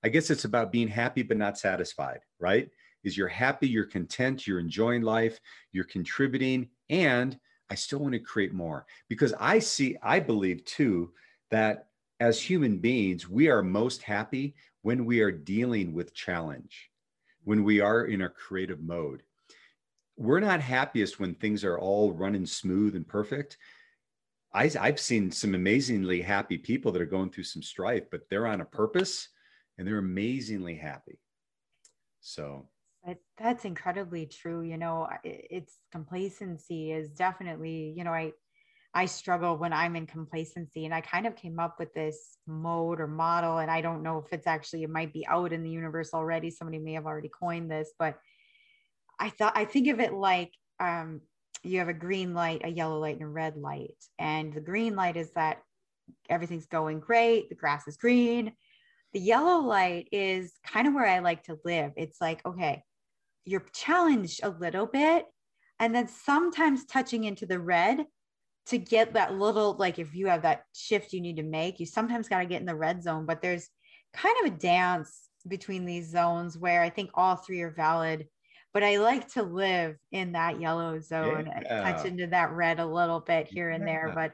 i 0.03 0.09
guess 0.09 0.31
it's 0.31 0.45
about 0.45 0.71
being 0.71 0.87
happy 0.87 1.21
but 1.21 1.37
not 1.37 1.57
satisfied 1.57 2.21
right? 2.39 2.69
Is 3.03 3.15
you're 3.15 3.27
happy 3.27 3.67
you're 3.67 3.85
content 3.85 4.47
you're 4.47 4.59
enjoying 4.59 5.03
life 5.03 5.39
you're 5.71 5.85
contributing 5.85 6.69
and 6.89 7.39
i 7.69 7.75
still 7.75 7.99
want 7.99 8.13
to 8.13 8.19
create 8.19 8.53
more. 8.53 8.85
Because 9.07 9.33
i 9.39 9.59
see 9.59 9.95
i 10.01 10.19
believe 10.19 10.65
too 10.65 11.13
that 11.51 11.87
as 12.19 12.41
human 12.41 12.79
beings 12.79 13.29
we 13.29 13.47
are 13.47 13.61
most 13.61 14.01
happy 14.01 14.55
when 14.81 15.05
we 15.05 15.21
are 15.21 15.31
dealing 15.31 15.93
with 15.93 16.15
challenge 16.15 16.89
when 17.43 17.63
we 17.63 17.79
are 17.79 18.05
in 18.05 18.23
a 18.23 18.29
creative 18.29 18.81
mode 18.81 19.21
we're 20.19 20.41
not 20.41 20.59
happiest 20.59 21.17
when 21.17 21.33
things 21.33 21.63
are 21.63 21.79
all 21.79 22.11
running 22.11 22.45
smooth 22.45 22.93
and 22.93 23.07
perfect. 23.07 23.57
I, 24.53 24.69
I've 24.77 24.99
seen 24.99 25.31
some 25.31 25.55
amazingly 25.55 26.21
happy 26.21 26.57
people 26.57 26.91
that 26.91 27.01
are 27.01 27.05
going 27.05 27.29
through 27.29 27.45
some 27.45 27.63
strife, 27.63 28.03
but 28.11 28.23
they're 28.29 28.45
on 28.45 28.59
a 28.59 28.65
purpose 28.65 29.29
and 29.77 29.87
they're 29.87 29.97
amazingly 29.97 30.75
happy. 30.75 31.19
So 32.19 32.67
that's 33.37 33.63
incredibly 33.63 34.25
true. 34.25 34.61
You 34.61 34.75
know, 34.75 35.07
it's 35.23 35.77
complacency 35.89 36.91
is 36.91 37.11
definitely, 37.11 37.93
you 37.95 38.03
know, 38.03 38.11
I, 38.11 38.33
I 38.93 39.05
struggle 39.05 39.55
when 39.55 39.71
I'm 39.71 39.95
in 39.95 40.05
complacency 40.05 40.83
and 40.83 40.93
I 40.93 40.99
kind 40.99 41.27
of 41.27 41.37
came 41.37 41.59
up 41.59 41.77
with 41.79 41.93
this 41.93 42.37
mode 42.45 42.99
or 42.99 43.07
model 43.07 43.59
and 43.59 43.71
I 43.71 43.79
don't 43.79 44.03
know 44.03 44.17
if 44.17 44.33
it's 44.33 44.47
actually 44.47 44.83
it 44.83 44.89
might 44.89 45.13
be 45.13 45.25
out 45.27 45.53
in 45.53 45.63
the 45.63 45.69
universe 45.69 46.09
already 46.13 46.49
somebody 46.49 46.79
may 46.79 46.93
have 46.93 47.05
already 47.05 47.29
coined 47.29 47.69
this 47.69 47.91
but 47.99 48.17
I 49.19 49.29
thought 49.29 49.53
I 49.55 49.65
think 49.65 49.87
of 49.89 49.99
it 49.99 50.13
like 50.13 50.53
um, 50.79 51.21
you 51.63 51.79
have 51.79 51.89
a 51.89 51.93
green 51.93 52.33
light, 52.33 52.61
a 52.63 52.69
yellow 52.69 52.99
light, 52.99 53.15
and 53.15 53.23
a 53.23 53.27
red 53.27 53.57
light. 53.57 53.97
And 54.17 54.53
the 54.53 54.61
green 54.61 54.95
light 54.95 55.17
is 55.17 55.31
that 55.31 55.59
everything's 56.29 56.67
going 56.67 56.99
great, 56.99 57.49
the 57.49 57.55
grass 57.55 57.87
is 57.87 57.97
green. 57.97 58.53
The 59.13 59.19
yellow 59.19 59.61
light 59.65 60.07
is 60.11 60.53
kind 60.65 60.87
of 60.87 60.93
where 60.93 61.07
I 61.07 61.19
like 61.19 61.43
to 61.43 61.57
live. 61.65 61.91
It's 61.97 62.21
like, 62.21 62.45
okay, 62.45 62.83
you're 63.43 63.65
challenged 63.73 64.41
a 64.43 64.49
little 64.49 64.85
bit, 64.85 65.25
and 65.79 65.93
then 65.93 66.07
sometimes 66.07 66.85
touching 66.85 67.23
into 67.23 67.45
the 67.45 67.59
red 67.59 68.05
to 68.67 68.77
get 68.77 69.13
that 69.13 69.33
little, 69.33 69.75
like 69.77 69.97
if 69.97 70.13
you 70.13 70.27
have 70.27 70.43
that 70.43 70.63
shift 70.75 71.11
you 71.11 71.21
need 71.21 71.37
to 71.37 71.43
make, 71.43 71.79
you 71.79 71.87
sometimes 71.87 72.29
got 72.29 72.39
to 72.39 72.45
get 72.45 72.59
in 72.61 72.67
the 72.67 72.75
red 72.75 73.01
zone, 73.01 73.25
but 73.25 73.41
there's 73.41 73.67
kind 74.13 74.35
of 74.43 74.53
a 74.53 74.57
dance 74.57 75.29
between 75.47 75.85
these 75.85 76.11
zones 76.11 76.57
where 76.57 76.81
I 76.81 76.89
think 76.89 77.09
all 77.15 77.35
three 77.35 77.61
are 77.61 77.71
valid 77.71 78.27
but 78.73 78.83
I 78.83 78.97
like 78.97 79.27
to 79.33 79.43
live 79.43 79.97
in 80.11 80.33
that 80.33 80.61
yellow 80.61 80.99
zone 80.99 81.47
yeah. 81.47 81.59
and 81.59 81.97
touch 81.97 82.05
into 82.05 82.27
that 82.27 82.51
red 82.51 82.79
a 82.79 82.85
little 82.85 83.19
bit 83.19 83.47
here 83.47 83.69
and 83.69 83.87
there. 83.87 84.11
But 84.13 84.31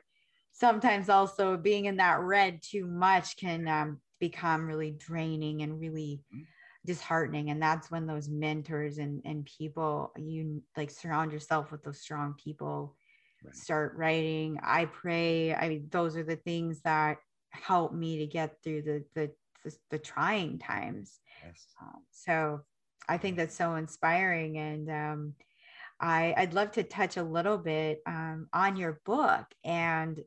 sometimes 0.51 1.09
also 1.09 1.57
being 1.57 1.85
in 1.85 1.97
that 1.97 2.21
red 2.21 2.61
too 2.61 2.85
much 2.85 3.37
can 3.37 3.67
um, 3.67 3.99
become 4.19 4.65
really 4.65 4.91
draining 4.91 5.61
and 5.61 5.79
really 5.79 6.21
mm-hmm. 6.33 6.43
disheartening 6.85 7.49
and 7.49 7.61
that's 7.61 7.91
when 7.91 8.07
those 8.07 8.29
mentors 8.29 8.97
and 8.97 9.21
and 9.25 9.45
people 9.45 10.11
you 10.17 10.61
like 10.77 10.89
surround 10.89 11.31
yourself 11.31 11.71
with 11.71 11.83
those 11.83 12.01
strong 12.01 12.33
people 12.41 12.95
right. 13.43 13.55
start 13.55 13.93
writing 13.97 14.57
i 14.63 14.85
pray 14.85 15.53
i 15.53 15.67
mean 15.67 15.87
those 15.91 16.15
are 16.15 16.23
the 16.23 16.37
things 16.37 16.81
that 16.81 17.17
help 17.51 17.93
me 17.93 18.19
to 18.19 18.25
get 18.25 18.55
through 18.63 18.81
the 18.81 19.03
the 19.13 19.31
the, 19.63 19.75
the 19.91 19.99
trying 19.99 20.57
times 20.59 21.19
yes. 21.43 21.65
Um, 21.81 22.03
so 22.11 22.61
i 23.07 23.17
think 23.17 23.37
that's 23.37 23.55
so 23.55 23.75
inspiring 23.75 24.57
and 24.57 24.89
um, 24.89 25.33
I, 25.99 26.33
would 26.39 26.53
love 26.53 26.71
to 26.73 26.83
touch 26.83 27.17
a 27.17 27.23
little 27.23 27.57
bit 27.57 28.01
um, 28.05 28.47
on 28.53 28.75
your 28.75 28.99
book. 29.05 29.45
And 29.63 30.23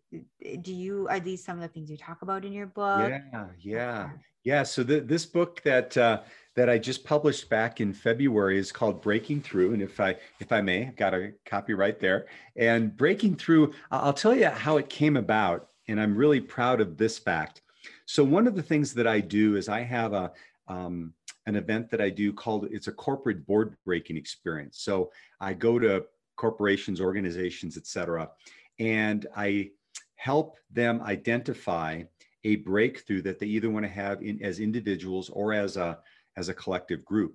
do 0.63 0.73
you, 0.73 1.09
are 1.09 1.21
these 1.21 1.45
some 1.45 1.57
of 1.57 1.63
the 1.63 1.69
things 1.69 1.91
you 1.91 1.97
talk 1.97 2.23
about 2.23 2.45
in 2.45 2.53
your 2.53 2.67
book? 2.67 3.11
Yeah, 3.11 3.47
yeah, 3.61 4.11
yeah. 4.45 4.63
So 4.63 4.83
the, 4.83 5.01
this 5.01 5.27
book 5.27 5.63
that, 5.63 5.97
uh, 5.97 6.23
that 6.57 6.71
I 6.71 6.79
just 6.79 7.05
published 7.05 7.51
back 7.51 7.81
in 7.81 7.93
February 7.93 8.59
is 8.59 8.73
called 8.73 9.03
Breaking 9.03 9.43
Through. 9.43 9.75
And 9.75 9.83
if 9.83 10.01
I, 10.01 10.17
if 10.41 10.53
I 10.53 10.61
may, 10.61 10.87
I've 10.87 10.97
got 10.97 11.15
a 11.15 11.33
copy 11.45 11.75
right 11.75 12.01
there. 12.01 12.27
And 12.57 12.97
Breaking 12.97 13.37
Through, 13.37 13.75
I'll 13.91 14.15
tell 14.15 14.35
you 14.35 14.47
how 14.47 14.79
it 14.79 14.89
came 14.89 15.17
about. 15.17 15.69
And 15.87 16.01
I'm 16.01 16.17
really 16.17 16.41
proud 16.41 16.81
of 16.81 16.97
this 16.97 17.19
fact. 17.19 17.63
So 18.07 18.25
one 18.25 18.47
of 18.47 18.57
the 18.57 18.63
things 18.63 18.95
that 18.95 19.07
I 19.07 19.21
do 19.21 19.57
is 19.57 19.69
I 19.69 19.83
have 19.83 20.13
a, 20.15 20.33
um, 20.67 21.13
an 21.49 21.57
event 21.57 21.91
that 21.91 22.01
I 22.01 22.11
do 22.11 22.33
called 22.33 22.69
it's 22.71 22.89
a 22.89 22.93
corporate 23.07 23.47
board 23.47 23.75
breaking 23.87 24.19
experience. 24.19 24.77
So 24.89 25.11
I 25.41 25.55
go 25.55 25.79
to 25.79 26.05
corporations, 26.37 27.01
organizations, 27.01 27.77
et 27.77 27.87
cetera, 27.87 28.31
and 28.79 29.27
I 29.35 29.71
help 30.17 30.57
them 30.71 31.01
identify 31.03 32.03
a 32.45 32.57
breakthrough 32.57 33.23
that 33.23 33.39
they 33.39 33.47
either 33.47 33.71
want 33.71 33.85
to 33.85 33.91
have 34.03 34.23
in, 34.23 34.43
as 34.43 34.61
individuals 34.61 35.31
or 35.31 35.47
as 35.65 35.77
a 35.77 35.99
as 36.37 36.49
a 36.49 36.55
collective 36.55 37.03
group. 37.05 37.35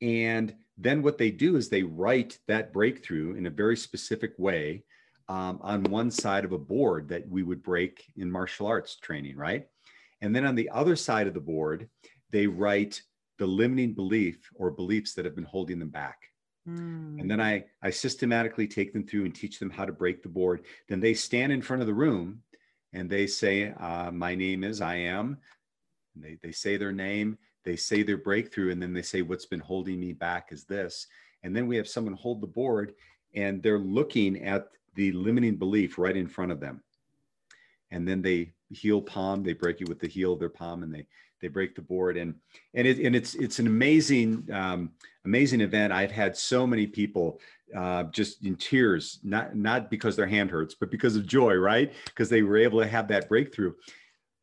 And 0.00 0.54
then 0.76 1.02
what 1.02 1.18
they 1.18 1.30
do 1.30 1.56
is 1.56 1.68
they 1.68 1.84
write 1.84 2.38
that 2.48 2.72
breakthrough 2.72 3.36
in 3.36 3.46
a 3.46 3.50
very 3.62 3.76
specific 3.76 4.32
way 4.38 4.84
um, 5.28 5.58
on 5.62 5.84
one 5.84 6.10
side 6.10 6.44
of 6.44 6.52
a 6.52 6.58
board 6.74 7.08
that 7.08 7.28
we 7.28 7.42
would 7.42 7.62
break 7.62 8.04
in 8.16 8.30
martial 8.30 8.66
arts 8.66 8.96
training, 8.96 9.36
right? 9.36 9.68
And 10.20 10.34
then 10.34 10.46
on 10.46 10.56
the 10.56 10.70
other 10.70 10.96
side 10.96 11.28
of 11.28 11.34
the 11.34 11.40
board, 11.54 11.88
they 12.30 12.46
write 12.46 13.02
the 13.38 13.46
limiting 13.46 13.94
belief 13.94 14.50
or 14.54 14.70
beliefs 14.70 15.14
that 15.14 15.24
have 15.24 15.34
been 15.34 15.44
holding 15.44 15.78
them 15.78 15.90
back. 15.90 16.30
Mm. 16.68 17.20
And 17.20 17.30
then 17.30 17.40
I, 17.40 17.64
I 17.82 17.90
systematically 17.90 18.66
take 18.66 18.92
them 18.92 19.06
through 19.06 19.24
and 19.24 19.34
teach 19.34 19.58
them 19.58 19.70
how 19.70 19.84
to 19.84 19.92
break 19.92 20.22
the 20.22 20.28
board. 20.28 20.64
Then 20.88 21.00
they 21.00 21.14
stand 21.14 21.52
in 21.52 21.62
front 21.62 21.82
of 21.82 21.86
the 21.86 21.94
room 21.94 22.42
and 22.92 23.10
they 23.10 23.26
say, 23.26 23.72
uh, 23.78 24.10
My 24.10 24.34
name 24.34 24.64
is 24.64 24.80
I 24.80 24.96
am. 24.96 25.38
They, 26.16 26.38
they 26.42 26.52
say 26.52 26.76
their 26.76 26.92
name, 26.92 27.38
they 27.64 27.76
say 27.76 28.02
their 28.02 28.16
breakthrough, 28.16 28.70
and 28.70 28.80
then 28.80 28.92
they 28.92 29.02
say, 29.02 29.22
What's 29.22 29.46
been 29.46 29.60
holding 29.60 30.00
me 30.00 30.12
back 30.12 30.52
is 30.52 30.64
this. 30.64 31.06
And 31.42 31.54
then 31.54 31.66
we 31.66 31.76
have 31.76 31.88
someone 31.88 32.14
hold 32.14 32.40
the 32.40 32.46
board 32.46 32.94
and 33.34 33.62
they're 33.62 33.78
looking 33.78 34.44
at 34.44 34.68
the 34.94 35.12
limiting 35.12 35.56
belief 35.56 35.98
right 35.98 36.16
in 36.16 36.28
front 36.28 36.52
of 36.52 36.60
them. 36.60 36.82
And 37.90 38.08
then 38.08 38.22
they 38.22 38.52
heel 38.74 39.00
palm, 39.00 39.42
they 39.42 39.52
break 39.52 39.80
it 39.80 39.88
with 39.88 40.00
the 40.00 40.08
heel 40.08 40.34
of 40.34 40.40
their 40.40 40.48
palm 40.48 40.82
and 40.82 40.94
they 40.94 41.06
they 41.40 41.48
break 41.48 41.74
the 41.74 41.82
board 41.82 42.16
and 42.16 42.34
and 42.72 42.86
it 42.86 42.98
and 43.00 43.14
it's 43.14 43.34
it's 43.34 43.58
an 43.58 43.66
amazing 43.66 44.48
um, 44.52 44.90
amazing 45.24 45.60
event. 45.60 45.92
I've 45.92 46.10
had 46.10 46.36
so 46.36 46.66
many 46.66 46.86
people 46.86 47.40
uh, 47.76 48.04
just 48.04 48.44
in 48.44 48.56
tears, 48.56 49.20
not 49.22 49.54
not 49.54 49.90
because 49.90 50.16
their 50.16 50.26
hand 50.26 50.50
hurts, 50.50 50.74
but 50.74 50.90
because 50.90 51.16
of 51.16 51.26
joy, 51.26 51.54
right? 51.54 51.92
Because 52.06 52.28
they 52.28 52.42
were 52.42 52.56
able 52.56 52.80
to 52.80 52.86
have 52.86 53.08
that 53.08 53.28
breakthrough. 53.28 53.72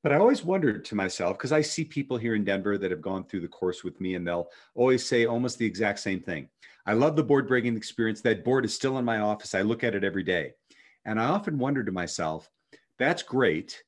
But 0.03 0.11
I 0.11 0.17
always 0.17 0.43
wondered 0.43 0.83
to 0.85 0.95
myself 0.95 1.37
because 1.37 1.51
I 1.51 1.61
see 1.61 1.85
people 1.85 2.17
here 2.17 2.35
in 2.35 2.43
Denver 2.43 2.77
that 2.77 2.91
have 2.91 3.01
gone 3.01 3.23
through 3.23 3.41
the 3.41 3.47
course 3.47 3.83
with 3.83 3.99
me, 4.01 4.15
and 4.15 4.27
they'll 4.27 4.49
always 4.75 5.05
say 5.05 5.25
almost 5.25 5.57
the 5.57 5.65
exact 5.65 5.99
same 5.99 6.21
thing. 6.21 6.49
I 6.85 6.93
love 6.93 7.15
the 7.15 7.23
board 7.23 7.47
breaking 7.47 7.77
experience. 7.77 8.21
That 8.21 8.43
board 8.43 8.65
is 8.65 8.73
still 8.73 8.97
in 8.97 9.05
my 9.05 9.19
office. 9.19 9.53
I 9.53 9.61
look 9.61 9.83
at 9.83 9.95
it 9.95 10.03
every 10.03 10.23
day, 10.23 10.53
and 11.05 11.19
I 11.19 11.25
often 11.25 11.57
wonder 11.57 11.83
to 11.83 11.91
myself, 11.91 12.49
that's 12.97 13.23
great, 13.23 13.83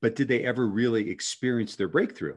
but 0.00 0.16
did 0.16 0.28
they 0.28 0.44
ever 0.44 0.66
really 0.66 1.10
experience 1.10 1.76
their 1.76 1.88
breakthrough? 1.88 2.36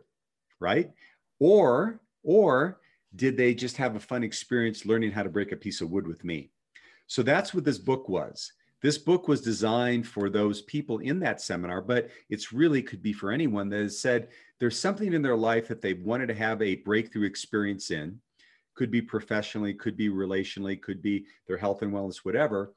right? 0.62 0.92
Or, 1.40 2.00
or 2.24 2.80
did 3.14 3.36
they 3.36 3.54
just 3.54 3.76
have 3.76 3.98
a 3.98 4.00
fun 4.00 4.24
experience 4.24 4.86
learning 4.86 5.12
how 5.12 5.24
to 5.24 5.30
break 5.30 5.52
a 5.52 5.58
piece 5.58 5.82
of 5.82 5.92
wood 5.92 6.08
with 6.08 6.24
me? 6.24 6.52
So 7.08 7.24
that's 7.24 7.54
what 7.54 7.66
this 7.66 7.80
book 7.80 8.08
was. 8.08 8.54
This 8.82 8.98
book 8.98 9.28
was 9.28 9.42
designed 9.42 10.08
for 10.08 10.30
those 10.30 10.62
people 10.62 11.00
in 11.00 11.20
that 11.20 11.42
seminar, 11.42 11.82
but 11.82 12.10
it's 12.30 12.54
really 12.54 12.82
could 12.82 13.04
be 13.04 13.14
for 13.14 13.32
anyone 13.32 13.70
that 13.70 13.82
has 13.82 14.00
said 14.00 14.30
there's 14.60 14.80
something 14.80 15.14
in 15.14 15.22
their 15.22 15.36
life 15.36 15.68
that 15.68 15.82
they 15.82 15.94
wanted 15.94 16.28
to 16.28 16.36
have 16.36 16.62
a 16.62 16.76
breakthrough 16.76 17.28
experience 17.28 17.92
in. 17.92 18.20
Could 18.76 18.90
be 18.90 19.02
professionally, 19.02 19.74
could 19.74 19.98
be 19.98 20.10
relationally, 20.10 20.82
could 20.82 21.02
be 21.02 21.26
their 21.48 21.58
health 21.58 21.82
and 21.82 21.92
wellness, 21.92 22.18
whatever. 22.18 22.74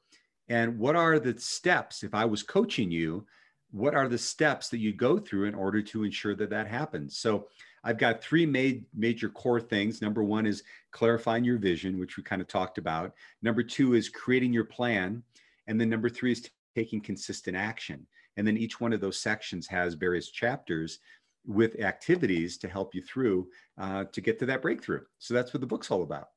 And 0.49 0.77
what 0.77 0.95
are 0.95 1.17
the 1.17 1.39
steps? 1.39 2.03
If 2.03 2.13
I 2.13 2.25
was 2.25 2.43
coaching 2.43 2.91
you, 2.91 3.25
what 3.71 3.95
are 3.95 4.07
the 4.07 4.17
steps 4.17 4.69
that 4.69 4.77
you 4.77 4.93
go 4.93 5.17
through 5.17 5.45
in 5.45 5.55
order 5.55 5.81
to 5.81 6.03
ensure 6.03 6.35
that 6.35 6.49
that 6.49 6.67
happens? 6.67 7.17
So 7.17 7.47
I've 7.83 7.97
got 7.97 8.21
three 8.21 8.45
made, 8.45 8.85
major 8.95 9.29
core 9.29 9.61
things. 9.61 10.01
Number 10.01 10.23
one 10.23 10.45
is 10.45 10.63
clarifying 10.91 11.43
your 11.43 11.57
vision, 11.57 11.99
which 11.99 12.17
we 12.17 12.23
kind 12.23 12.41
of 12.41 12.47
talked 12.47 12.77
about. 12.77 13.13
Number 13.41 13.63
two 13.63 13.93
is 13.93 14.09
creating 14.09 14.53
your 14.53 14.65
plan. 14.65 15.21
And 15.67 15.79
then 15.79 15.89
number 15.89 16.09
three 16.09 16.31
is 16.31 16.49
taking 16.75 17.01
consistent 17.01 17.55
action. 17.55 18.05
And 18.37 18.47
then 18.47 18.57
each 18.57 18.81
one 18.81 18.93
of 18.93 19.01
those 19.01 19.19
sections 19.19 19.67
has 19.67 19.93
various 19.93 20.29
chapters 20.29 20.99
with 21.45 21.79
activities 21.79 22.57
to 22.57 22.67
help 22.67 22.95
you 22.95 23.01
through 23.03 23.47
uh, 23.77 24.05
to 24.11 24.21
get 24.21 24.39
to 24.39 24.45
that 24.47 24.61
breakthrough. 24.61 25.01
So 25.19 25.33
that's 25.33 25.53
what 25.53 25.61
the 25.61 25.67
book's 25.67 25.91
all 25.91 26.03
about. 26.03 26.29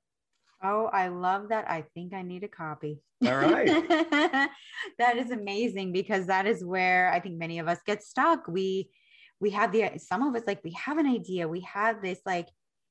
Oh, 0.63 0.87
I 0.87 1.09
love 1.09 1.51
that. 1.51 1.71
I 1.71 1.85
think 1.95 2.13
I 2.13 2.23
need 2.23 2.43
a 2.45 2.49
copy. 2.49 3.01
All 3.25 3.37
right. 3.37 3.67
that 4.99 5.17
is 5.17 5.31
amazing 5.31 5.93
because 5.93 6.27
that 6.27 6.47
is 6.47 6.65
where 6.65 7.13
I 7.13 7.21
think 7.21 7.37
many 7.37 7.59
of 7.59 7.69
us 7.69 7.79
get 7.87 8.03
stuck. 8.03 8.49
We 8.49 8.91
we 9.41 9.51
have 9.51 9.73
the 9.73 9.91
some 9.99 10.23
of 10.23 10.35
us 10.35 10.47
like 10.47 10.63
we 10.65 10.73
have 10.73 10.99
an 10.99 11.07
idea 11.07 11.49
we 11.49 11.61
have 11.61 12.03
this 12.03 12.21
like 12.27 12.49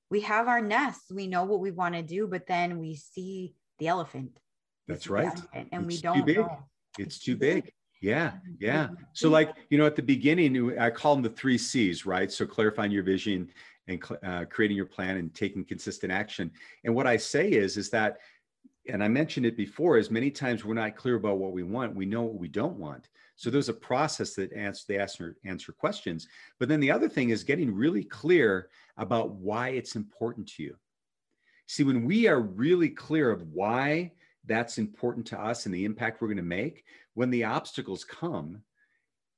we 0.09 0.21
have 0.21 0.47
our 0.47 0.61
nests 0.61 1.11
we 1.11 1.27
know 1.27 1.43
what 1.43 1.59
we 1.59 1.71
want 1.71 1.95
to 1.95 2.01
do 2.01 2.27
but 2.27 2.47
then 2.47 2.79
we 2.79 2.95
see 2.95 3.53
the 3.79 3.87
elephant 3.87 4.39
that's 4.87 5.09
right 5.09 5.25
elephant, 5.25 5.69
and 5.71 5.91
it's 5.91 5.95
we 5.95 6.01
don't 6.01 6.49
it's, 6.97 7.19
too 7.19 7.35
big. 7.35 7.65
big. 7.65 7.73
Yeah, 8.01 8.33
yeah. 8.59 8.89
So, 9.13 9.25
mm-hmm. 9.25 9.33
like, 9.33 9.55
you 9.69 9.77
know, 9.79 9.85
at 9.87 9.95
the 9.95 10.03
beginning, 10.03 10.77
I 10.79 10.91
call 10.91 11.15
them 11.15 11.23
the 11.23 11.29
three 11.29 11.57
C's, 11.57 12.05
right? 12.05 12.31
So, 12.31 12.45
clarifying 12.45 12.91
your 12.91 13.01
vision 13.01 13.49
and 13.87 14.03
uh, 14.23 14.45
creating 14.45 14.77
your 14.77 14.85
plan 14.85 15.17
and 15.17 15.33
taking 15.33 15.63
consistent 15.63 16.11
action. 16.11 16.51
And 16.83 16.93
what 16.93 17.07
I 17.07 17.17
say 17.17 17.49
is, 17.49 17.77
is 17.77 17.89
that, 17.91 18.17
and 18.89 19.03
I 19.03 19.07
mentioned 19.07 19.45
it 19.45 19.57
before, 19.57 19.97
is 19.97 20.11
many 20.11 20.31
times 20.31 20.63
we're 20.63 20.73
not 20.73 20.95
clear 20.95 21.15
about 21.15 21.37
what 21.37 21.51
we 21.51 21.63
want. 21.63 21.95
We 21.95 22.05
know 22.05 22.23
what 22.23 22.39
we 22.39 22.47
don't 22.47 22.77
want. 22.77 23.09
So 23.35 23.49
there's 23.49 23.69
a 23.69 23.73
process 23.73 24.33
that 24.35 24.51
answer, 24.53 24.83
they 24.87 24.97
answer, 24.97 25.37
answer 25.45 25.71
questions. 25.71 26.27
But 26.59 26.69
then 26.69 26.79
the 26.79 26.91
other 26.91 27.07
thing 27.07 27.29
is 27.29 27.43
getting 27.43 27.73
really 27.73 28.03
clear 28.03 28.69
about 28.97 29.31
why 29.35 29.69
it's 29.69 29.95
important 29.95 30.47
to 30.53 30.63
you. 30.63 30.75
See, 31.67 31.83
when 31.83 32.05
we 32.05 32.27
are 32.27 32.39
really 32.39 32.89
clear 32.89 33.29
of 33.29 33.43
why 33.53 34.13
that's 34.45 34.77
important 34.77 35.27
to 35.27 35.39
us 35.39 35.65
and 35.65 35.75
the 35.75 35.85
impact 35.85 36.21
we're 36.21 36.29
going 36.29 36.37
to 36.37 36.43
make, 36.43 36.85
when 37.13 37.29
the 37.29 37.43
obstacles 37.43 38.03
come, 38.03 38.61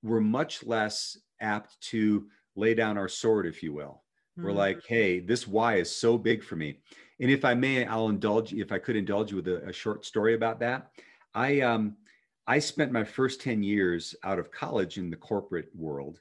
we're 0.04 0.22
much 0.22 0.64
less 0.64 1.18
apt 1.42 1.82
to 1.82 2.28
lay 2.56 2.74
down 2.74 2.98
our 2.98 3.08
sword, 3.08 3.48
if 3.48 3.64
you 3.64 3.74
will. 3.74 4.04
Mm-hmm. 4.40 4.48
We're 4.48 4.54
like, 4.54 4.86
hey, 4.88 5.20
this 5.20 5.48
why 5.48 5.76
is 5.76 5.94
so 5.94 6.18
big 6.18 6.44
for 6.44 6.56
me. 6.56 6.80
And 7.20 7.30
if 7.30 7.44
I 7.44 7.54
may, 7.54 7.86
I'll 7.86 8.08
indulge, 8.08 8.54
if 8.54 8.72
I 8.72 8.80
could 8.80 8.96
indulge 8.96 9.32
you 9.32 9.38
with 9.38 9.48
a, 9.50 9.68
a 9.68 9.74
short 9.74 10.06
story 10.06 10.34
about 10.34 10.60
that. 10.62 10.92
I 11.34 11.62
um 11.62 11.98
I 12.48 12.58
spent 12.58 12.92
my 12.92 13.04
first 13.04 13.42
10 13.42 13.62
years 13.62 14.16
out 14.24 14.40
of 14.40 14.52
college 14.52 14.98
in 14.98 15.12
the 15.12 15.16
corporate 15.16 15.70
world, 15.76 16.20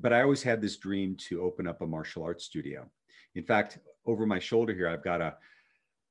but 0.00 0.12
I 0.12 0.22
always 0.22 0.42
had 0.42 0.60
this 0.60 0.76
dream 0.76 1.16
to 1.28 1.42
open 1.42 1.68
up 1.68 1.82
a 1.82 1.86
martial 1.86 2.24
arts 2.24 2.44
studio. 2.44 2.90
In 3.36 3.44
fact, 3.44 3.78
over 4.04 4.26
my 4.26 4.40
shoulder 4.40 4.74
here, 4.74 4.88
I've 4.88 5.04
got 5.04 5.20
a 5.20 5.36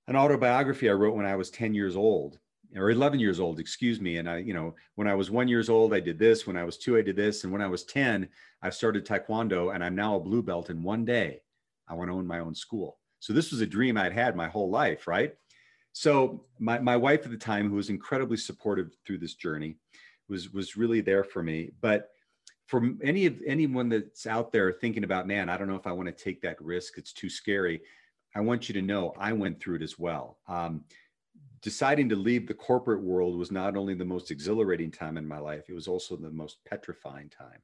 an 0.07 0.15
autobiography 0.15 0.89
I 0.89 0.93
wrote 0.93 1.15
when 1.15 1.25
I 1.25 1.35
was 1.35 1.49
10 1.49 1.73
years 1.73 1.95
old 1.95 2.39
or 2.75 2.91
11 2.91 3.19
years 3.19 3.39
old, 3.39 3.59
excuse 3.59 3.99
me. 3.99 4.17
And 4.17 4.29
I, 4.29 4.37
you 4.37 4.53
know, 4.53 4.75
when 4.95 5.07
I 5.07 5.15
was 5.15 5.29
one 5.29 5.47
years 5.47 5.69
old, 5.69 5.93
I 5.93 5.99
did 5.99 6.17
this. 6.17 6.47
When 6.47 6.57
I 6.57 6.63
was 6.63 6.77
two, 6.77 6.97
I 6.97 7.01
did 7.01 7.15
this. 7.15 7.43
And 7.43 7.51
when 7.51 7.61
I 7.61 7.67
was 7.67 7.83
10, 7.83 8.27
I 8.61 8.69
started 8.69 9.05
Taekwondo 9.05 9.73
and 9.73 9.83
I'm 9.83 9.95
now 9.95 10.15
a 10.15 10.19
blue 10.19 10.41
belt. 10.41 10.69
And 10.69 10.83
one 10.83 11.03
day 11.03 11.41
I 11.87 11.93
want 11.95 12.09
to 12.09 12.15
own 12.15 12.27
my 12.27 12.39
own 12.39 12.55
school. 12.55 12.97
So 13.19 13.33
this 13.33 13.51
was 13.51 13.61
a 13.61 13.67
dream 13.67 13.97
I'd 13.97 14.13
had 14.13 14.35
my 14.35 14.47
whole 14.47 14.69
life, 14.69 15.07
right? 15.07 15.33
So 15.93 16.45
my, 16.59 16.79
my 16.79 16.95
wife 16.95 17.25
at 17.25 17.31
the 17.31 17.37
time, 17.37 17.69
who 17.69 17.75
was 17.75 17.89
incredibly 17.89 18.37
supportive 18.37 18.95
through 19.05 19.19
this 19.19 19.33
journey, 19.33 19.75
was 20.29 20.51
was 20.51 20.77
really 20.77 21.01
there 21.01 21.23
for 21.23 21.43
me. 21.43 21.71
But 21.81 22.09
for 22.67 22.81
any 23.03 23.25
of 23.25 23.35
anyone 23.45 23.89
that's 23.89 24.25
out 24.25 24.51
there 24.53 24.71
thinking 24.71 25.03
about, 25.03 25.27
man, 25.27 25.49
I 25.49 25.57
don't 25.57 25.67
know 25.67 25.75
if 25.75 25.85
I 25.85 25.91
want 25.91 26.07
to 26.07 26.23
take 26.23 26.41
that 26.41 26.61
risk. 26.61 26.97
It's 26.97 27.11
too 27.11 27.29
scary. 27.29 27.81
I 28.33 28.39
want 28.39 28.69
you 28.69 28.73
to 28.73 28.81
know 28.81 29.13
I 29.19 29.33
went 29.33 29.59
through 29.59 29.75
it 29.75 29.81
as 29.81 29.99
well. 29.99 30.37
Um, 30.47 30.85
deciding 31.61 32.09
to 32.09 32.15
leave 32.15 32.47
the 32.47 32.53
corporate 32.53 33.01
world 33.01 33.37
was 33.37 33.51
not 33.51 33.77
only 33.77 33.93
the 33.93 34.05
most 34.05 34.31
exhilarating 34.31 34.91
time 34.91 35.17
in 35.17 35.27
my 35.27 35.37
life, 35.37 35.65
it 35.69 35.73
was 35.73 35.87
also 35.87 36.15
the 36.15 36.31
most 36.31 36.57
petrifying 36.65 37.29
time. 37.29 37.59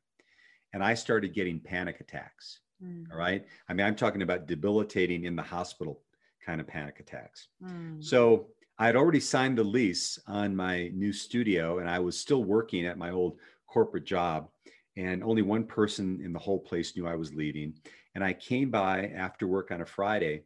And 0.73 0.83
I 0.83 0.93
started 0.93 1.33
getting 1.33 1.59
panic 1.59 1.99
attacks. 1.99 2.59
Mm. 2.83 3.11
All 3.11 3.17
right. 3.17 3.45
I 3.67 3.73
mean, 3.73 3.85
I'm 3.85 3.95
talking 3.95 4.21
about 4.21 4.47
debilitating 4.47 5.23
in 5.23 5.35
the 5.35 5.41
hospital 5.41 6.01
kind 6.45 6.61
of 6.61 6.67
panic 6.67 6.99
attacks. 6.99 7.47
Mm. 7.63 8.03
So 8.03 8.47
I 8.77 8.85
had 8.85 8.95
already 8.95 9.19
signed 9.19 9.57
the 9.57 9.63
lease 9.63 10.19
on 10.27 10.55
my 10.55 10.89
new 10.93 11.11
studio 11.11 11.79
and 11.79 11.89
I 11.89 11.99
was 11.99 12.17
still 12.17 12.43
working 12.43 12.85
at 12.85 12.97
my 12.97 13.09
old 13.09 13.39
corporate 13.65 14.05
job. 14.05 14.49
And 14.95 15.23
only 15.23 15.41
one 15.41 15.63
person 15.63 16.19
in 16.23 16.33
the 16.33 16.39
whole 16.39 16.59
place 16.59 16.95
knew 16.95 17.07
I 17.07 17.15
was 17.15 17.33
leaving. 17.33 17.73
And 18.15 18.23
I 18.23 18.33
came 18.33 18.69
by 18.69 19.11
after 19.15 19.47
work 19.47 19.71
on 19.71 19.81
a 19.81 19.85
Friday 19.85 20.43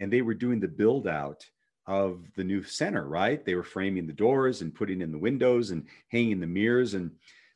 and 0.00 0.12
they 0.12 0.22
were 0.22 0.34
doing 0.34 0.60
the 0.60 0.68
build 0.68 1.06
out 1.06 1.44
of 1.86 2.20
the 2.36 2.44
new 2.44 2.62
center, 2.62 3.06
right? 3.06 3.44
They 3.44 3.54
were 3.54 3.62
framing 3.62 4.06
the 4.06 4.12
doors 4.12 4.62
and 4.62 4.74
putting 4.74 5.00
in 5.00 5.12
the 5.12 5.18
windows 5.18 5.70
and 5.70 5.86
hanging 6.08 6.40
the 6.40 6.46
mirrors. 6.46 6.94
And 6.94 7.10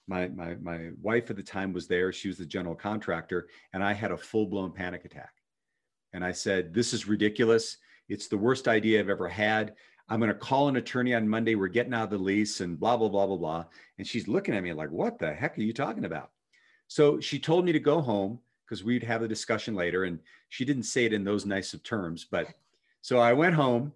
my, 0.07 0.29
my, 0.29 0.55
my 0.57 0.91
wife 1.01 1.31
at 1.31 1.37
the 1.37 1.43
time 1.43 1.73
was 1.73 1.87
there. 1.87 2.13
She 2.13 2.29
was 2.29 2.39
the 2.39 2.47
general 2.47 2.75
contractor. 2.75 3.49
And 3.73 3.83
I 3.83 3.93
had 3.93 4.11
a 4.11 4.17
full 4.17 4.47
blown 4.47 4.73
panic 4.73 5.05
attack. 5.05 5.33
And 6.13 6.25
I 6.25 6.33
said, 6.33 6.75
This 6.75 6.93
is 6.93 7.09
ridiculous. 7.09 7.79
It's 8.09 8.29
the 8.29 8.39
worst 8.39 8.69
idea 8.69 9.01
I've 9.01 9.11
ever 9.11 9.29
had. 9.29 9.75
I'm 10.11 10.21
going 10.21 10.33
to 10.33 10.39
call 10.39 10.69
an 10.69 10.77
attorney 10.77 11.15
on 11.15 11.29
Monday. 11.29 11.55
We're 11.55 11.69
getting 11.69 11.93
out 11.93 12.05
of 12.05 12.11
the 12.11 12.19
lease 12.19 12.61
and 12.61 12.81
blah, 12.81 12.97
blah, 12.97 13.09
blah, 13.09 13.27
blah, 13.27 13.37
blah. 13.37 13.65
And 13.99 14.07
she's 14.07 14.27
looking 14.27 14.55
at 14.55 14.63
me 14.63 14.73
like, 14.73 14.91
What 14.91 15.19
the 15.19 15.33
heck 15.33 15.57
are 15.57 15.63
you 15.63 15.73
talking 15.73 16.05
about? 16.05 16.31
So 16.87 17.21
she 17.21 17.39
told 17.39 17.65
me 17.65 17.73
to 17.73 17.81
go 17.81 18.01
home 18.01 18.41
because 18.65 18.85
we'd 18.85 19.05
have 19.05 19.23
the 19.23 19.29
discussion 19.29 19.75
later. 19.75 20.05
And 20.05 20.19
she 20.51 20.67
didn't 20.67 20.83
say 20.83 21.07
it 21.07 21.15
in 21.15 21.25
those 21.25 21.47
nice 21.47 21.73
of 21.73 21.83
terms. 21.83 22.27
But 22.31 22.49
so 23.01 23.19
I 23.19 23.33
went 23.33 23.55
home 23.55 23.93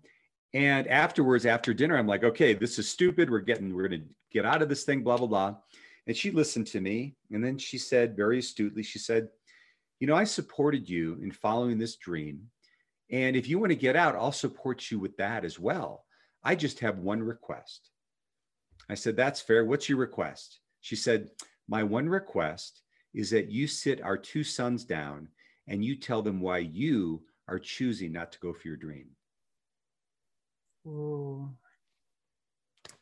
and 0.54 0.86
afterwards, 0.88 1.46
after 1.46 1.72
dinner, 1.72 1.96
I'm 1.96 2.06
like, 2.06 2.24
okay, 2.24 2.52
this 2.52 2.78
is 2.78 2.88
stupid. 2.88 3.30
We're 3.30 3.40
getting, 3.40 3.74
we're 3.74 3.88
going 3.88 4.02
to 4.02 4.06
get 4.30 4.44
out 4.44 4.62
of 4.62 4.68
this 4.68 4.84
thing, 4.84 5.02
blah, 5.02 5.16
blah, 5.16 5.26
blah. 5.26 5.54
And 6.06 6.16
she 6.16 6.30
listened 6.30 6.66
to 6.68 6.80
me. 6.80 7.14
And 7.30 7.42
then 7.42 7.56
she 7.58 7.78
said, 7.78 8.16
very 8.16 8.38
astutely, 8.40 8.82
she 8.82 8.98
said, 8.98 9.28
you 9.98 10.06
know, 10.06 10.16
I 10.16 10.24
supported 10.24 10.88
you 10.88 11.18
in 11.22 11.30
following 11.30 11.78
this 11.78 11.96
dream. 11.96 12.48
And 13.10 13.36
if 13.36 13.48
you 13.48 13.58
want 13.58 13.70
to 13.70 13.76
get 13.76 13.96
out, 13.96 14.16
I'll 14.16 14.32
support 14.32 14.90
you 14.90 14.98
with 14.98 15.16
that 15.18 15.44
as 15.44 15.58
well. 15.58 16.04
I 16.42 16.54
just 16.54 16.80
have 16.80 16.98
one 16.98 17.22
request. 17.22 17.90
I 18.90 18.94
said, 18.94 19.16
that's 19.16 19.40
fair. 19.40 19.64
What's 19.64 19.88
your 19.88 19.98
request? 19.98 20.58
She 20.80 20.96
said, 20.96 21.30
my 21.68 21.82
one 21.82 22.08
request 22.08 22.82
is 23.14 23.30
that 23.30 23.50
you 23.50 23.66
sit 23.66 24.02
our 24.02 24.16
two 24.16 24.42
sons 24.42 24.84
down 24.84 25.28
and 25.68 25.84
you 25.84 25.94
tell 25.94 26.20
them 26.20 26.40
why 26.40 26.58
you 26.58 27.22
are 27.48 27.58
choosing 27.58 28.12
not 28.12 28.32
to 28.32 28.38
go 28.40 28.52
for 28.52 28.66
your 28.66 28.76
dream. 28.76 29.06
Ooh. 30.86 31.50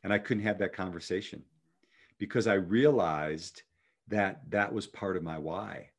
And 0.03 0.13
I 0.13 0.19
couldn't 0.19 0.45
have 0.45 0.59
that 0.59 0.75
conversation 0.75 1.43
because 2.19 2.47
I 2.47 2.55
realized 2.55 3.63
that 4.09 4.43
that 4.51 4.73
was 4.73 4.87
part 4.87 5.17
of 5.17 5.23
my 5.23 5.39
why. 5.39 5.91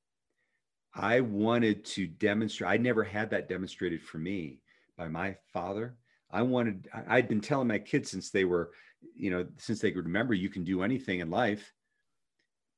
I 0.93 1.21
wanted 1.21 1.85
to 1.85 2.07
demonstrate, 2.07 2.69
I 2.69 2.77
never 2.77 3.03
had 3.03 3.29
that 3.29 3.47
demonstrated 3.47 4.01
for 4.03 4.17
me 4.17 4.59
by 4.97 5.07
my 5.07 5.37
father. 5.53 5.95
I 6.29 6.41
wanted, 6.41 6.89
I'd 7.07 7.29
been 7.29 7.41
telling 7.41 7.67
my 7.67 7.79
kids 7.79 8.11
since 8.11 8.29
they 8.29 8.45
were, 8.45 8.71
you 9.15 9.31
know, 9.31 9.47
since 9.57 9.79
they 9.79 9.91
could 9.91 10.05
remember, 10.05 10.33
you 10.33 10.49
can 10.49 10.63
do 10.63 10.83
anything 10.83 11.19
in 11.19 11.29
life. 11.29 11.73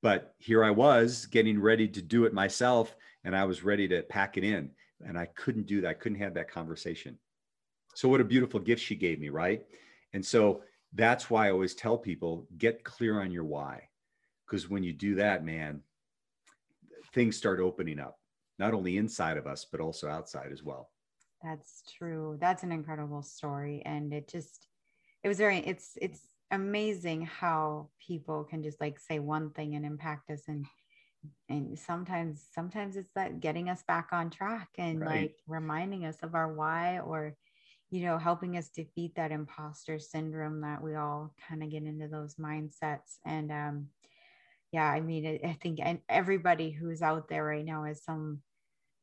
But 0.01 0.35
here 0.37 0.63
I 0.63 0.71
was 0.71 1.25
getting 1.27 1.59
ready 1.59 1.87
to 1.87 2.01
do 2.01 2.25
it 2.25 2.33
myself, 2.33 2.95
and 3.23 3.35
I 3.35 3.45
was 3.45 3.63
ready 3.63 3.87
to 3.87 4.03
pack 4.03 4.37
it 4.37 4.43
in. 4.43 4.71
And 5.05 5.17
I 5.17 5.25
couldn't 5.25 5.65
do 5.65 5.81
that. 5.81 5.89
I 5.89 5.93
couldn't 5.93 6.19
have 6.19 6.33
that 6.35 6.51
conversation. 6.51 7.17
So, 7.93 8.09
what 8.09 8.21
a 8.21 8.25
beautiful 8.25 8.59
gift 8.59 8.81
she 8.81 8.95
gave 8.95 9.19
me, 9.19 9.29
right? 9.29 9.65
And 10.13 10.25
so 10.25 10.61
that's 10.93 11.29
why 11.29 11.47
I 11.47 11.51
always 11.51 11.73
tell 11.73 11.97
people 11.97 12.47
get 12.57 12.83
clear 12.83 13.21
on 13.21 13.31
your 13.31 13.43
why. 13.43 13.89
Because 14.45 14.69
when 14.69 14.83
you 14.83 14.93
do 14.93 15.15
that, 15.15 15.43
man, 15.43 15.81
things 17.13 17.35
start 17.35 17.59
opening 17.59 17.99
up, 17.99 18.19
not 18.59 18.73
only 18.73 18.97
inside 18.97 19.37
of 19.37 19.47
us, 19.47 19.65
but 19.65 19.79
also 19.79 20.07
outside 20.07 20.51
as 20.51 20.63
well. 20.63 20.91
That's 21.43 21.83
true. 21.97 22.37
That's 22.39 22.63
an 22.63 22.71
incredible 22.71 23.21
story. 23.21 23.81
And 23.85 24.13
it 24.13 24.27
just, 24.27 24.67
it 25.23 25.27
was 25.27 25.37
very, 25.37 25.59
it's, 25.59 25.97
it's 26.01 26.21
amazing 26.51 27.23
how 27.25 27.89
people 27.99 28.43
can 28.43 28.61
just 28.61 28.79
like 28.79 28.99
say 28.99 29.19
one 29.19 29.49
thing 29.51 29.75
and 29.75 29.85
impact 29.85 30.29
us 30.29 30.43
and 30.47 30.65
and 31.49 31.79
sometimes 31.79 32.45
sometimes 32.53 32.97
it's 32.97 33.11
that 33.15 33.39
getting 33.39 33.69
us 33.69 33.81
back 33.87 34.09
on 34.11 34.29
track 34.29 34.67
and 34.77 34.99
right. 34.99 35.21
like 35.21 35.35
reminding 35.47 36.05
us 36.05 36.17
of 36.21 36.35
our 36.35 36.53
why 36.53 36.99
or 36.99 37.33
you 37.93 38.03
know, 38.07 38.17
helping 38.17 38.57
us 38.57 38.69
defeat 38.69 39.13
that 39.13 39.31
imposter 39.31 39.99
syndrome 39.99 40.61
that 40.61 40.81
we 40.81 40.95
all 40.95 41.31
kind 41.47 41.61
of 41.61 41.69
get 41.69 41.83
into 41.83 42.07
those 42.07 42.33
mindsets. 42.37 43.19
And 43.23 43.51
um, 43.51 43.87
yeah, 44.71 44.89
I 44.89 44.99
mean, 44.99 45.27
I, 45.27 45.49
I 45.49 45.53
think 45.61 45.79
everybody 46.09 46.71
who's 46.71 47.03
out 47.03 47.29
there 47.29 47.45
right 47.45 47.63
now 47.63 47.83
has 47.83 48.03
some 48.03 48.41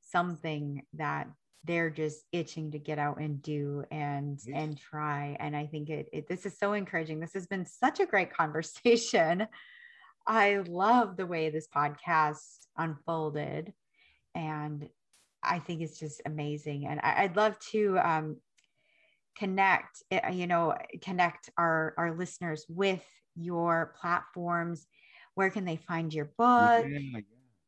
something 0.01 0.83
that 0.95 1.29
they're 1.63 1.91
just 1.91 2.25
itching 2.33 2.73
to 2.73 2.81
get 2.81 2.99
out 2.99 3.21
and 3.21 3.41
do 3.41 3.85
and 3.93 4.41
yes. 4.45 4.57
and 4.57 4.77
try. 4.77 5.37
And 5.39 5.55
i 5.55 5.67
think 5.67 5.89
it, 5.89 6.09
it, 6.13 6.29
this 6.29 6.45
is 6.45 6.59
so 6.59 6.73
encouraging. 6.73 7.21
This 7.21 7.35
has 7.35 7.47
been 7.47 7.67
such 7.67 8.01
a 8.01 8.07
great 8.07 8.33
conversation. 8.37 9.47
I 10.27 10.65
love 10.67 11.17
the 11.17 11.29
way 11.29 11.49
this 11.49 11.69
podcast 11.69 12.67
unfolded. 12.77 13.73
And 14.35 14.89
i 15.45 15.61
think 15.61 15.81
it's 15.81 16.01
just 16.01 16.23
amazing. 16.27 16.89
And 16.89 16.99
I, 17.05 17.23
would 17.23 17.37
love 17.37 17.57
to 17.71 17.97
um, 17.99 18.37
connect 19.37 20.03
eh, 20.11 20.31
you 20.31 20.47
know 20.47 20.75
connect 21.03 21.51
our 21.57 21.95
our 21.97 22.15
listeners 22.17 22.67
with 22.69 23.05
your 23.37 23.95
platforms 24.01 24.87
where 25.35 25.51
can 25.51 25.65
they 25.65 25.77
find 25.77 26.13
your 26.13 26.31
book 26.37 26.87
yeah. 26.89 27.21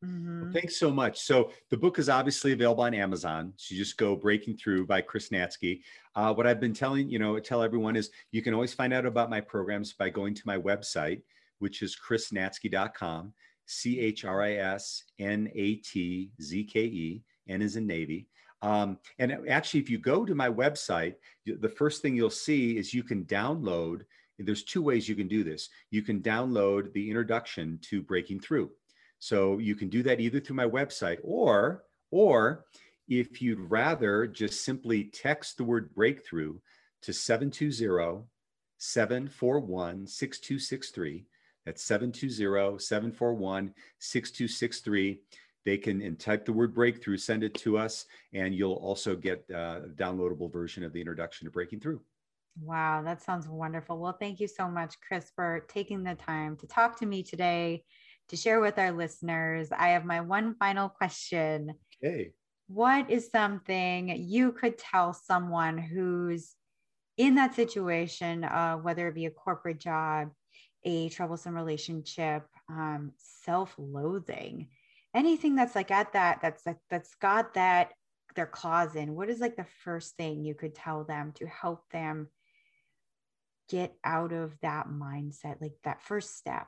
Mm-hmm. 0.03 0.41
Well, 0.41 0.51
thanks 0.51 0.77
so 0.77 0.91
much. 0.91 1.21
So 1.21 1.51
the 1.69 1.77
book 1.77 1.97
is 1.97 2.09
obviously 2.09 2.51
available 2.51 2.83
on 2.83 2.93
Amazon. 2.93 3.53
So 3.55 3.73
you 3.73 3.81
just 3.81 3.97
go 3.97 4.15
Breaking 4.15 4.57
Through 4.57 4.85
by 4.85 5.01
Chris 5.01 5.29
Natzke. 5.29 5.81
Uh, 6.15 6.33
what 6.33 6.45
I've 6.45 6.59
been 6.59 6.73
telling, 6.73 7.09
you 7.09 7.19
know, 7.19 7.39
tell 7.39 7.63
everyone 7.63 7.95
is 7.95 8.09
you 8.31 8.41
can 8.41 8.53
always 8.53 8.73
find 8.73 8.93
out 8.93 9.05
about 9.05 9.29
my 9.29 9.39
programs 9.39 9.93
by 9.93 10.09
going 10.09 10.33
to 10.35 10.41
my 10.45 10.57
website, 10.57 11.21
which 11.59 11.81
is 11.81 11.95
chrisnatzke.com, 11.95 13.33
C 13.65 13.99
H 13.99 14.25
R 14.25 14.41
I 14.41 14.53
S 14.55 15.03
N 15.19 15.49
A 15.55 15.75
T 15.75 16.31
Z 16.41 16.63
K 16.65 16.81
E, 16.81 17.23
N 17.47 17.61
is 17.61 17.77
in 17.77 17.87
Navy. 17.87 18.27
Um, 18.63 18.97
and 19.19 19.37
actually, 19.49 19.81
if 19.81 19.89
you 19.89 19.97
go 19.97 20.25
to 20.25 20.33
my 20.33 20.49
website, 20.49 21.15
the 21.45 21.69
first 21.69 22.01
thing 22.01 22.15
you'll 22.15 22.29
see 22.29 22.77
is 22.77 22.93
you 22.93 23.03
can 23.03 23.25
download. 23.25 24.03
There's 24.39 24.63
two 24.63 24.81
ways 24.81 25.07
you 25.07 25.15
can 25.15 25.27
do 25.27 25.43
this. 25.43 25.69
You 25.91 26.01
can 26.01 26.21
download 26.21 26.93
the 26.93 27.09
introduction 27.09 27.77
to 27.89 28.01
Breaking 28.01 28.39
Through. 28.39 28.71
So 29.19 29.57
you 29.57 29.75
can 29.75 29.89
do 29.89 30.01
that 30.03 30.21
either 30.21 30.39
through 30.39 30.55
my 30.55 30.65
website 30.65 31.19
or, 31.23 31.83
or 32.09 32.65
if 33.07 33.41
you'd 33.41 33.69
rather 33.69 34.27
just 34.27 34.63
simply 34.63 35.05
text 35.05 35.57
the 35.57 35.63
word 35.63 35.93
breakthrough 35.93 36.55
to 37.01 37.13
720 37.13 38.23
741 38.77 40.07
6263. 40.07 41.25
That's 41.65 41.83
720 41.83 42.79
741 42.79 43.73
6263 43.99 45.19
they 45.65 45.77
can 45.77 46.01
and 46.01 46.19
type 46.19 46.45
the 46.45 46.53
word 46.53 46.73
breakthrough, 46.73 47.17
send 47.17 47.43
it 47.43 47.53
to 47.55 47.77
us, 47.77 48.05
and 48.33 48.53
you'll 48.53 48.73
also 48.73 49.15
get 49.15 49.45
uh, 49.51 49.81
a 49.85 49.89
downloadable 49.95 50.51
version 50.51 50.83
of 50.83 50.93
the 50.93 50.99
introduction 50.99 51.45
to 51.45 51.51
breaking 51.51 51.79
through. 51.79 52.01
Wow, 52.61 53.01
that 53.03 53.21
sounds 53.21 53.47
wonderful. 53.47 53.97
Well, 53.97 54.15
thank 54.19 54.39
you 54.39 54.47
so 54.47 54.67
much, 54.67 54.95
Chris, 55.07 55.31
for 55.35 55.65
taking 55.69 56.03
the 56.03 56.15
time 56.15 56.55
to 56.57 56.67
talk 56.67 56.99
to 56.99 57.05
me 57.05 57.23
today, 57.23 57.83
to 58.29 58.35
share 58.35 58.59
with 58.59 58.77
our 58.77 58.91
listeners. 58.91 59.69
I 59.71 59.89
have 59.89 60.05
my 60.05 60.21
one 60.21 60.55
final 60.55 60.89
question. 60.89 61.73
Okay. 62.03 62.31
What 62.67 63.09
is 63.09 63.31
something 63.31 64.09
you 64.09 64.51
could 64.51 64.77
tell 64.77 65.13
someone 65.13 65.77
who's 65.77 66.55
in 67.17 67.35
that 67.35 67.55
situation, 67.55 68.43
uh, 68.43 68.77
whether 68.77 69.07
it 69.07 69.15
be 69.15 69.25
a 69.25 69.31
corporate 69.31 69.79
job, 69.79 70.31
a 70.83 71.09
troublesome 71.09 71.55
relationship, 71.55 72.45
um, 72.69 73.13
self 73.17 73.73
loathing? 73.77 74.67
Anything 75.13 75.55
that's 75.55 75.75
like 75.75 75.91
at 75.91 76.13
that 76.13 76.39
that's 76.41 76.65
like 76.65 76.79
that's 76.89 77.15
got 77.15 77.53
that 77.53 77.93
their 78.35 78.47
claws 78.47 78.95
in 78.95 79.13
what 79.13 79.29
is 79.29 79.39
like 79.39 79.55
the 79.55 79.65
first 79.83 80.17
thing 80.17 80.43
you 80.43 80.55
could 80.55 80.73
tell 80.73 81.03
them 81.03 81.31
to 81.35 81.45
help 81.45 81.87
them 81.91 82.27
get 83.69 83.95
out 84.03 84.33
of 84.33 84.59
that 84.61 84.87
mindset 84.87 85.61
like 85.61 85.75
that 85.83 86.01
first 86.01 86.37
step? 86.37 86.67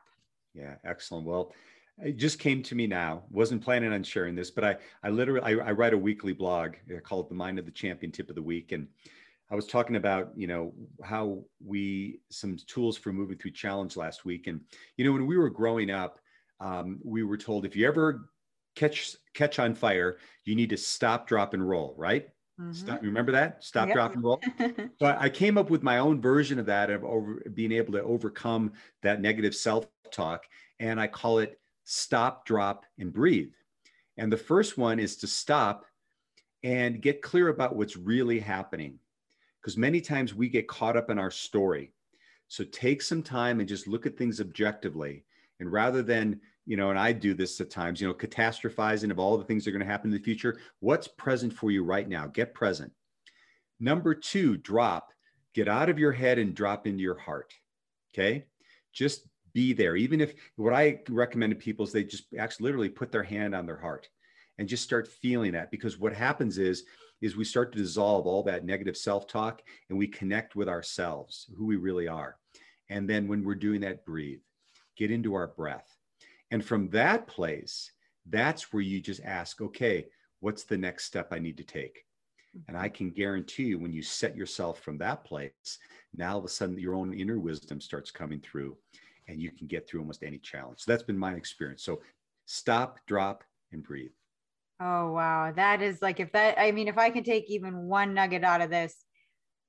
Yeah 0.53 0.75
excellent. 0.83 1.25
Well 1.25 1.53
it 1.97 2.17
just 2.17 2.39
came 2.39 2.61
to 2.63 2.75
me 2.75 2.87
now. 2.87 3.23
Wasn't 3.29 3.63
planning 3.63 3.93
on 3.93 4.03
sharing 4.03 4.35
this 4.35 4.51
but 4.51 4.63
i 4.63 4.75
i 5.03 5.09
literally 5.09 5.41
i, 5.41 5.67
I 5.67 5.71
write 5.71 5.93
a 5.93 5.97
weekly 5.97 6.33
blog 6.33 6.75
called 7.03 7.29
the 7.29 7.35
mind 7.35 7.59
of 7.59 7.65
the 7.65 7.71
champion 7.71 8.11
tip 8.11 8.29
of 8.29 8.35
the 8.35 8.41
week 8.41 8.71
and 8.71 8.87
i 9.49 9.55
was 9.55 9.65
talking 9.65 9.95
about 9.95 10.31
you 10.35 10.47
know 10.47 10.73
how 11.03 11.43
we 11.63 12.19
some 12.29 12.57
tools 12.67 12.97
for 12.97 13.13
moving 13.13 13.37
through 13.37 13.51
challenge 13.51 13.95
last 13.95 14.25
week 14.25 14.47
and 14.47 14.61
you 14.97 15.05
know 15.05 15.11
when 15.11 15.25
we 15.25 15.37
were 15.37 15.49
growing 15.49 15.89
up 15.89 16.19
um, 16.61 16.99
we 17.03 17.23
were 17.23 17.37
told 17.37 17.65
if 17.65 17.75
you 17.75 17.87
ever 17.87 18.29
catch 18.75 19.15
catch 19.33 19.59
on 19.59 19.75
fire, 19.75 20.17
you 20.43 20.55
need 20.55 20.69
to 20.69 20.77
stop, 20.77 21.27
drop, 21.27 21.53
and 21.53 21.67
roll, 21.67 21.93
right? 21.97 22.27
Mm-hmm. 22.59 22.73
Stop. 22.73 23.01
Remember 23.01 23.31
that? 23.33 23.63
Stop, 23.63 23.87
yep. 23.87 23.95
drop, 23.95 24.13
and 24.13 24.23
roll. 24.23 24.41
so 24.99 25.17
I 25.19 25.29
came 25.29 25.57
up 25.57 25.69
with 25.69 25.83
my 25.83 25.97
own 25.97 26.21
version 26.21 26.57
of 26.59 26.65
that 26.67 26.89
of 26.89 27.03
over 27.03 27.43
being 27.53 27.71
able 27.71 27.93
to 27.93 28.03
overcome 28.03 28.73
that 29.03 29.21
negative 29.21 29.55
self-talk, 29.55 30.43
and 30.79 30.99
I 30.99 31.07
call 31.07 31.39
it 31.39 31.59
stop, 31.83 32.45
drop, 32.45 32.85
and 32.97 33.11
breathe. 33.11 33.51
And 34.17 34.31
the 34.31 34.37
first 34.37 34.77
one 34.77 34.99
is 34.99 35.17
to 35.17 35.27
stop 35.27 35.85
and 36.63 37.01
get 37.01 37.21
clear 37.21 37.49
about 37.49 37.75
what's 37.75 37.97
really 37.97 38.39
happening, 38.39 38.99
because 39.61 39.75
many 39.75 39.99
times 39.99 40.33
we 40.33 40.47
get 40.47 40.67
caught 40.67 40.97
up 40.97 41.09
in 41.09 41.19
our 41.19 41.31
story. 41.31 41.91
So 42.47 42.63
take 42.63 43.01
some 43.01 43.23
time 43.23 43.59
and 43.59 43.67
just 43.67 43.87
look 43.87 44.05
at 44.05 44.17
things 44.17 44.39
objectively, 44.39 45.25
and 45.59 45.71
rather 45.71 46.01
than 46.01 46.39
you 46.65 46.77
know, 46.77 46.89
and 46.89 46.99
I 46.99 47.11
do 47.11 47.33
this 47.33 47.61
at 47.61 47.69
times, 47.69 48.01
you 48.01 48.07
know, 48.07 48.13
catastrophizing 48.13 49.11
of 49.11 49.19
all 49.19 49.37
the 49.37 49.43
things 49.43 49.63
that 49.63 49.69
are 49.69 49.73
going 49.73 49.85
to 49.85 49.91
happen 49.91 50.11
in 50.11 50.17
the 50.17 50.23
future. 50.23 50.59
What's 50.79 51.07
present 51.07 51.53
for 51.53 51.71
you 51.71 51.83
right 51.83 52.07
now? 52.07 52.27
Get 52.27 52.53
present. 52.53 52.91
Number 53.79 54.15
two, 54.15 54.57
drop. 54.57 55.11
Get 55.53 55.67
out 55.67 55.89
of 55.89 55.99
your 55.99 56.11
head 56.11 56.39
and 56.39 56.55
drop 56.55 56.87
into 56.87 57.03
your 57.03 57.17
heart. 57.17 57.53
Okay. 58.13 58.45
Just 58.93 59.27
be 59.53 59.73
there. 59.73 59.95
Even 59.95 60.21
if 60.21 60.33
what 60.55 60.73
I 60.73 61.01
recommend 61.09 61.51
to 61.51 61.55
people 61.55 61.85
is 61.85 61.91
they 61.91 62.03
just 62.03 62.25
actually 62.37 62.65
literally 62.65 62.89
put 62.89 63.11
their 63.11 63.23
hand 63.23 63.55
on 63.55 63.65
their 63.65 63.79
heart 63.79 64.09
and 64.57 64.67
just 64.67 64.83
start 64.83 65.07
feeling 65.07 65.53
that 65.53 65.71
because 65.71 65.99
what 65.99 66.13
happens 66.13 66.57
is 66.57 66.83
is 67.21 67.35
we 67.35 67.45
start 67.45 67.71
to 67.71 67.77
dissolve 67.77 68.27
all 68.27 68.43
that 68.43 68.65
negative 68.65 68.97
self-talk 68.97 69.61
and 69.89 69.97
we 69.97 70.07
connect 70.07 70.55
with 70.55 70.67
ourselves 70.67 71.49
who 71.57 71.65
we 71.65 71.75
really 71.75 72.07
are 72.07 72.37
and 72.89 73.09
then 73.09 73.27
when 73.27 73.43
we're 73.43 73.55
doing 73.55 73.81
that 73.81 74.05
breathe 74.05 74.41
get 74.97 75.11
into 75.11 75.33
our 75.33 75.47
breath 75.47 75.94
and 76.55 76.63
from 76.63 76.87
that 76.91 77.27
place, 77.27 77.91
that's 78.29 78.71
where 78.71 78.81
you 78.81 79.01
just 79.01 79.21
ask, 79.25 79.59
okay, 79.59 80.05
what's 80.39 80.63
the 80.63 80.77
next 80.77 81.03
step 81.03 81.27
I 81.33 81.37
need 81.37 81.57
to 81.57 81.65
take? 81.65 82.05
And 82.69 82.77
I 82.77 82.87
can 82.87 83.09
guarantee 83.09 83.63
you, 83.63 83.77
when 83.77 83.91
you 83.91 84.01
set 84.01 84.37
yourself 84.37 84.79
from 84.79 84.97
that 84.99 85.25
place, 85.25 85.79
now 86.15 86.31
all 86.31 86.39
of 86.39 86.45
a 86.45 86.47
sudden 86.47 86.79
your 86.79 86.95
own 86.95 87.13
inner 87.13 87.41
wisdom 87.41 87.81
starts 87.81 88.09
coming 88.09 88.39
through 88.39 88.77
and 89.27 89.41
you 89.41 89.51
can 89.51 89.67
get 89.67 89.85
through 89.85 89.99
almost 89.99 90.23
any 90.23 90.37
challenge. 90.37 90.79
So 90.79 90.93
that's 90.93 91.03
been 91.03 91.17
my 91.17 91.33
experience. 91.33 91.83
So 91.83 91.99
stop, 92.45 92.99
drop, 93.05 93.43
and 93.73 93.83
breathe. 93.83 94.11
Oh, 94.79 95.11
wow. 95.11 95.51
That 95.53 95.81
is 95.81 96.01
like, 96.01 96.21
if 96.21 96.31
that, 96.31 96.57
I 96.57 96.71
mean, 96.71 96.87
if 96.87 96.97
I 96.97 97.09
can 97.09 97.25
take 97.25 97.51
even 97.51 97.89
one 97.89 98.13
nugget 98.13 98.45
out 98.45 98.61
of 98.61 98.69
this, 98.69 98.95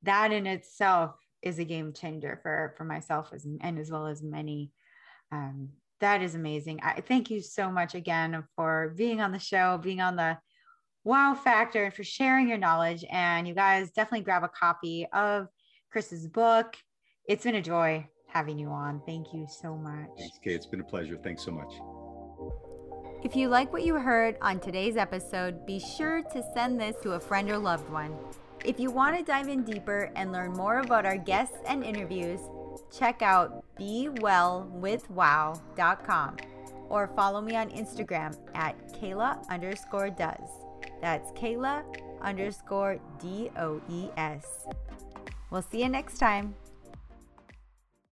that 0.05 0.31
in 0.31 0.47
itself 0.47 1.17
is 1.43 1.59
a 1.59 1.65
game 1.65 1.93
changer 1.93 2.39
for, 2.45 2.75
for 2.77 2.85
myself 2.85 3.31
as, 3.33 3.45
and 3.61 3.77
as 3.77 3.91
well 3.91 4.07
as 4.07 4.23
many 4.23 4.71
um, 5.33 5.71
that 6.01 6.23
is 6.23 6.35
amazing. 6.35 6.81
I 6.83 7.01
thank 7.01 7.31
you 7.31 7.41
so 7.41 7.71
much 7.71 7.95
again 7.95 8.45
for 8.55 8.95
being 8.97 9.21
on 9.21 9.33
the 9.33 9.39
show, 9.39 9.79
being 9.83 10.01
on 10.01 10.17
the 10.17 10.39
wow 11.05 11.35
factor, 11.35 11.85
and 11.85 11.95
for 11.95 12.05
sharing 12.05 12.49
your 12.49 12.59
knowledge. 12.59 13.05
And 13.11 13.47
you 13.49 13.55
guys 13.55 13.91
definitely 13.91 14.25
grab 14.25 14.45
a 14.45 14.49
copy 14.49 15.07
of 15.13 15.49
Chris's 15.91 16.27
book. 16.27 16.77
It's 17.29 17.45
been 17.45 17.55
a 17.55 17.63
joy 17.63 18.07
having 18.29 18.59
you 18.59 18.69
on. 18.69 19.01
Thank 19.07 19.33
you 19.33 19.47
so 19.49 19.77
much. 19.77 20.09
Thanks, 20.19 20.39
Kate. 20.43 20.55
It's 20.55 20.67
been 20.67 20.81
a 20.81 20.85
pleasure. 20.85 21.17
Thanks 21.23 21.45
so 21.45 21.53
much. 21.53 21.73
If 23.25 23.35
you 23.35 23.49
like 23.49 23.73
what 23.73 23.85
you 23.85 23.95
heard 23.95 24.37
on 24.43 24.61
today's 24.61 24.97
episode, 24.97 25.65
be 25.67 25.81
sure 25.81 26.23
to 26.23 26.45
send 26.55 26.79
this 26.79 26.97
to 27.03 27.13
a 27.13 27.21
friend 27.21 27.51
or 27.51 27.59
loved 27.59 27.89
one. 27.91 28.15
If 28.65 28.79
you 28.79 28.91
want 28.91 29.17
to 29.17 29.25
dive 29.25 29.49
in 29.49 29.65
deeper 29.65 30.13
and 30.17 30.33
learn 30.33 30.53
more 30.53 30.81
about 30.81 31.07
our 31.07 31.17
guests 31.17 31.57
and 31.67 31.83
interviews, 31.83 32.41
check 32.97 33.23
out 33.23 33.65
bewellwithwow.com 33.79 36.37
or 36.89 37.09
follow 37.09 37.41
me 37.41 37.57
on 37.57 37.69
Instagram 37.71 38.37
at 38.55 38.77
Kayla 38.95 39.45
underscore 39.49 40.11
does. 40.11 40.49
That's 41.01 41.33
Kayla 41.33 41.83
underscore 42.21 43.01
D 43.21 43.51
O 43.57 43.81
E 43.91 44.11
S. 44.17 44.67
We'll 45.51 45.63
see 45.63 45.83
you 45.83 45.89
next 45.89 46.19
time. 46.19 46.55